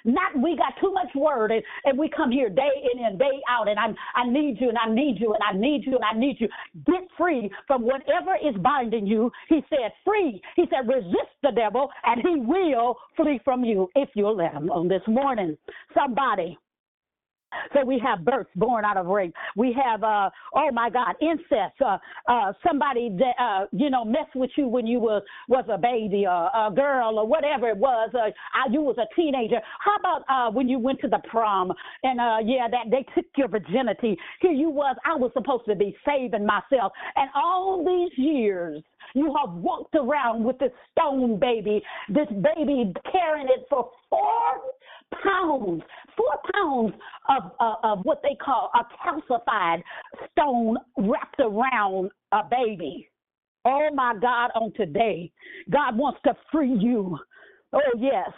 [0.06, 3.40] Not we got too much word and, and we come here day in and day
[3.50, 6.04] out and I'm, I need you and I need you and I need you and
[6.04, 6.50] I need you.
[6.86, 9.32] Get free from whatever is binding you.
[9.48, 10.42] He said free.
[10.58, 14.70] He said resist the devil and he will flee from you if you'll let him
[14.70, 15.58] on this morning.
[15.94, 16.58] Somebody
[17.74, 19.34] so we have births born out of rape.
[19.56, 21.82] We have, uh, oh my God, incest.
[21.84, 21.98] Uh,
[22.28, 26.26] uh, somebody that, uh, you know, messed with you when you was was a baby
[26.26, 28.10] or a girl or whatever it was.
[28.14, 28.30] Uh,
[28.72, 29.60] you was a teenager.
[29.80, 31.72] How about uh, when you went to the prom
[32.04, 34.18] and uh, yeah, that they took your virginity.
[34.42, 34.96] Here you was.
[35.06, 40.44] I was supposed to be saving myself, and all these years you have walked around
[40.44, 44.62] with this stone baby, this baby carrying it for four
[45.24, 45.84] pounds,
[46.18, 46.94] four pounds
[47.30, 49.84] of, uh, of what they call a calcified
[50.32, 53.10] stone wrapped around a baby.
[53.66, 55.32] Oh my God, on today,
[55.70, 57.18] God wants to free you.
[57.72, 58.30] Oh, yes.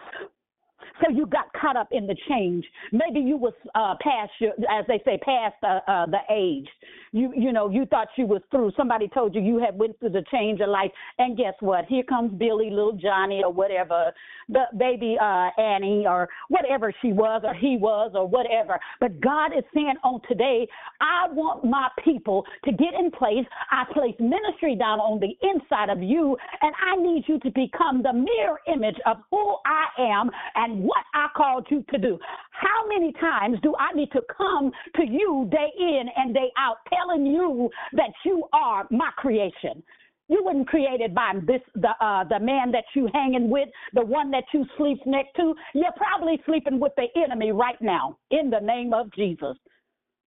[1.02, 2.65] So you got caught up in the change.
[2.91, 6.68] Maybe you was uh, past your, as they say, past uh, uh, the age.
[7.11, 8.72] You you know you thought you was through.
[8.77, 11.85] Somebody told you you had went through the change of life, and guess what?
[11.85, 14.11] Here comes Billy, little Johnny, or whatever,
[14.49, 18.80] the baby uh, Annie, or whatever she was, or he was, or whatever.
[18.99, 20.68] But God is saying on today,
[21.02, 23.45] I want my people to get in place.
[23.72, 28.02] I place ministry down on the inside of you, and I need you to become
[28.02, 30.30] the mirror image of who I am
[30.66, 32.18] and what I called you to do.
[32.52, 36.78] How many times do I need to come to you day in and day out
[36.90, 39.84] telling you that you are my creation?
[40.28, 44.32] You weren't created by this the uh, the man that you hanging with, the one
[44.32, 45.54] that you sleep next to.
[45.76, 48.18] You're probably sleeping with the enemy right now.
[48.32, 49.56] In the name of Jesus,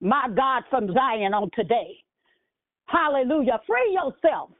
[0.00, 1.96] my God from Zion on today,
[2.86, 3.60] Hallelujah!
[3.66, 4.50] Free yourself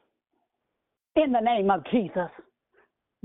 [1.15, 2.31] in the name of Jesus.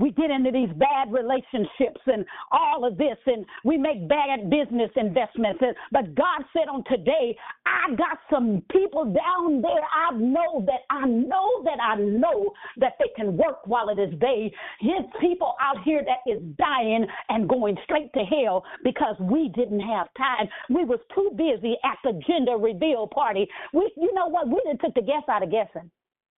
[0.04, 4.92] We get into these bad relationships and all of this, and we make bad business
[4.98, 5.64] investments.
[5.94, 9.88] But God said on today, I got some people down there.
[9.96, 14.14] I know that I know that I know that they can work while it is
[14.20, 14.52] day.
[14.82, 19.80] His people out here that is dying and going straight to hell because we didn't
[19.80, 20.50] have time.
[20.70, 23.48] We was too busy at the gender reveal party.
[23.72, 24.50] We, you know what?
[24.50, 25.90] We didn't took the guess out of guessing.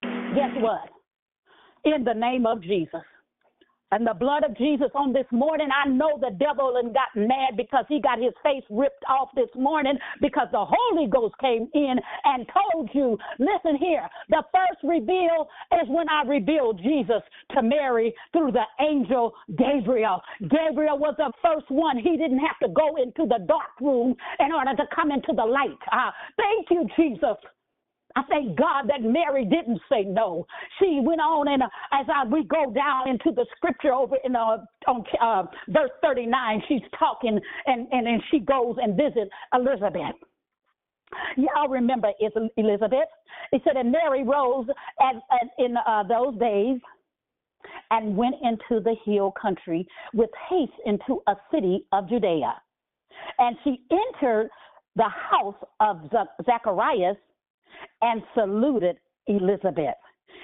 [0.03, 0.87] Guess what?
[1.83, 3.01] In the name of Jesus
[3.95, 5.69] and the blood of Jesus on this morning.
[5.71, 9.47] I know the devil and got mad because he got his face ripped off this
[9.55, 11.95] morning because the Holy Ghost came in
[12.25, 15.47] and told you, listen here, the first reveal
[15.81, 17.23] is when I revealed Jesus
[17.55, 20.21] to Mary through the angel Gabriel.
[20.41, 21.97] Gabriel was the first one.
[21.97, 25.45] He didn't have to go into the dark room in order to come into the
[25.45, 25.79] light.
[25.89, 27.37] Uh, thank you, Jesus.
[28.15, 30.47] I thank God that Mary didn't say no.
[30.79, 34.35] She went on, and uh, as I, we go down into the scripture over in
[34.35, 40.15] uh, on uh, verse 39, she's talking, and, and and she goes and visits Elizabeth.
[41.37, 42.09] Y'all remember
[42.57, 43.09] Elizabeth?
[43.51, 44.67] It said, and Mary rose
[45.01, 46.79] as, as in uh, those days
[47.91, 52.55] and went into the hill country with haste into a city of Judea.
[53.39, 54.49] And she entered
[54.95, 56.09] the house of
[56.45, 57.17] Zacharias
[58.01, 58.97] and saluted
[59.27, 59.95] Elizabeth.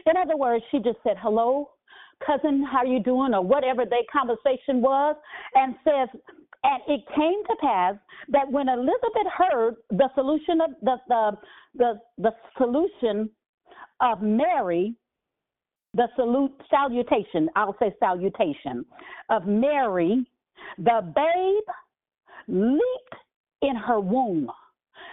[0.06, 1.70] In other words, she just said, Hello,
[2.26, 3.34] cousin, how are you doing?
[3.34, 5.16] Or whatever their conversation was,
[5.56, 6.10] and says,
[6.64, 7.96] and it came to pass
[8.30, 11.32] that when Elizabeth heard the solution of the the
[11.76, 13.30] the, the solution
[14.00, 14.94] of Mary,
[15.94, 18.86] the salute salutation, I'll say salutation
[19.30, 20.26] of Mary,
[20.78, 21.76] the babe
[22.48, 23.16] leaped
[23.62, 24.50] in her womb.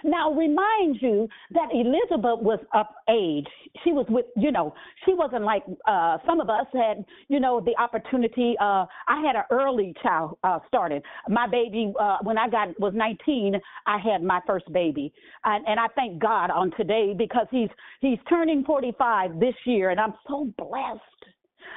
[0.03, 3.47] Now, remind you that Elizabeth was up age.
[3.83, 4.73] She was with, you know,
[5.05, 8.55] she wasn't like uh, some of us had, you know, the opportunity.
[8.59, 11.03] Uh, I had an early child uh, started.
[11.27, 15.11] My baby, uh, when I got was 19, I had my first baby,
[15.45, 17.69] and, and I thank God on today because he's
[18.01, 21.01] he's turning 45 this year, and I'm so blessed.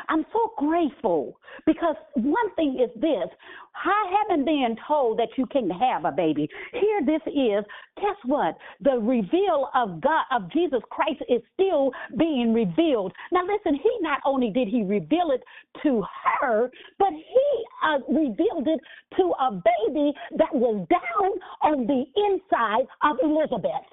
[0.09, 3.29] I'm so grateful because one thing is this
[3.75, 6.49] I haven't been told that you can have a baby.
[6.73, 7.65] Here, this is.
[7.97, 8.57] Guess what?
[8.81, 13.13] The reveal of God, of Jesus Christ, is still being revealed.
[13.33, 15.43] Now, listen, he not only did he reveal it
[15.83, 16.05] to
[16.41, 18.81] her, but he uh, revealed it
[19.17, 21.31] to a baby that was down
[21.63, 23.87] on the inside of Elizabeth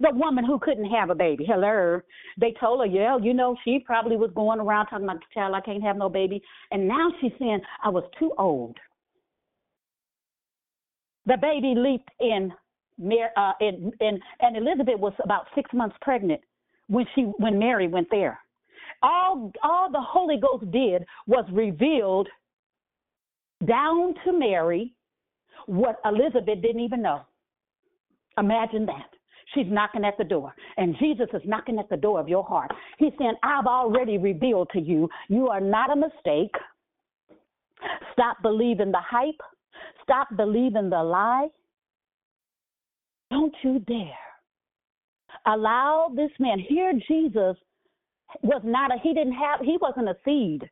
[0.00, 1.44] the woman who couldn't have a baby.
[1.46, 2.00] Hello.
[2.38, 5.60] They told her, yeah, you know, she probably was going around talking about child, I
[5.60, 6.42] can't have no baby.
[6.70, 8.76] And now she's saying, I was too old.
[11.26, 12.52] The baby leaped in,
[13.36, 16.40] uh, in, in, and Elizabeth was about six months pregnant
[16.88, 18.38] when she when Mary went there.
[19.02, 22.28] All all the Holy Ghost did was revealed
[23.66, 24.94] down to Mary
[25.66, 27.22] what Elizabeth didn't even know.
[28.38, 29.15] Imagine that.
[29.54, 30.54] She's knocking at the door.
[30.76, 32.70] And Jesus is knocking at the door of your heart.
[32.98, 36.54] He's saying, I've already revealed to you, you are not a mistake.
[38.12, 39.40] Stop believing the hype.
[40.02, 41.48] Stop believing the lie.
[43.30, 44.18] Don't you dare
[45.46, 46.58] allow this man.
[46.58, 47.56] Here, Jesus
[48.42, 50.68] was not a, he didn't have, he wasn't a seed.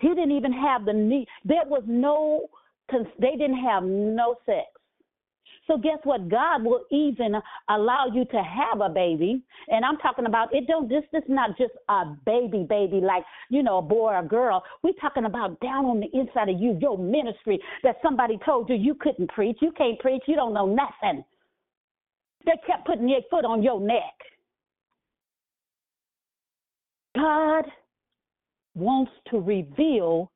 [0.00, 1.28] He didn't even have the need.
[1.44, 2.46] There was no,
[2.90, 4.66] they didn't have no sex.
[5.66, 6.28] So guess what?
[6.28, 7.34] God will even
[7.68, 9.42] allow you to have a baby.
[9.68, 13.24] And I'm talking about it don't this this is not just a baby baby like,
[13.48, 14.64] you know, a boy or a girl.
[14.82, 18.74] We're talking about down on the inside of you, your ministry that somebody told you
[18.74, 19.58] you couldn't preach.
[19.60, 21.24] You can't preach, you don't know nothing.
[22.44, 24.14] They kept putting their foot on your neck.
[27.14, 27.64] God
[28.74, 30.31] wants to reveal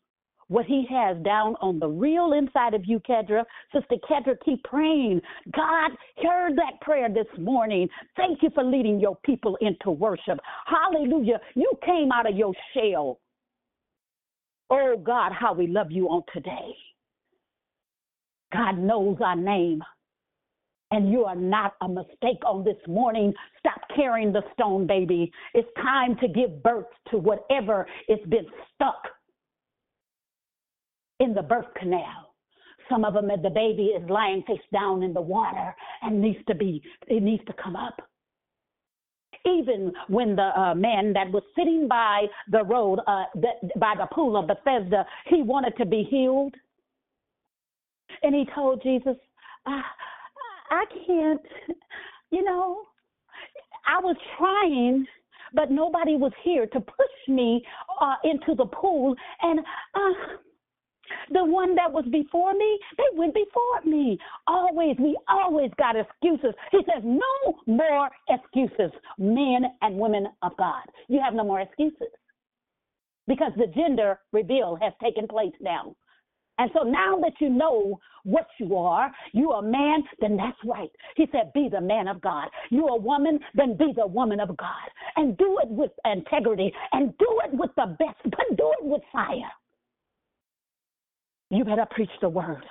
[0.48, 3.44] what he has down on the real inside of you, Kedra.
[3.74, 5.20] Sister Kedra, keep praying.
[5.52, 5.90] God
[6.22, 7.88] heard that prayer this morning.
[8.16, 10.38] Thank you for leading your people into worship.
[10.66, 11.40] Hallelujah.
[11.54, 13.18] You came out of your shell.
[14.70, 16.74] Oh God, how we love you on today.
[18.52, 19.82] God knows our name.
[20.92, 23.34] And you are not a mistake on this morning.
[23.58, 25.32] Stop carrying the stone, baby.
[25.52, 29.08] It's time to give birth to whatever it's been stuck
[31.20, 32.34] in the birth canal.
[32.88, 36.54] Some of them, the baby is lying face down in the water and needs to
[36.54, 38.00] be, it needs to come up.
[39.44, 44.06] Even when the uh, man that was sitting by the road, uh, the, by the
[44.12, 46.54] pool of Bethesda, he wanted to be healed.
[48.22, 49.16] And he told Jesus,
[49.66, 49.82] I,
[50.70, 51.40] I can't,
[52.30, 52.82] you know,
[53.86, 55.06] I was trying,
[55.54, 57.64] but nobody was here to push me
[58.00, 59.14] uh, into the pool.
[59.42, 59.60] And
[59.94, 60.36] uh,
[61.30, 64.18] the one that was before me, they went before me.
[64.46, 66.54] Always, we always got excuses.
[66.70, 70.82] He says, no more excuses, men and women of God.
[71.08, 72.08] You have no more excuses
[73.26, 75.94] because the gender reveal has taken place now.
[76.58, 80.90] And so now that you know what you are, you a man, then that's right.
[81.14, 82.48] He said, be the man of God.
[82.70, 84.88] You're a woman, then be the woman of God.
[85.16, 89.02] And do it with integrity and do it with the best, but do it with
[89.12, 89.52] fire.
[91.50, 92.64] You better preach the word.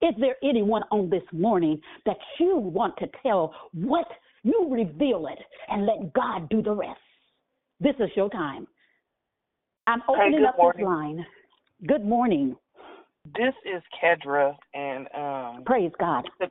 [0.00, 4.06] Is there anyone on this morning that you want to tell what
[4.42, 5.38] you reveal it
[5.68, 7.00] and let God do the rest?
[7.80, 8.66] This is your time.
[9.86, 10.80] I'm opening good up morning.
[10.80, 11.26] this line.
[11.86, 12.56] Good morning.
[13.36, 16.28] This is Kedra, and um, Praise God.
[16.40, 16.46] to,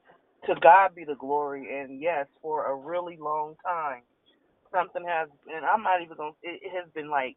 [0.48, 1.82] to God be the glory.
[1.82, 4.02] And yes, for a really long time,
[4.74, 6.32] something has, and I'm not even gonna.
[6.44, 7.36] It, it has been like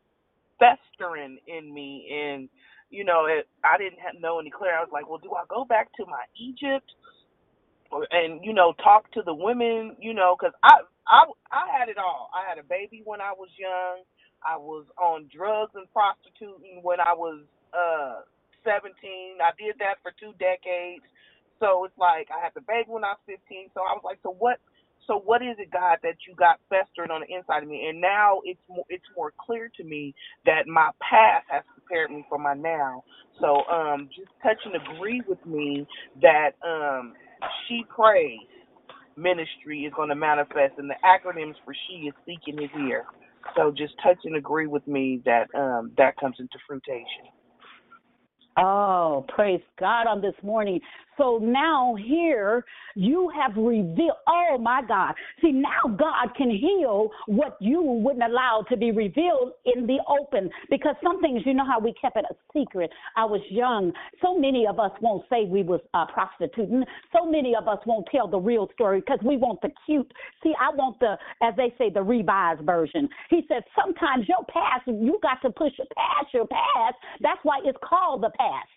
[0.59, 2.49] festering in me, and
[2.95, 4.77] you know, it, I didn't have, know any clear.
[4.79, 6.87] I was like, well, do I go back to my Egypt,
[7.93, 11.89] or, and you know, talk to the women, you know, because I, I, I had
[11.91, 12.31] it all.
[12.35, 14.05] I had a baby when I was young.
[14.45, 17.43] I was on drugs and prostituting when I was
[17.75, 18.23] uh
[18.65, 18.93] 17.
[19.43, 21.05] I did that for two decades.
[21.61, 23.71] So it's like I had the baby when I was 15.
[23.75, 24.59] So I was like, so what?
[25.07, 27.87] So what is it, God, that you got festering on the inside of me?
[27.89, 30.15] And now it's more, it's more clear to me
[30.47, 33.05] that my past has prepared me for my now.
[33.41, 35.87] So um, just touch and agree with me
[36.23, 37.15] that um,
[37.69, 38.41] she prays
[39.17, 43.05] ministry is going to manifest, and the acronyms for she is seeking his ear.
[43.57, 47.29] So just touch and agree with me that um, that comes into fruition.
[48.57, 50.81] Oh, praise God on this morning.
[51.17, 52.65] So now here
[52.95, 55.15] you have revealed, oh my God.
[55.41, 60.51] See, now God can heal what you wouldn't allow to be revealed in the open
[60.71, 62.91] because some things, you know how we kept it a secret.
[63.17, 63.93] I was young.
[64.23, 66.85] So many of us won't say we was uh, prostituting.
[67.13, 70.11] So many of us won't tell the real story because we want the cute.
[70.43, 73.09] See, I want the, as they say, the revised version.
[73.31, 76.97] He said sometimes your past, you got to push past your past.
[77.21, 78.69] That's why it's called the past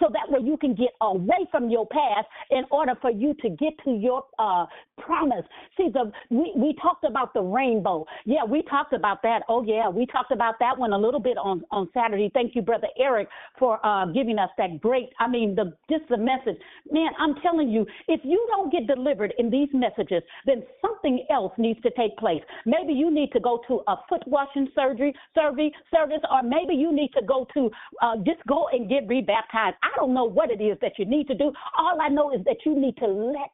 [0.00, 3.50] so that way you can get away from your past in order for you to
[3.50, 4.66] get to your uh,
[4.98, 5.44] promise.
[5.76, 8.06] See, the we, we talked about the rainbow.
[8.24, 9.42] Yeah, we talked about that.
[9.48, 12.30] Oh yeah, we talked about that one a little bit on on Saturday.
[12.32, 13.28] Thank you, brother Eric,
[13.58, 15.08] for uh, giving us that great.
[15.18, 16.60] I mean, the just the message.
[16.90, 21.52] Man, I'm telling you, if you don't get delivered in these messages, then something else
[21.58, 22.42] needs to take place.
[22.66, 26.92] Maybe you need to go to a foot washing surgery, survey, service, or maybe you
[26.92, 27.70] need to go to
[28.02, 29.69] uh, just go and get rebaptized.
[29.82, 31.52] I don't know what it is that you need to do.
[31.78, 33.50] All I know is that you need to let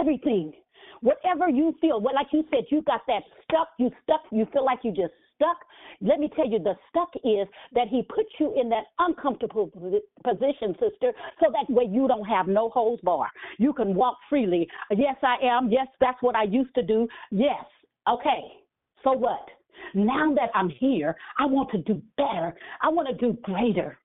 [0.00, 0.52] everything,
[1.00, 4.64] whatever you feel, what like you said, you got that stuck, you stuck, you feel
[4.64, 5.58] like you just stuck.
[6.00, 9.70] Let me tell you, the stuck is that he put you in that uncomfortable
[10.24, 13.28] position, sister, so that way you don't have no holds bar.
[13.58, 14.68] You can walk freely.
[14.90, 15.70] Yes, I am.
[15.70, 17.08] Yes, that's what I used to do.
[17.30, 17.64] Yes.
[18.08, 18.42] Okay.
[19.04, 19.48] So what?
[19.94, 22.54] Now that I'm here, I want to do better.
[22.80, 23.98] I want to do greater.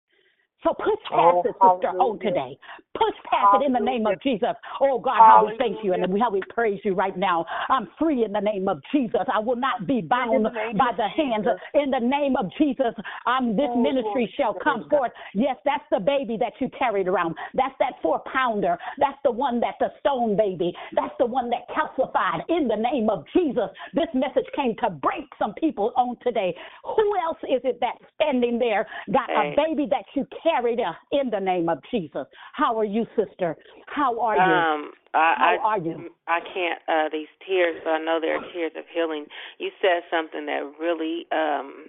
[0.63, 2.57] So push past Oh, it, sister, on today.
[2.97, 4.57] Push past it in the name of Jesus.
[4.81, 7.45] Oh God, how we thank you and how we praise you right now.
[7.69, 9.21] I'm free in the name of Jesus.
[9.31, 11.45] I will not be bound by the hands.
[11.75, 12.93] In the name of Jesus,
[13.27, 15.11] um, this Oh, ministry shall come forth.
[15.35, 17.35] Yes, that's the baby that you carried around.
[17.53, 18.79] That's that four pounder.
[18.97, 20.73] That's the one that the stone baby.
[20.95, 22.41] That's the one that calcified.
[22.49, 26.55] In the name of Jesus, this message came to break some people on today.
[26.83, 31.29] Who else is it that's standing there, got a baby that you carried uh, in
[31.29, 32.25] the name of Jesus?
[32.53, 33.55] How are you, sister?
[33.87, 34.41] How are you?
[34.41, 36.09] Um, I, How I, are you?
[36.27, 36.81] I can't.
[36.87, 39.25] Uh, these tears, but I know they're tears of healing.
[39.59, 41.87] You said something that really um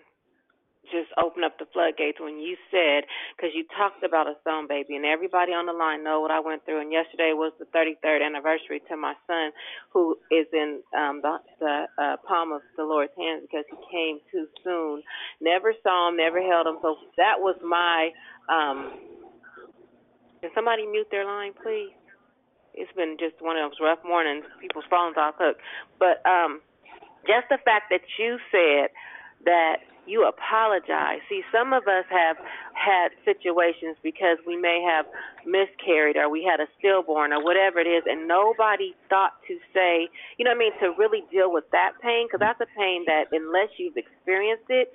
[0.90, 3.04] just opened up the floodgates when you said
[3.36, 6.40] because you talked about a stone baby and everybody on the line know what I
[6.40, 9.52] went through and yesterday was the 33rd anniversary to my son
[9.92, 14.18] who is in um the the uh, palm of the Lord's hands because he came
[14.32, 15.02] too soon.
[15.40, 18.10] Never saw him never held him so that was my
[18.48, 18.98] um
[20.40, 21.92] can somebody mute their line please?
[22.74, 25.58] It's been just one of those rough mornings people's phones off hook
[25.98, 26.60] but um
[27.26, 28.90] just the fact that you said
[29.44, 31.20] that you apologize.
[31.28, 32.36] See, some of us have
[32.72, 35.06] had situations because we may have
[35.44, 40.08] miscarried or we had a stillborn or whatever it is, and nobody thought to say,
[40.38, 43.04] you know what I mean, to really deal with that pain, because that's a pain
[43.06, 44.94] that unless you've experienced it,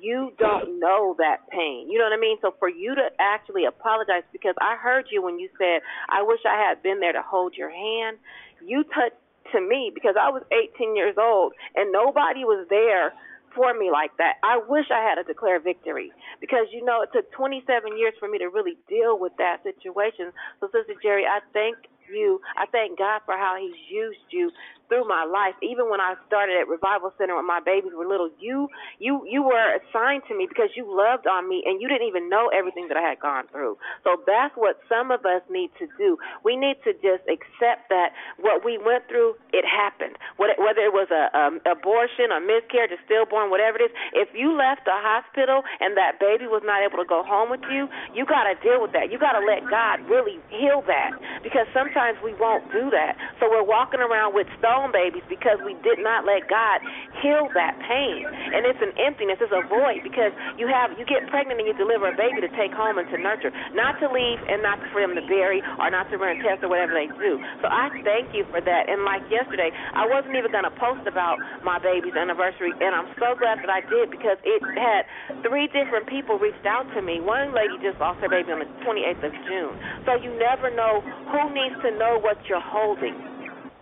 [0.00, 1.86] you don't know that pain.
[1.88, 2.38] You know what I mean?
[2.42, 6.40] So for you to actually apologize, because I heard you when you said, I wish
[6.48, 8.18] I had been there to hold your hand,
[8.64, 9.20] you touched
[9.52, 13.12] to me because I was 18 years old and nobody was there
[13.54, 14.34] for me like that.
[14.42, 18.28] I wish I had a declare victory because you know it took 27 years for
[18.28, 20.32] me to really deal with that situation.
[20.60, 21.76] So, Sister Jerry, I thank
[22.10, 22.40] you.
[22.56, 24.50] I thank God for how He's used you
[24.88, 25.54] through my life.
[25.62, 29.42] Even when I started at Revival Center when my babies were little, you you you
[29.42, 32.88] were assigned to me because you loved on me and you didn't even know everything
[32.88, 33.76] that I had gone through.
[34.02, 36.18] So that's what some of us need to do.
[36.44, 40.16] We need to just accept that what we went through, it happened.
[40.36, 44.52] Whether it was a um, abortion, a miscarriage, a stillborn, whatever it is, if you
[44.56, 48.24] left the hospital and that baby was not able to go home with you, you
[48.26, 49.10] got to deal with that.
[49.10, 53.16] You got to let God really heal that because sometimes we won't do that.
[53.40, 56.82] So we're walking around with stone stone babies because we did not let God
[57.22, 58.26] heal that pain.
[58.26, 61.78] And it's an emptiness, it's a void because you have you get pregnant and you
[61.78, 64.98] deliver a baby to take home and to nurture, not to leave and not for
[64.98, 67.38] them to bury or not to run tests or whatever they do.
[67.62, 68.90] So I thank you for that.
[68.90, 73.36] And like yesterday, I wasn't even to post about my baby's anniversary, and I'm so
[73.36, 75.04] glad that I did because it had
[75.44, 77.20] three different people reached out to me.
[77.20, 79.74] One lady just lost her baby on the 28th of June.
[80.08, 83.33] So you never know who needs to know what you're holding.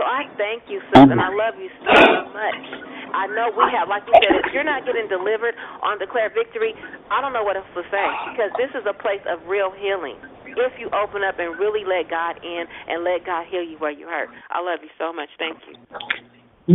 [0.03, 1.95] So I thank you, sis, and I love you so
[2.35, 2.67] much.
[3.15, 6.75] I know we have, like you said, if you're not getting delivered on Declare Victory,
[7.07, 10.19] I don't know what else to say because this is a place of real healing.
[10.59, 13.95] If you open up and really let God in and let God heal you where
[13.95, 14.29] you hurt.
[14.51, 15.31] I love you so much.
[15.39, 15.79] Thank you.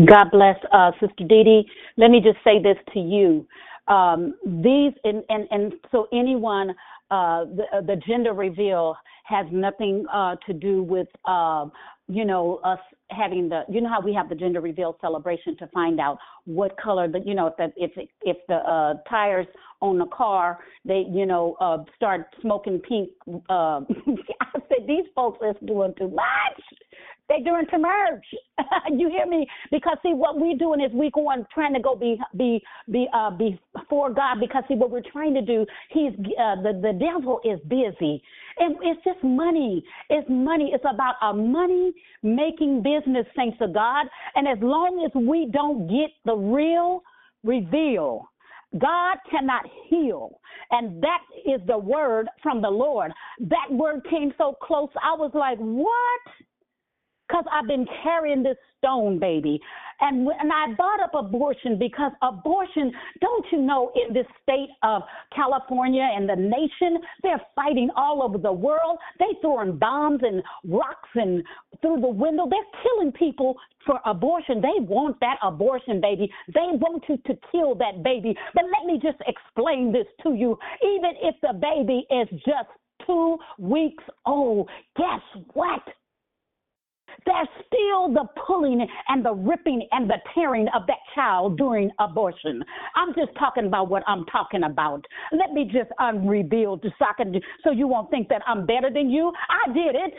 [0.07, 1.63] God bless, uh, Sister Dee Dee.
[1.97, 3.45] Let me just say this to you.
[3.91, 6.71] Um, these and, and and so anyone
[7.11, 11.65] uh, the the gender reveal has nothing uh, to do with uh,
[12.07, 15.67] you know us having the you know how we have the gender reveal celebration to
[15.67, 19.47] find out what color the you know if the if if the uh tires
[19.81, 23.09] on the car they you know uh start smoking pink
[23.49, 23.79] uh
[24.41, 26.61] i said these folks is doing too much
[27.29, 28.23] they're doing to merge.
[28.91, 32.19] you hear me because see what we're doing is we going trying to go be
[32.35, 36.79] be be uh before god because see what we're trying to do he's uh the
[36.81, 38.21] the devil is busy
[38.59, 39.83] and it's just money.
[40.09, 40.71] It's money.
[40.73, 41.93] It's about a money
[42.23, 44.07] making business, thanks to God.
[44.35, 47.03] And as long as we don't get the real
[47.43, 48.29] reveal,
[48.79, 50.39] God cannot heal.
[50.71, 53.11] And that is the word from the Lord.
[53.39, 54.89] That word came so close.
[55.01, 56.33] I was like, what?
[57.27, 59.59] Because I've been carrying this stone, baby.
[59.99, 65.01] And and I brought up abortion because abortion, don't you know, in this state of
[65.35, 68.99] California and the nation, they're fighting all over the world.
[69.19, 71.43] They throwing bombs and rocks and
[71.81, 72.47] through the window.
[72.47, 73.55] They're killing people
[73.85, 74.61] for abortion.
[74.61, 76.29] They want that abortion, baby.
[76.53, 78.35] They want you to kill that baby.
[78.53, 80.59] But let me just explain this to you.
[80.83, 82.69] Even if the baby is just
[83.05, 85.21] two weeks old, guess
[85.53, 85.81] what?
[87.27, 92.63] There's still the pulling and the ripping and the tearing of that child during abortion.
[92.95, 95.05] I'm just talking about what I'm talking about.
[95.33, 99.33] Let me just unreveal so, so you won't think that I'm better than you.
[99.49, 100.13] I did it.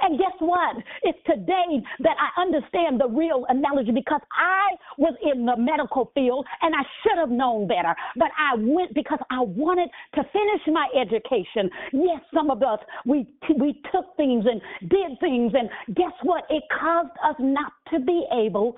[0.00, 0.76] And guess what?
[1.02, 6.46] It's today that I understand the real analogy because I was in the medical field
[6.60, 7.94] and I should have known better.
[8.16, 11.70] But I went because I wanted to finish my education.
[11.92, 13.26] Yes, some of us we
[13.58, 14.60] we took things and
[14.90, 16.44] did things and guess what?
[16.50, 18.76] It caused us not to be able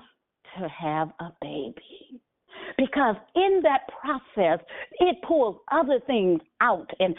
[0.57, 2.21] to have a baby
[2.77, 4.65] because in that process
[4.99, 7.15] it pulls other things out and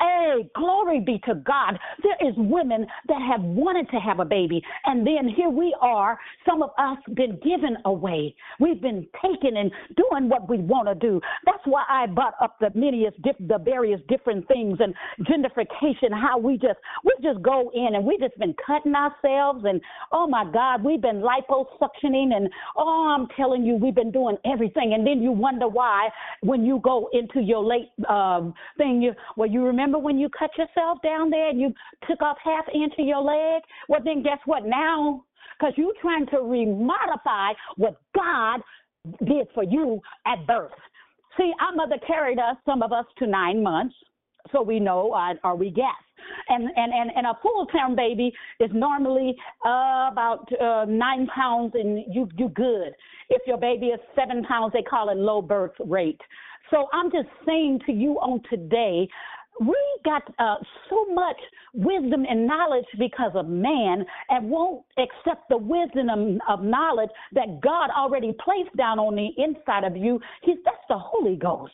[0.00, 1.76] Hey, glory be to God.
[2.04, 6.18] There is women that have wanted to have a baby, and then here we are.
[6.48, 8.36] Some of us been given away.
[8.60, 11.20] We've been taken and doing what we want to do.
[11.44, 16.12] That's why I brought up the many the various different things and gentrification.
[16.12, 19.80] How we just we just go in and we just been cutting ourselves, and
[20.12, 24.92] oh my God, we've been liposuctioning, and oh, I'm telling you, we've been doing everything,
[24.94, 26.08] and then you wonder why
[26.42, 29.12] when you go into your late um, thing, you
[29.50, 31.72] you remember Remember when you cut yourself down there and you
[32.06, 33.62] took off half inch of your leg?
[33.88, 34.66] Well, then guess what?
[34.66, 35.24] Now,
[35.58, 38.60] because you're trying to remodify what God
[39.24, 40.72] did for you at birth.
[41.38, 43.94] See, our mother carried us, some of us, to nine months,
[44.52, 45.86] so we know uh, or we guess.
[46.50, 49.34] And and and, and a full term baby is normally
[49.64, 52.92] uh, about uh, nine pounds, and you you good.
[53.30, 56.20] If your baby is seven pounds, they call it low birth rate.
[56.70, 59.08] So I'm just saying to you on today,
[59.60, 60.56] we got uh,
[60.88, 61.36] so much
[61.74, 67.60] wisdom and knowledge because of man and won't accept the wisdom of, of knowledge that
[67.60, 70.20] God already placed down on the inside of you.
[70.42, 71.72] He's, that's the Holy Ghost.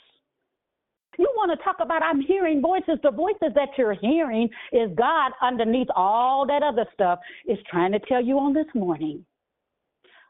[1.19, 2.99] You want to talk about I'm hearing voices.
[3.03, 8.01] The voices that you're hearing is God underneath all that other stuff is trying to
[8.01, 9.25] tell you on this morning.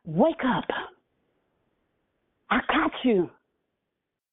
[0.05, 0.65] Wake up.
[2.51, 3.31] I got you.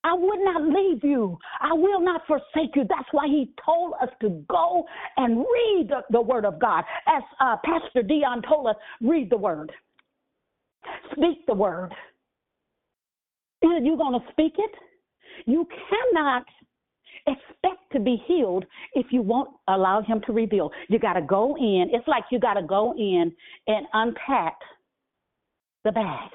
[0.04, 1.38] I would not leave you.
[1.60, 2.84] I will not forsake you.
[2.90, 4.86] That's why he told us to go
[5.18, 6.84] and read the, the word of God.
[7.08, 9.72] As uh, Pastor Dion told us, read the word.
[11.12, 11.94] Speak the word.
[13.64, 14.72] Are you going to speak it?
[15.46, 16.46] You cannot
[17.28, 20.72] expect to be healed if you won't allow him to reveal.
[20.90, 21.90] You got to go in.
[21.92, 23.32] It's like you got to go in
[23.68, 24.58] and unpack
[25.84, 26.30] the bag.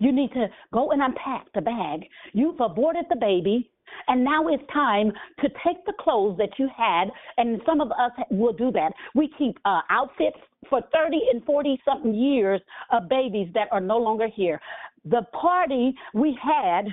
[0.00, 2.00] You need to go and unpack the bag.
[2.32, 3.70] You've aborted the baby.
[4.08, 8.12] And now it's time to take the clothes that you had, and some of us
[8.30, 8.92] will do that.
[9.16, 12.60] We keep uh, outfits for 30 and 40 something years
[12.92, 14.60] of babies that are no longer here.
[15.04, 16.86] The party we had,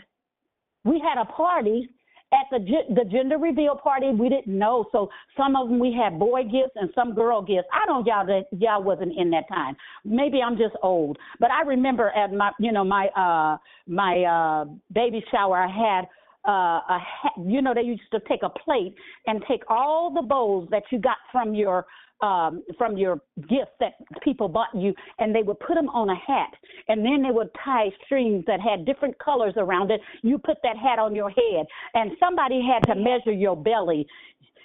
[0.85, 1.89] we had a party
[2.33, 2.59] at the
[2.93, 4.85] the gender reveal party we didn't know.
[4.91, 7.67] So some of them we had boy gifts and some girl gifts.
[7.71, 9.75] I don't y'all that y'all wasn't in that time.
[10.03, 11.17] Maybe i'm just old.
[11.39, 16.05] But i remember at my you know my uh my uh baby shower i had
[16.47, 16.99] uh a
[17.45, 18.95] you know they used to take a plate
[19.25, 21.85] and take all the bowls that you got from your
[22.21, 26.15] um, from your gifts that people bought you, and they would put them on a
[26.15, 26.53] hat,
[26.87, 30.01] and then they would tie strings that had different colors around it.
[30.23, 34.07] You put that hat on your head, and somebody had to measure your belly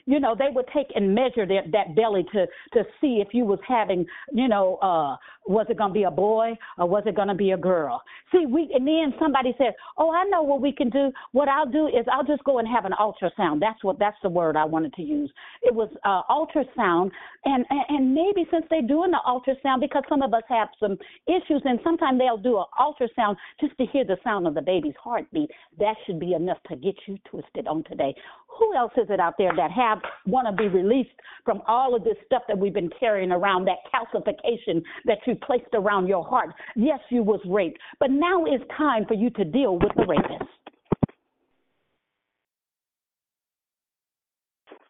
[0.07, 3.45] you know they would take and measure that that belly to to see if you
[3.45, 5.17] was having you know uh
[5.47, 8.01] was it going to be a boy or was it going to be a girl?
[8.31, 11.11] See we and then somebody said oh i know what we can do.
[11.33, 13.61] What i'll do is i'll just go and have an ultrasound.
[13.61, 15.33] That's what that's the word i wanted to use.
[15.63, 17.11] It was uh ultrasound
[17.45, 20.97] and and, and maybe since they're doing the ultrasound because some of us have some
[21.27, 24.95] issues and sometimes they'll do an ultrasound just to hear the sound of the baby's
[25.03, 28.15] heartbeat that should be enough to get you twisted on today
[28.59, 31.11] who else is it out there that have want to be released
[31.45, 35.73] from all of this stuff that we've been carrying around, that calcification that you placed
[35.75, 36.51] around your heart?
[36.77, 40.51] Yes, you was raped, but now it's time for you to deal with the rapist.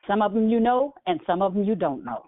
[0.07, 2.25] Some of them you know, and some of them you don't know.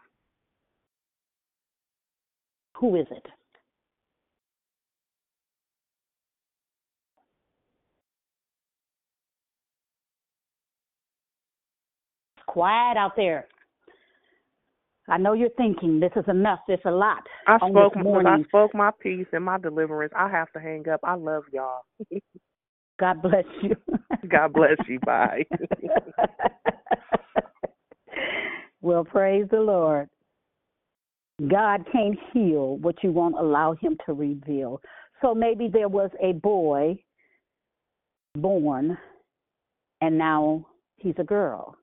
[2.77, 3.27] Who is it?
[12.55, 13.49] Quiet out there.
[15.09, 16.61] I know you're thinking this is enough.
[16.69, 17.23] This is a lot.
[17.49, 17.95] I spoke.
[17.97, 20.13] I spoke my peace and my deliverance.
[20.17, 21.01] I have to hang up.
[21.03, 21.83] I love y'all.
[23.01, 23.77] God bless you.
[24.29, 25.01] God bless you.
[25.01, 25.45] Bye.
[28.81, 30.09] well, praise the Lord.
[31.51, 34.81] God can't heal what you won't allow Him to reveal.
[35.21, 37.03] So maybe there was a boy
[38.37, 38.97] born,
[40.01, 40.67] and now
[40.97, 41.77] he's a girl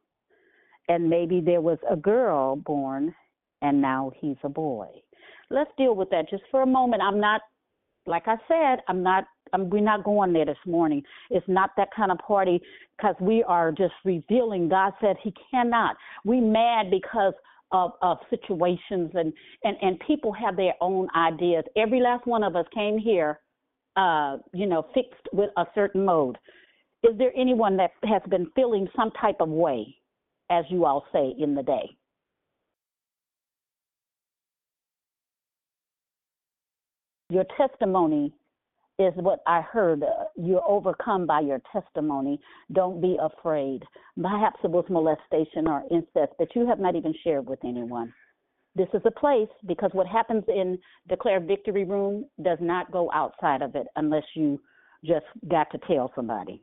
[0.91, 3.15] and maybe there was a girl born
[3.61, 4.87] and now he's a boy.
[5.49, 7.01] Let's deal with that just for a moment.
[7.01, 7.41] I'm not
[8.05, 9.23] like I said, I'm not
[9.53, 11.01] I'm, we're not going there this morning.
[11.29, 12.61] It's not that kind of party
[12.97, 14.67] because we are just revealing.
[14.67, 15.95] God said He cannot.
[16.25, 17.33] We mad because
[17.71, 19.31] of, of situations and,
[19.63, 21.63] and and people have their own ideas.
[21.77, 23.39] Every last one of us came here,
[23.95, 26.37] uh, you know, fixed with a certain mode.
[27.03, 29.95] Is there anyone that has been feeling some type of way?
[30.51, 31.89] As you all say in the day.
[37.29, 38.33] Your testimony
[38.99, 40.03] is what I heard.
[40.35, 42.39] You're overcome by your testimony.
[42.73, 43.83] Don't be afraid.
[44.21, 48.13] Perhaps it was molestation or incest that you have not even shared with anyone.
[48.75, 53.61] This is a place because what happens in Declare Victory Room does not go outside
[53.61, 54.61] of it unless you
[55.05, 56.61] just got to tell somebody.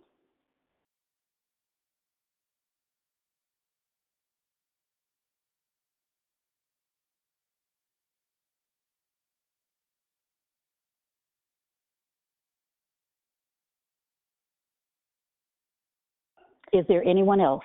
[16.73, 17.65] Is there anyone else?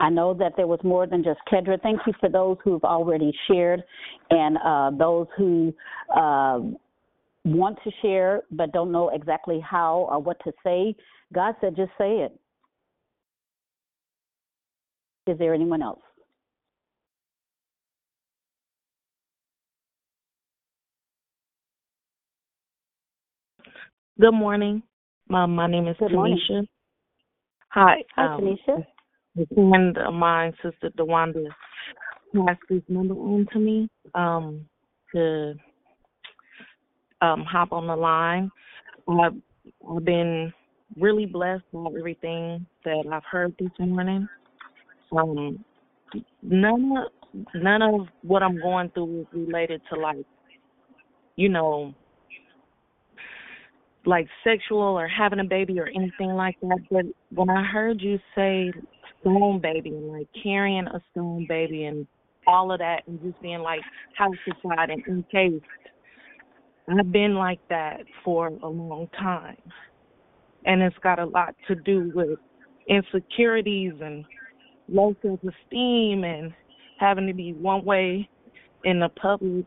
[0.00, 1.80] I know that there was more than just Kedra.
[1.82, 3.82] Thank you for those who've already shared
[4.30, 5.74] and uh, those who
[6.16, 6.60] uh,
[7.44, 10.94] want to share but don't know exactly how or what to say.
[11.34, 12.38] God said, just say it.
[15.26, 16.00] Is there anyone else?
[24.20, 24.82] Good morning.
[25.28, 26.38] My my name is Good morning.
[26.50, 26.66] Tanisha.
[27.70, 27.94] Hi.
[28.16, 28.84] Hi, um, Tanisha.
[29.38, 31.46] A friend of mine, Sister Dewanda,
[32.34, 34.66] passed this number on to me um,
[35.14, 35.54] to
[37.22, 38.50] um, hop on the line.
[39.08, 39.32] I've,
[39.90, 40.52] I've been
[40.98, 44.28] really blessed by everything that I've heard this morning.
[45.16, 45.64] Um,
[46.42, 50.26] none of none of what I'm going through is related to like,
[51.36, 51.94] you know,
[54.06, 56.78] like sexual or having a baby or anything like that.
[56.90, 58.72] But when I heard you say
[59.20, 62.06] stone baby and like carrying a stone baby and
[62.46, 63.80] all of that and just being like
[64.18, 65.64] calcified and encased,
[66.88, 69.58] I've been like that for a long time.
[70.64, 72.38] And it's got a lot to do with
[72.88, 74.24] insecurities and
[74.88, 76.52] low self esteem and
[76.98, 78.28] having to be one way
[78.84, 79.66] in the public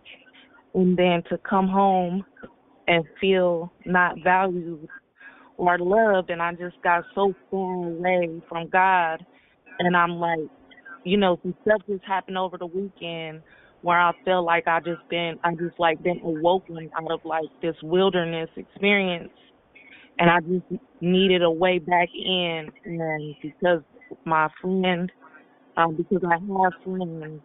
[0.74, 2.26] and then to come home
[2.88, 4.88] and feel not valued
[5.58, 9.26] or loved and I just got so far away from God
[9.80, 10.50] and I'm like,
[11.04, 13.42] you know, some stuff just happened over the weekend
[13.82, 17.50] where I feel like I just been I just like been awoken out of like
[17.62, 19.32] this wilderness experience
[20.20, 23.82] and I just needed a way back in and because
[24.26, 25.12] my friend
[25.78, 27.42] um because I have friends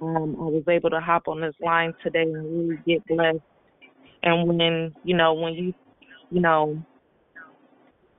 [0.00, 3.38] um I was able to hop on this line today and really get blessed
[4.22, 5.74] and when you know when you
[6.30, 6.82] you know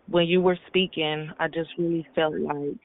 [0.10, 2.80] when you were speaking I just really felt like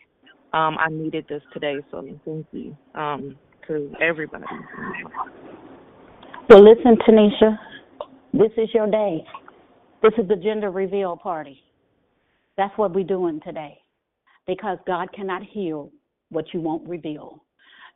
[0.53, 3.37] um I needed this today so thank you um
[3.67, 4.45] to everybody
[6.49, 7.59] Well, listen, Tanisha,
[8.33, 9.23] this is your day.
[10.03, 11.63] This is the gender reveal party.
[12.57, 13.79] That's what we're doing today
[14.47, 15.91] because God cannot heal
[16.31, 17.45] what you won't reveal.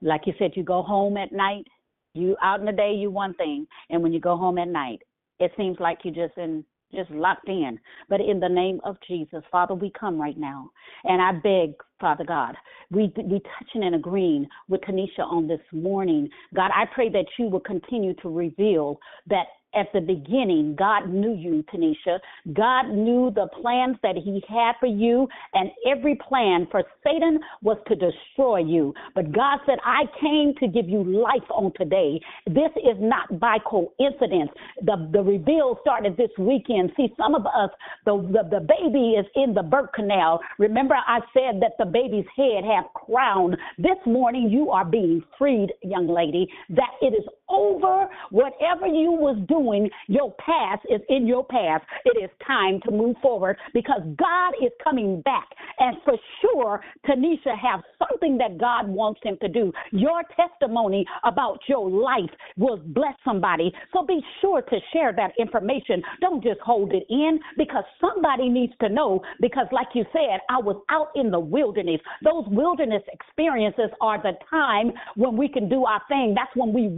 [0.03, 1.65] Like you said, you go home at night,
[2.13, 5.01] you out in the day, you one thing, and when you go home at night,
[5.43, 6.65] it seems like you just in
[6.95, 7.79] just locked in.
[8.09, 10.71] But in the name of Jesus, Father, we come right now,
[11.05, 12.55] and I beg, Father God,
[12.91, 16.29] we we touching and agreeing with Tanisha on this morning.
[16.55, 18.99] God, I pray that you will continue to reveal
[19.29, 22.19] that at the beginning, God knew you, Tanisha.
[22.53, 27.79] God knew the plans that He had for you, and every plan for Satan was
[27.89, 28.95] to destroy you.
[29.15, 32.21] But God said, I came to give you life on today.
[32.47, 34.51] This is not by coincidence.
[34.83, 36.93] The, the reveal started this weekend.
[36.97, 37.71] See, some of us,
[38.05, 40.41] the, the, the baby is in the birth canal.
[40.59, 43.57] Remember, I said that the baby's head have crown.
[43.79, 48.09] This morning, you are being freed, young lady, that it is over.
[48.31, 51.85] Whatever you was doing, your past is in your past.
[52.05, 55.49] It is time to move forward because God is coming back.
[55.79, 59.73] And for sure, Tanisha have something that God wants him to do.
[59.93, 63.73] Your testimony about your life will bless somebody.
[63.93, 66.03] So be sure to share that information.
[66.21, 70.59] Don't just hold it in because somebody needs to know because like you said, I
[70.59, 72.01] was out in the wilderness.
[72.23, 76.35] Those wilderness experiences are the time when we can do our thing.
[76.35, 76.89] That's when we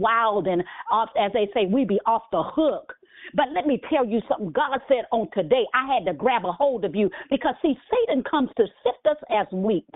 [0.45, 2.93] wild and off, as they say, we be off the hook.
[3.33, 4.51] But let me tell you something.
[4.51, 8.23] God said on today, I had to grab a hold of you because see, Satan
[8.23, 9.89] comes to sift us as wheat.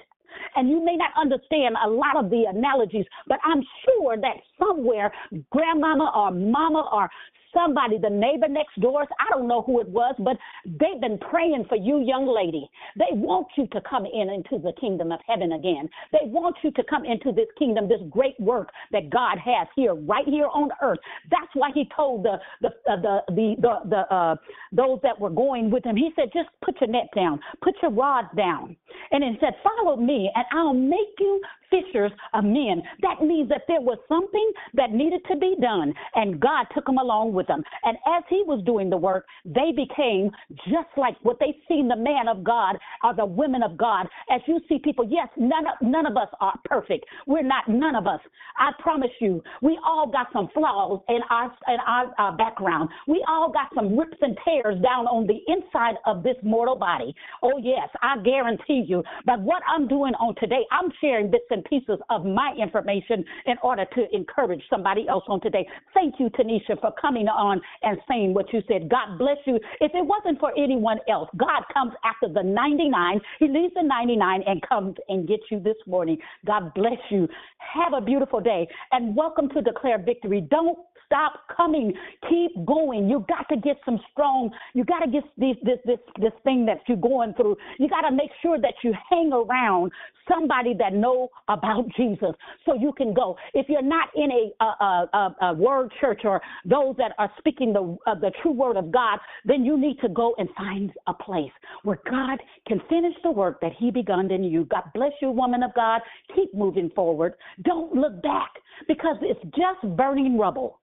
[0.56, 5.12] And you may not understand a lot of the analogies, but I'm sure that somewhere,
[5.52, 7.10] grandmama or mama or
[7.54, 11.66] somebody, the neighbor next door, I don't know who it was, but they've been praying
[11.68, 12.70] for you, young lady.
[12.98, 15.90] They want you to come in into the kingdom of heaven again.
[16.12, 19.96] They want you to come into this kingdom, this great work that God has here,
[19.96, 21.00] right here on earth.
[21.30, 24.36] That's why He told the the uh, the the the, the uh,
[24.72, 25.96] those that were going with Him.
[25.96, 28.76] He said, just put your net down, put your rods down,
[29.12, 32.82] and then said, follow me, and I'll make you fishers of men.
[33.02, 36.98] That means that there was something that needed to be done, and God took them
[36.98, 37.64] along with them.
[37.84, 40.32] And as He was doing the work, they became
[40.68, 44.08] just like what they seen the man of God or the women of God.
[44.32, 47.06] As you see people, yes, none of, none of us are perfect.
[47.28, 48.20] We're not none of us.
[48.58, 52.90] I promise you, we all got some flaws in our in our, our background.
[53.08, 57.14] We all got some rips and tears down on the inside of this mortal body.
[57.44, 59.04] Oh yes, I guarantee you.
[59.26, 63.56] But what I'm doing on today, I'm sharing bits and pieces of my information in
[63.64, 65.68] order to encourage somebody else on today.
[65.94, 68.90] Thank you, Tanisha, for coming on and saying what you said.
[68.90, 69.56] God bless you.
[69.82, 73.20] If it wasn't for anyone else, God comes after the 99.
[73.40, 76.18] He leaves the 99 and comes and gets you this morning.
[76.46, 77.28] God bless you.
[77.58, 80.42] Have a beautiful day and welcome to Declare Victory.
[80.50, 80.78] Don't
[81.10, 81.94] stop coming.
[82.30, 83.10] Keep going.
[83.10, 84.52] You got to get some strong.
[84.74, 87.58] You got to get this this this this thing that you're going through.
[87.80, 89.92] You got to make sure that you hang around
[90.32, 92.32] somebody that know about Jesus,
[92.66, 93.36] so you can go.
[93.54, 97.74] If you're not in a a, a, a word church or those that are speaking
[97.74, 101.14] the uh, the true word of God, then you need to go and find a
[101.14, 101.52] place
[101.84, 104.66] where God can finish the work that He begun in you.
[104.66, 106.02] God bless you, woman of God.
[106.36, 107.34] Keep moving forward.
[107.64, 108.52] Don't look back
[108.88, 110.80] because it's just burning rubble.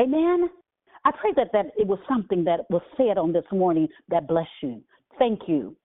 [0.00, 0.48] Amen.
[1.04, 4.48] I pray that, that it was something that was said on this morning that bless
[4.60, 4.82] you.
[5.18, 5.76] Thank you.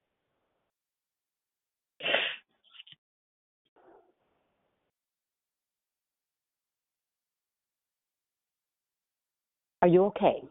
[9.82, 10.44] Are you okay?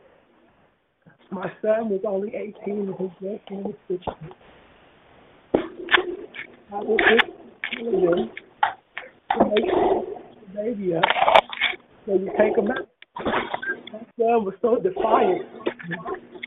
[1.31, 4.15] My son was only 18 and his grandson was 16.
[6.71, 7.33] I was just
[7.73, 8.31] telling them
[9.39, 11.05] to make the baby up
[12.05, 12.89] so you take him out.
[13.91, 15.47] My son was so defiant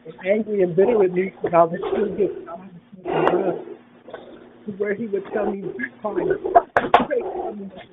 [0.06, 2.46] and angry and bitter with me because I was still getting
[4.66, 5.64] to where he would tell me,
[6.04, 6.28] something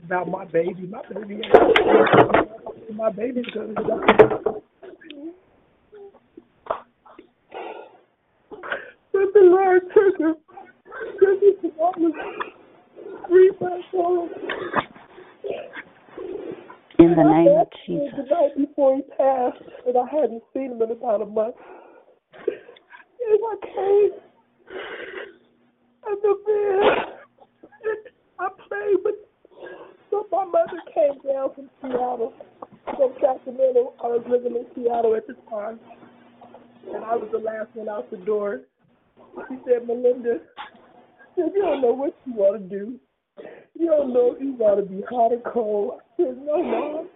[0.05, 0.87] about my baby.
[0.87, 1.43] My baby
[2.95, 3.75] my gonna.
[9.13, 10.35] But the Lord took him.
[11.21, 12.17] Took him to almost
[13.29, 13.87] three months.
[16.99, 18.31] In the name of The Jesus.
[18.31, 21.55] night before he passed, and I hadn't seen him in about a month.
[22.47, 24.13] And I came
[26.11, 28.18] at the bed.
[28.39, 29.15] I played with.
[30.11, 32.33] So my mother came down from Seattle,
[32.85, 33.93] from Sacramento.
[34.03, 35.79] I was living in Seattle at the time,
[36.95, 38.63] and I was the last one out the door.
[39.49, 40.39] She said, Melinda,
[41.37, 42.99] said, you don't know what you want to do.
[43.79, 46.01] You don't know if you want to be hot or cold.
[46.01, 47.09] I said, no, mom.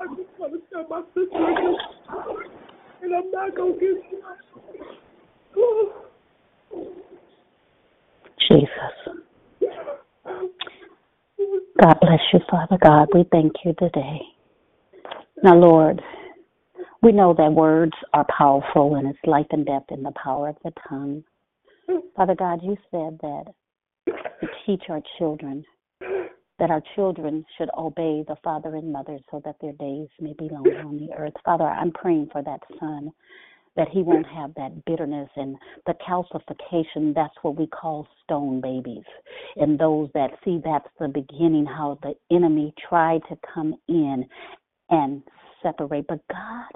[0.00, 1.36] I just want to tell my sister,
[3.02, 4.22] and I'm not gonna get you.
[8.48, 9.29] Jesus.
[11.82, 13.08] God bless you, Father God.
[13.14, 14.20] We thank you today.
[15.42, 16.02] Now, Lord,
[17.02, 20.56] we know that words are powerful and it's life and death in the power of
[20.64, 21.24] the tongue.
[22.14, 23.44] Father God, you said that
[24.06, 25.64] to teach our children
[26.58, 30.50] that our children should obey the father and mother so that their days may be
[30.50, 31.32] long on the earth.
[31.42, 33.10] Father, I'm praying for that son
[33.76, 35.56] that he won't have that bitterness and
[35.86, 37.14] the calcification.
[37.14, 39.04] That's what we call stone babies.
[39.56, 44.26] And those that see that's the beginning, how the enemy tried to come in
[44.90, 45.22] and
[45.62, 46.06] separate.
[46.08, 46.66] But God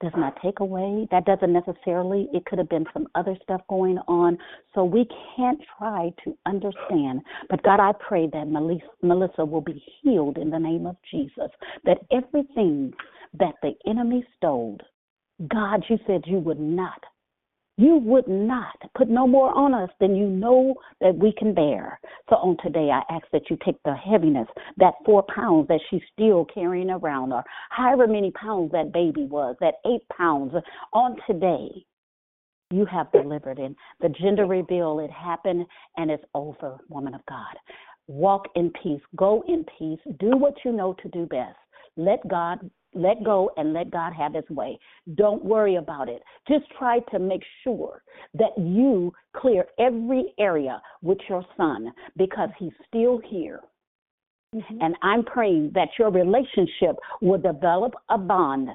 [0.00, 1.06] does not take away.
[1.10, 4.36] That doesn't necessarily, it could have been some other stuff going on.
[4.74, 7.22] So we can't try to understand.
[7.48, 11.50] But God, I pray that Melissa, will be healed in the name of Jesus.
[11.84, 12.92] That everything
[13.38, 14.78] that the enemy stole,
[15.48, 17.02] God, you said you would not.
[17.76, 21.98] You would not put no more on us than you know that we can bear.
[22.30, 24.46] So on today, I ask that you take the heaviness,
[24.76, 29.56] that four pounds that she's still carrying around, or however many pounds that baby was,
[29.60, 30.54] that eight pounds,
[30.92, 31.84] on today,
[32.70, 33.58] you have delivered.
[33.58, 35.66] And the gender reveal, it happened
[35.96, 37.56] and it's over, woman of God.
[38.06, 41.56] Walk in peace, go in peace, do what you know to do best.
[41.96, 44.78] Let God let go and let God have his way.
[45.16, 46.22] Don't worry about it.
[46.48, 48.02] Just try to make sure
[48.34, 53.60] that you clear every area with your son because he's still here.
[54.54, 54.78] Mm-hmm.
[54.80, 58.68] And I'm praying that your relationship will develop a bond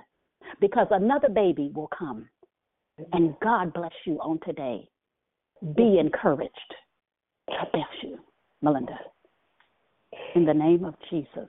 [0.59, 2.27] because another baby will come.
[3.13, 4.89] And God bless you on today.
[5.77, 6.51] Be encouraged.
[7.47, 8.19] God bless you,
[8.61, 8.99] Melinda
[10.35, 11.47] in the name of Jesus.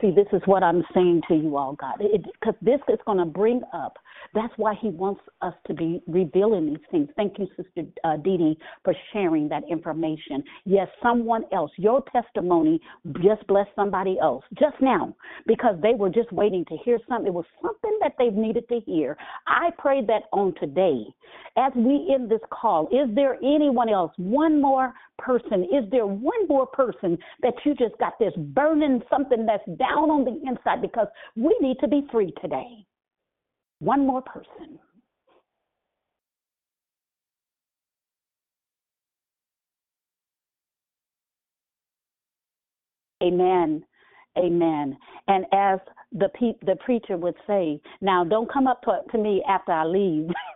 [0.00, 3.24] See, this is what I'm saying to you all, God, because this is going to
[3.24, 3.98] bring up
[4.34, 7.08] That's why He wants us to be revealing these things.
[7.16, 10.42] Thank you, Sister uh, Dee Dee, for sharing that information.
[10.64, 12.80] Yes, someone else, your testimony
[13.22, 15.14] just blessed somebody else just now
[15.46, 17.28] because they were just waiting to hear something.
[17.28, 19.16] It was something that they've needed to hear.
[19.46, 21.04] I pray that on today,
[21.56, 25.64] as we end this call, is there anyone else, one more person?
[25.64, 30.24] Is there one more person that you just got this burning something that's down on
[30.24, 32.86] the inside because we need to be free today?
[33.80, 34.78] One more person.
[43.22, 43.84] Amen.
[44.38, 44.96] Amen.
[45.28, 45.78] And as
[46.12, 49.84] the pe- the preacher would say, now don't come up to, to me after I
[49.84, 50.28] leave.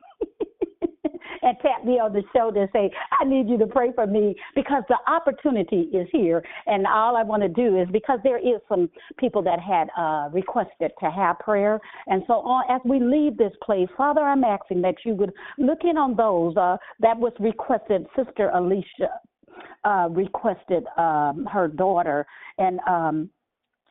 [1.43, 4.35] and tap me on the shoulder and say, I need you to pray for me
[4.55, 6.43] because the opportunity is here.
[6.67, 10.29] And all I want to do is because there is some people that had uh,
[10.33, 11.81] requested to have prayer.
[12.07, 15.81] And so on, as we leave this place, Father, I'm asking that you would look
[15.83, 19.09] in on those uh, that was requested, Sister Alicia
[19.85, 22.27] uh, requested um, her daughter
[22.59, 23.31] and um,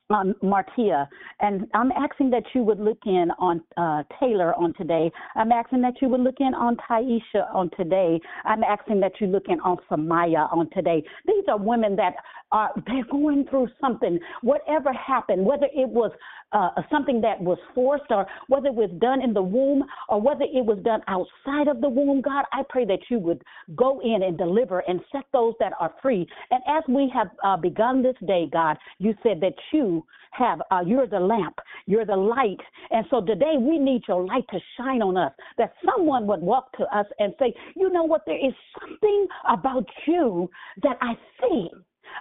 [0.09, 1.07] um, Martia,
[1.39, 5.11] and I'm asking that you would look in on uh, Taylor on today.
[5.35, 8.19] I'm asking that you would look in on Taisha on today.
[8.45, 11.03] I'm asking that you look in on Samaya on today.
[11.27, 12.15] These are women that
[12.51, 14.19] are they're going through something.
[14.41, 16.11] Whatever happened, whether it was
[16.51, 20.43] uh, something that was forced or whether it was done in the womb or whether
[20.43, 23.43] it was done outside of the womb, God, I pray that you would
[23.75, 26.27] go in and deliver and set those that are free.
[26.49, 29.98] And as we have uh, begun this day, God, you said that you
[30.31, 32.59] have, uh, you're the lamp, you're the light.
[32.91, 36.71] And so today we need your light to shine on us, that someone would walk
[36.77, 40.49] to us and say, you know what, there is something about you
[40.83, 41.69] that I see.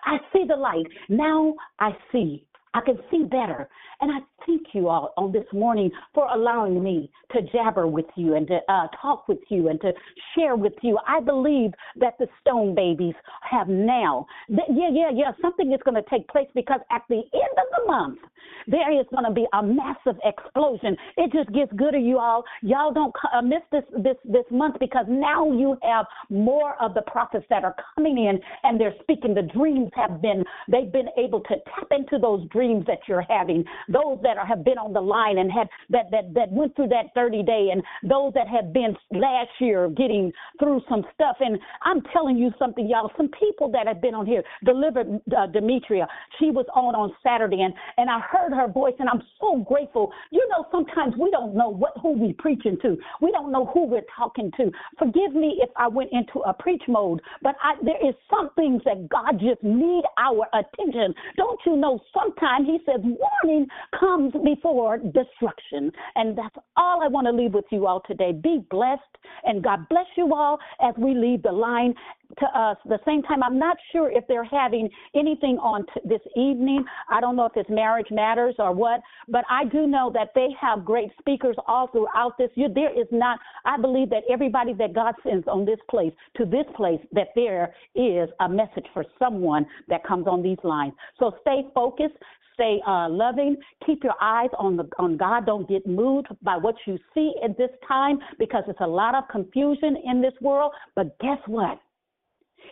[0.04, 0.86] I see the light.
[1.08, 2.44] Now I see.
[2.74, 3.68] I can see better.
[4.00, 8.34] And I thank you all on this morning for allowing me to jabber with you
[8.34, 9.92] and to uh, talk with you and to
[10.36, 10.98] share with you.
[11.06, 13.14] I believe that the stone babies
[13.48, 14.26] have now.
[14.48, 15.32] Yeah, yeah, yeah.
[15.42, 18.18] Something is going to take place because at the end of the month,
[18.66, 20.96] there is going to be a massive explosion.
[21.16, 22.44] It just gets gooder, you all.
[22.62, 27.02] Y'all don't uh, miss this this this month because now you have more of the
[27.02, 29.34] prophets that are coming in and they're speaking.
[29.34, 33.64] The dreams have been they've been able to tap into those dreams that you're having.
[33.88, 36.88] Those that are, have been on the line and had that that that went through
[36.88, 41.36] that 30 day, and those that have been last year getting through some stuff.
[41.40, 43.10] And I'm telling you something, y'all.
[43.16, 46.06] Some people that have been on here delivered uh, Demetria.
[46.40, 50.10] She was on on Saturday, and and I heard her voice, and I'm so grateful.
[50.30, 52.96] You know, sometimes we don't know what who we preaching to.
[53.22, 54.72] We don't know who we're talking to.
[54.98, 58.82] Forgive me if I went into a preach mode, but I, there is some things
[58.84, 61.14] that God just need our attention.
[61.36, 62.00] Don't you know?
[62.12, 63.66] Sometimes He says warning
[63.98, 68.32] comes before destruction, and that's all I want to leave with you all today.
[68.32, 69.02] Be blessed,
[69.44, 71.94] and God bless you all as we leave the line
[72.38, 72.76] to us.
[72.84, 76.84] The same time, I'm not sure if they're having anything on t- this evening.
[77.10, 80.48] I don't know if it's Marriage Matters or what, but I do know that they
[80.60, 82.68] have great speakers all throughout this year.
[82.72, 86.66] There is not, I believe that everybody that God sends on this place, to this
[86.76, 90.92] place, that there is a message for someone that comes on these lines.
[91.18, 92.16] So stay focused,
[92.58, 93.56] stay uh, loving.
[93.86, 95.46] Keep your eyes on the on God.
[95.46, 99.24] Don't get moved by what you see at this time because it's a lot of
[99.30, 100.72] confusion in this world.
[100.96, 101.78] But guess what?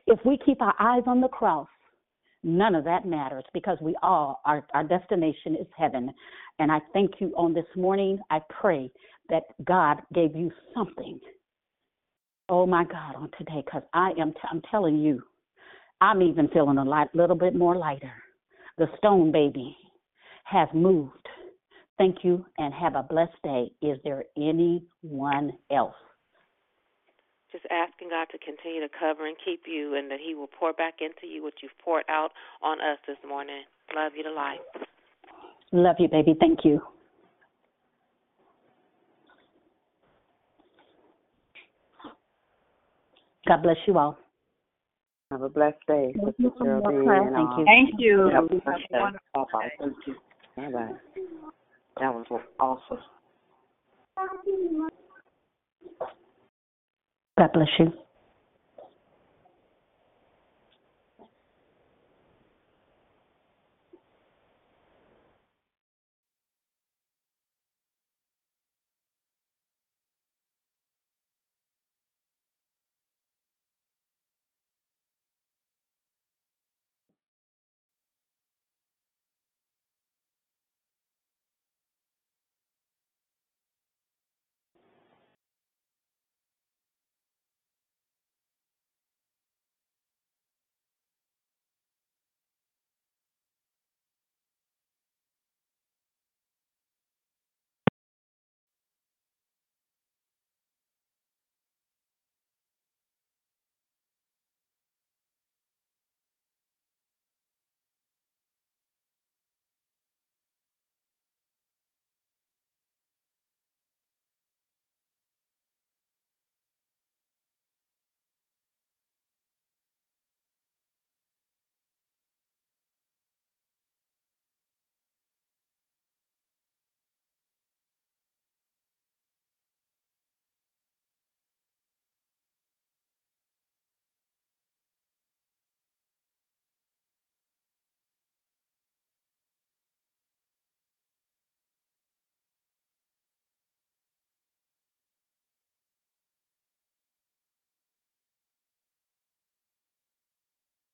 [0.07, 1.69] If we keep our eyes on the cross,
[2.43, 6.13] none of that matters because we all our our destination is heaven.
[6.59, 8.19] And I thank you on this morning.
[8.31, 8.91] I pray
[9.29, 11.21] that God gave you something.
[12.49, 15.23] Oh my God, on today, because I am t- I'm telling you,
[16.01, 18.13] I'm even feeling a little bit more lighter.
[18.79, 19.77] The stone baby
[20.45, 21.29] has moved.
[21.99, 23.71] Thank you and have a blessed day.
[23.81, 25.95] Is there anyone else?
[27.51, 30.75] Just asking God to continue to cover and keep you and that He will pour
[30.75, 32.33] back into you what you've poured out
[32.63, 33.63] on us this morning.
[33.95, 34.59] Love you to life.
[35.73, 36.35] Love you, baby.
[36.39, 36.83] Thank you.
[43.49, 44.19] God bless you all.
[45.37, 47.35] Have a blessed day, Thank Sister you Geraldine.
[47.35, 47.65] Thank you.
[47.67, 48.31] Thank you.
[48.33, 48.99] Have a blessed day.
[48.99, 49.69] wonderful Bye-bye.
[49.79, 50.15] Thank you.
[50.57, 50.93] Bye-bye.
[52.01, 52.99] That was awesome.
[57.37, 57.93] God bless you.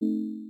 [0.00, 0.49] Música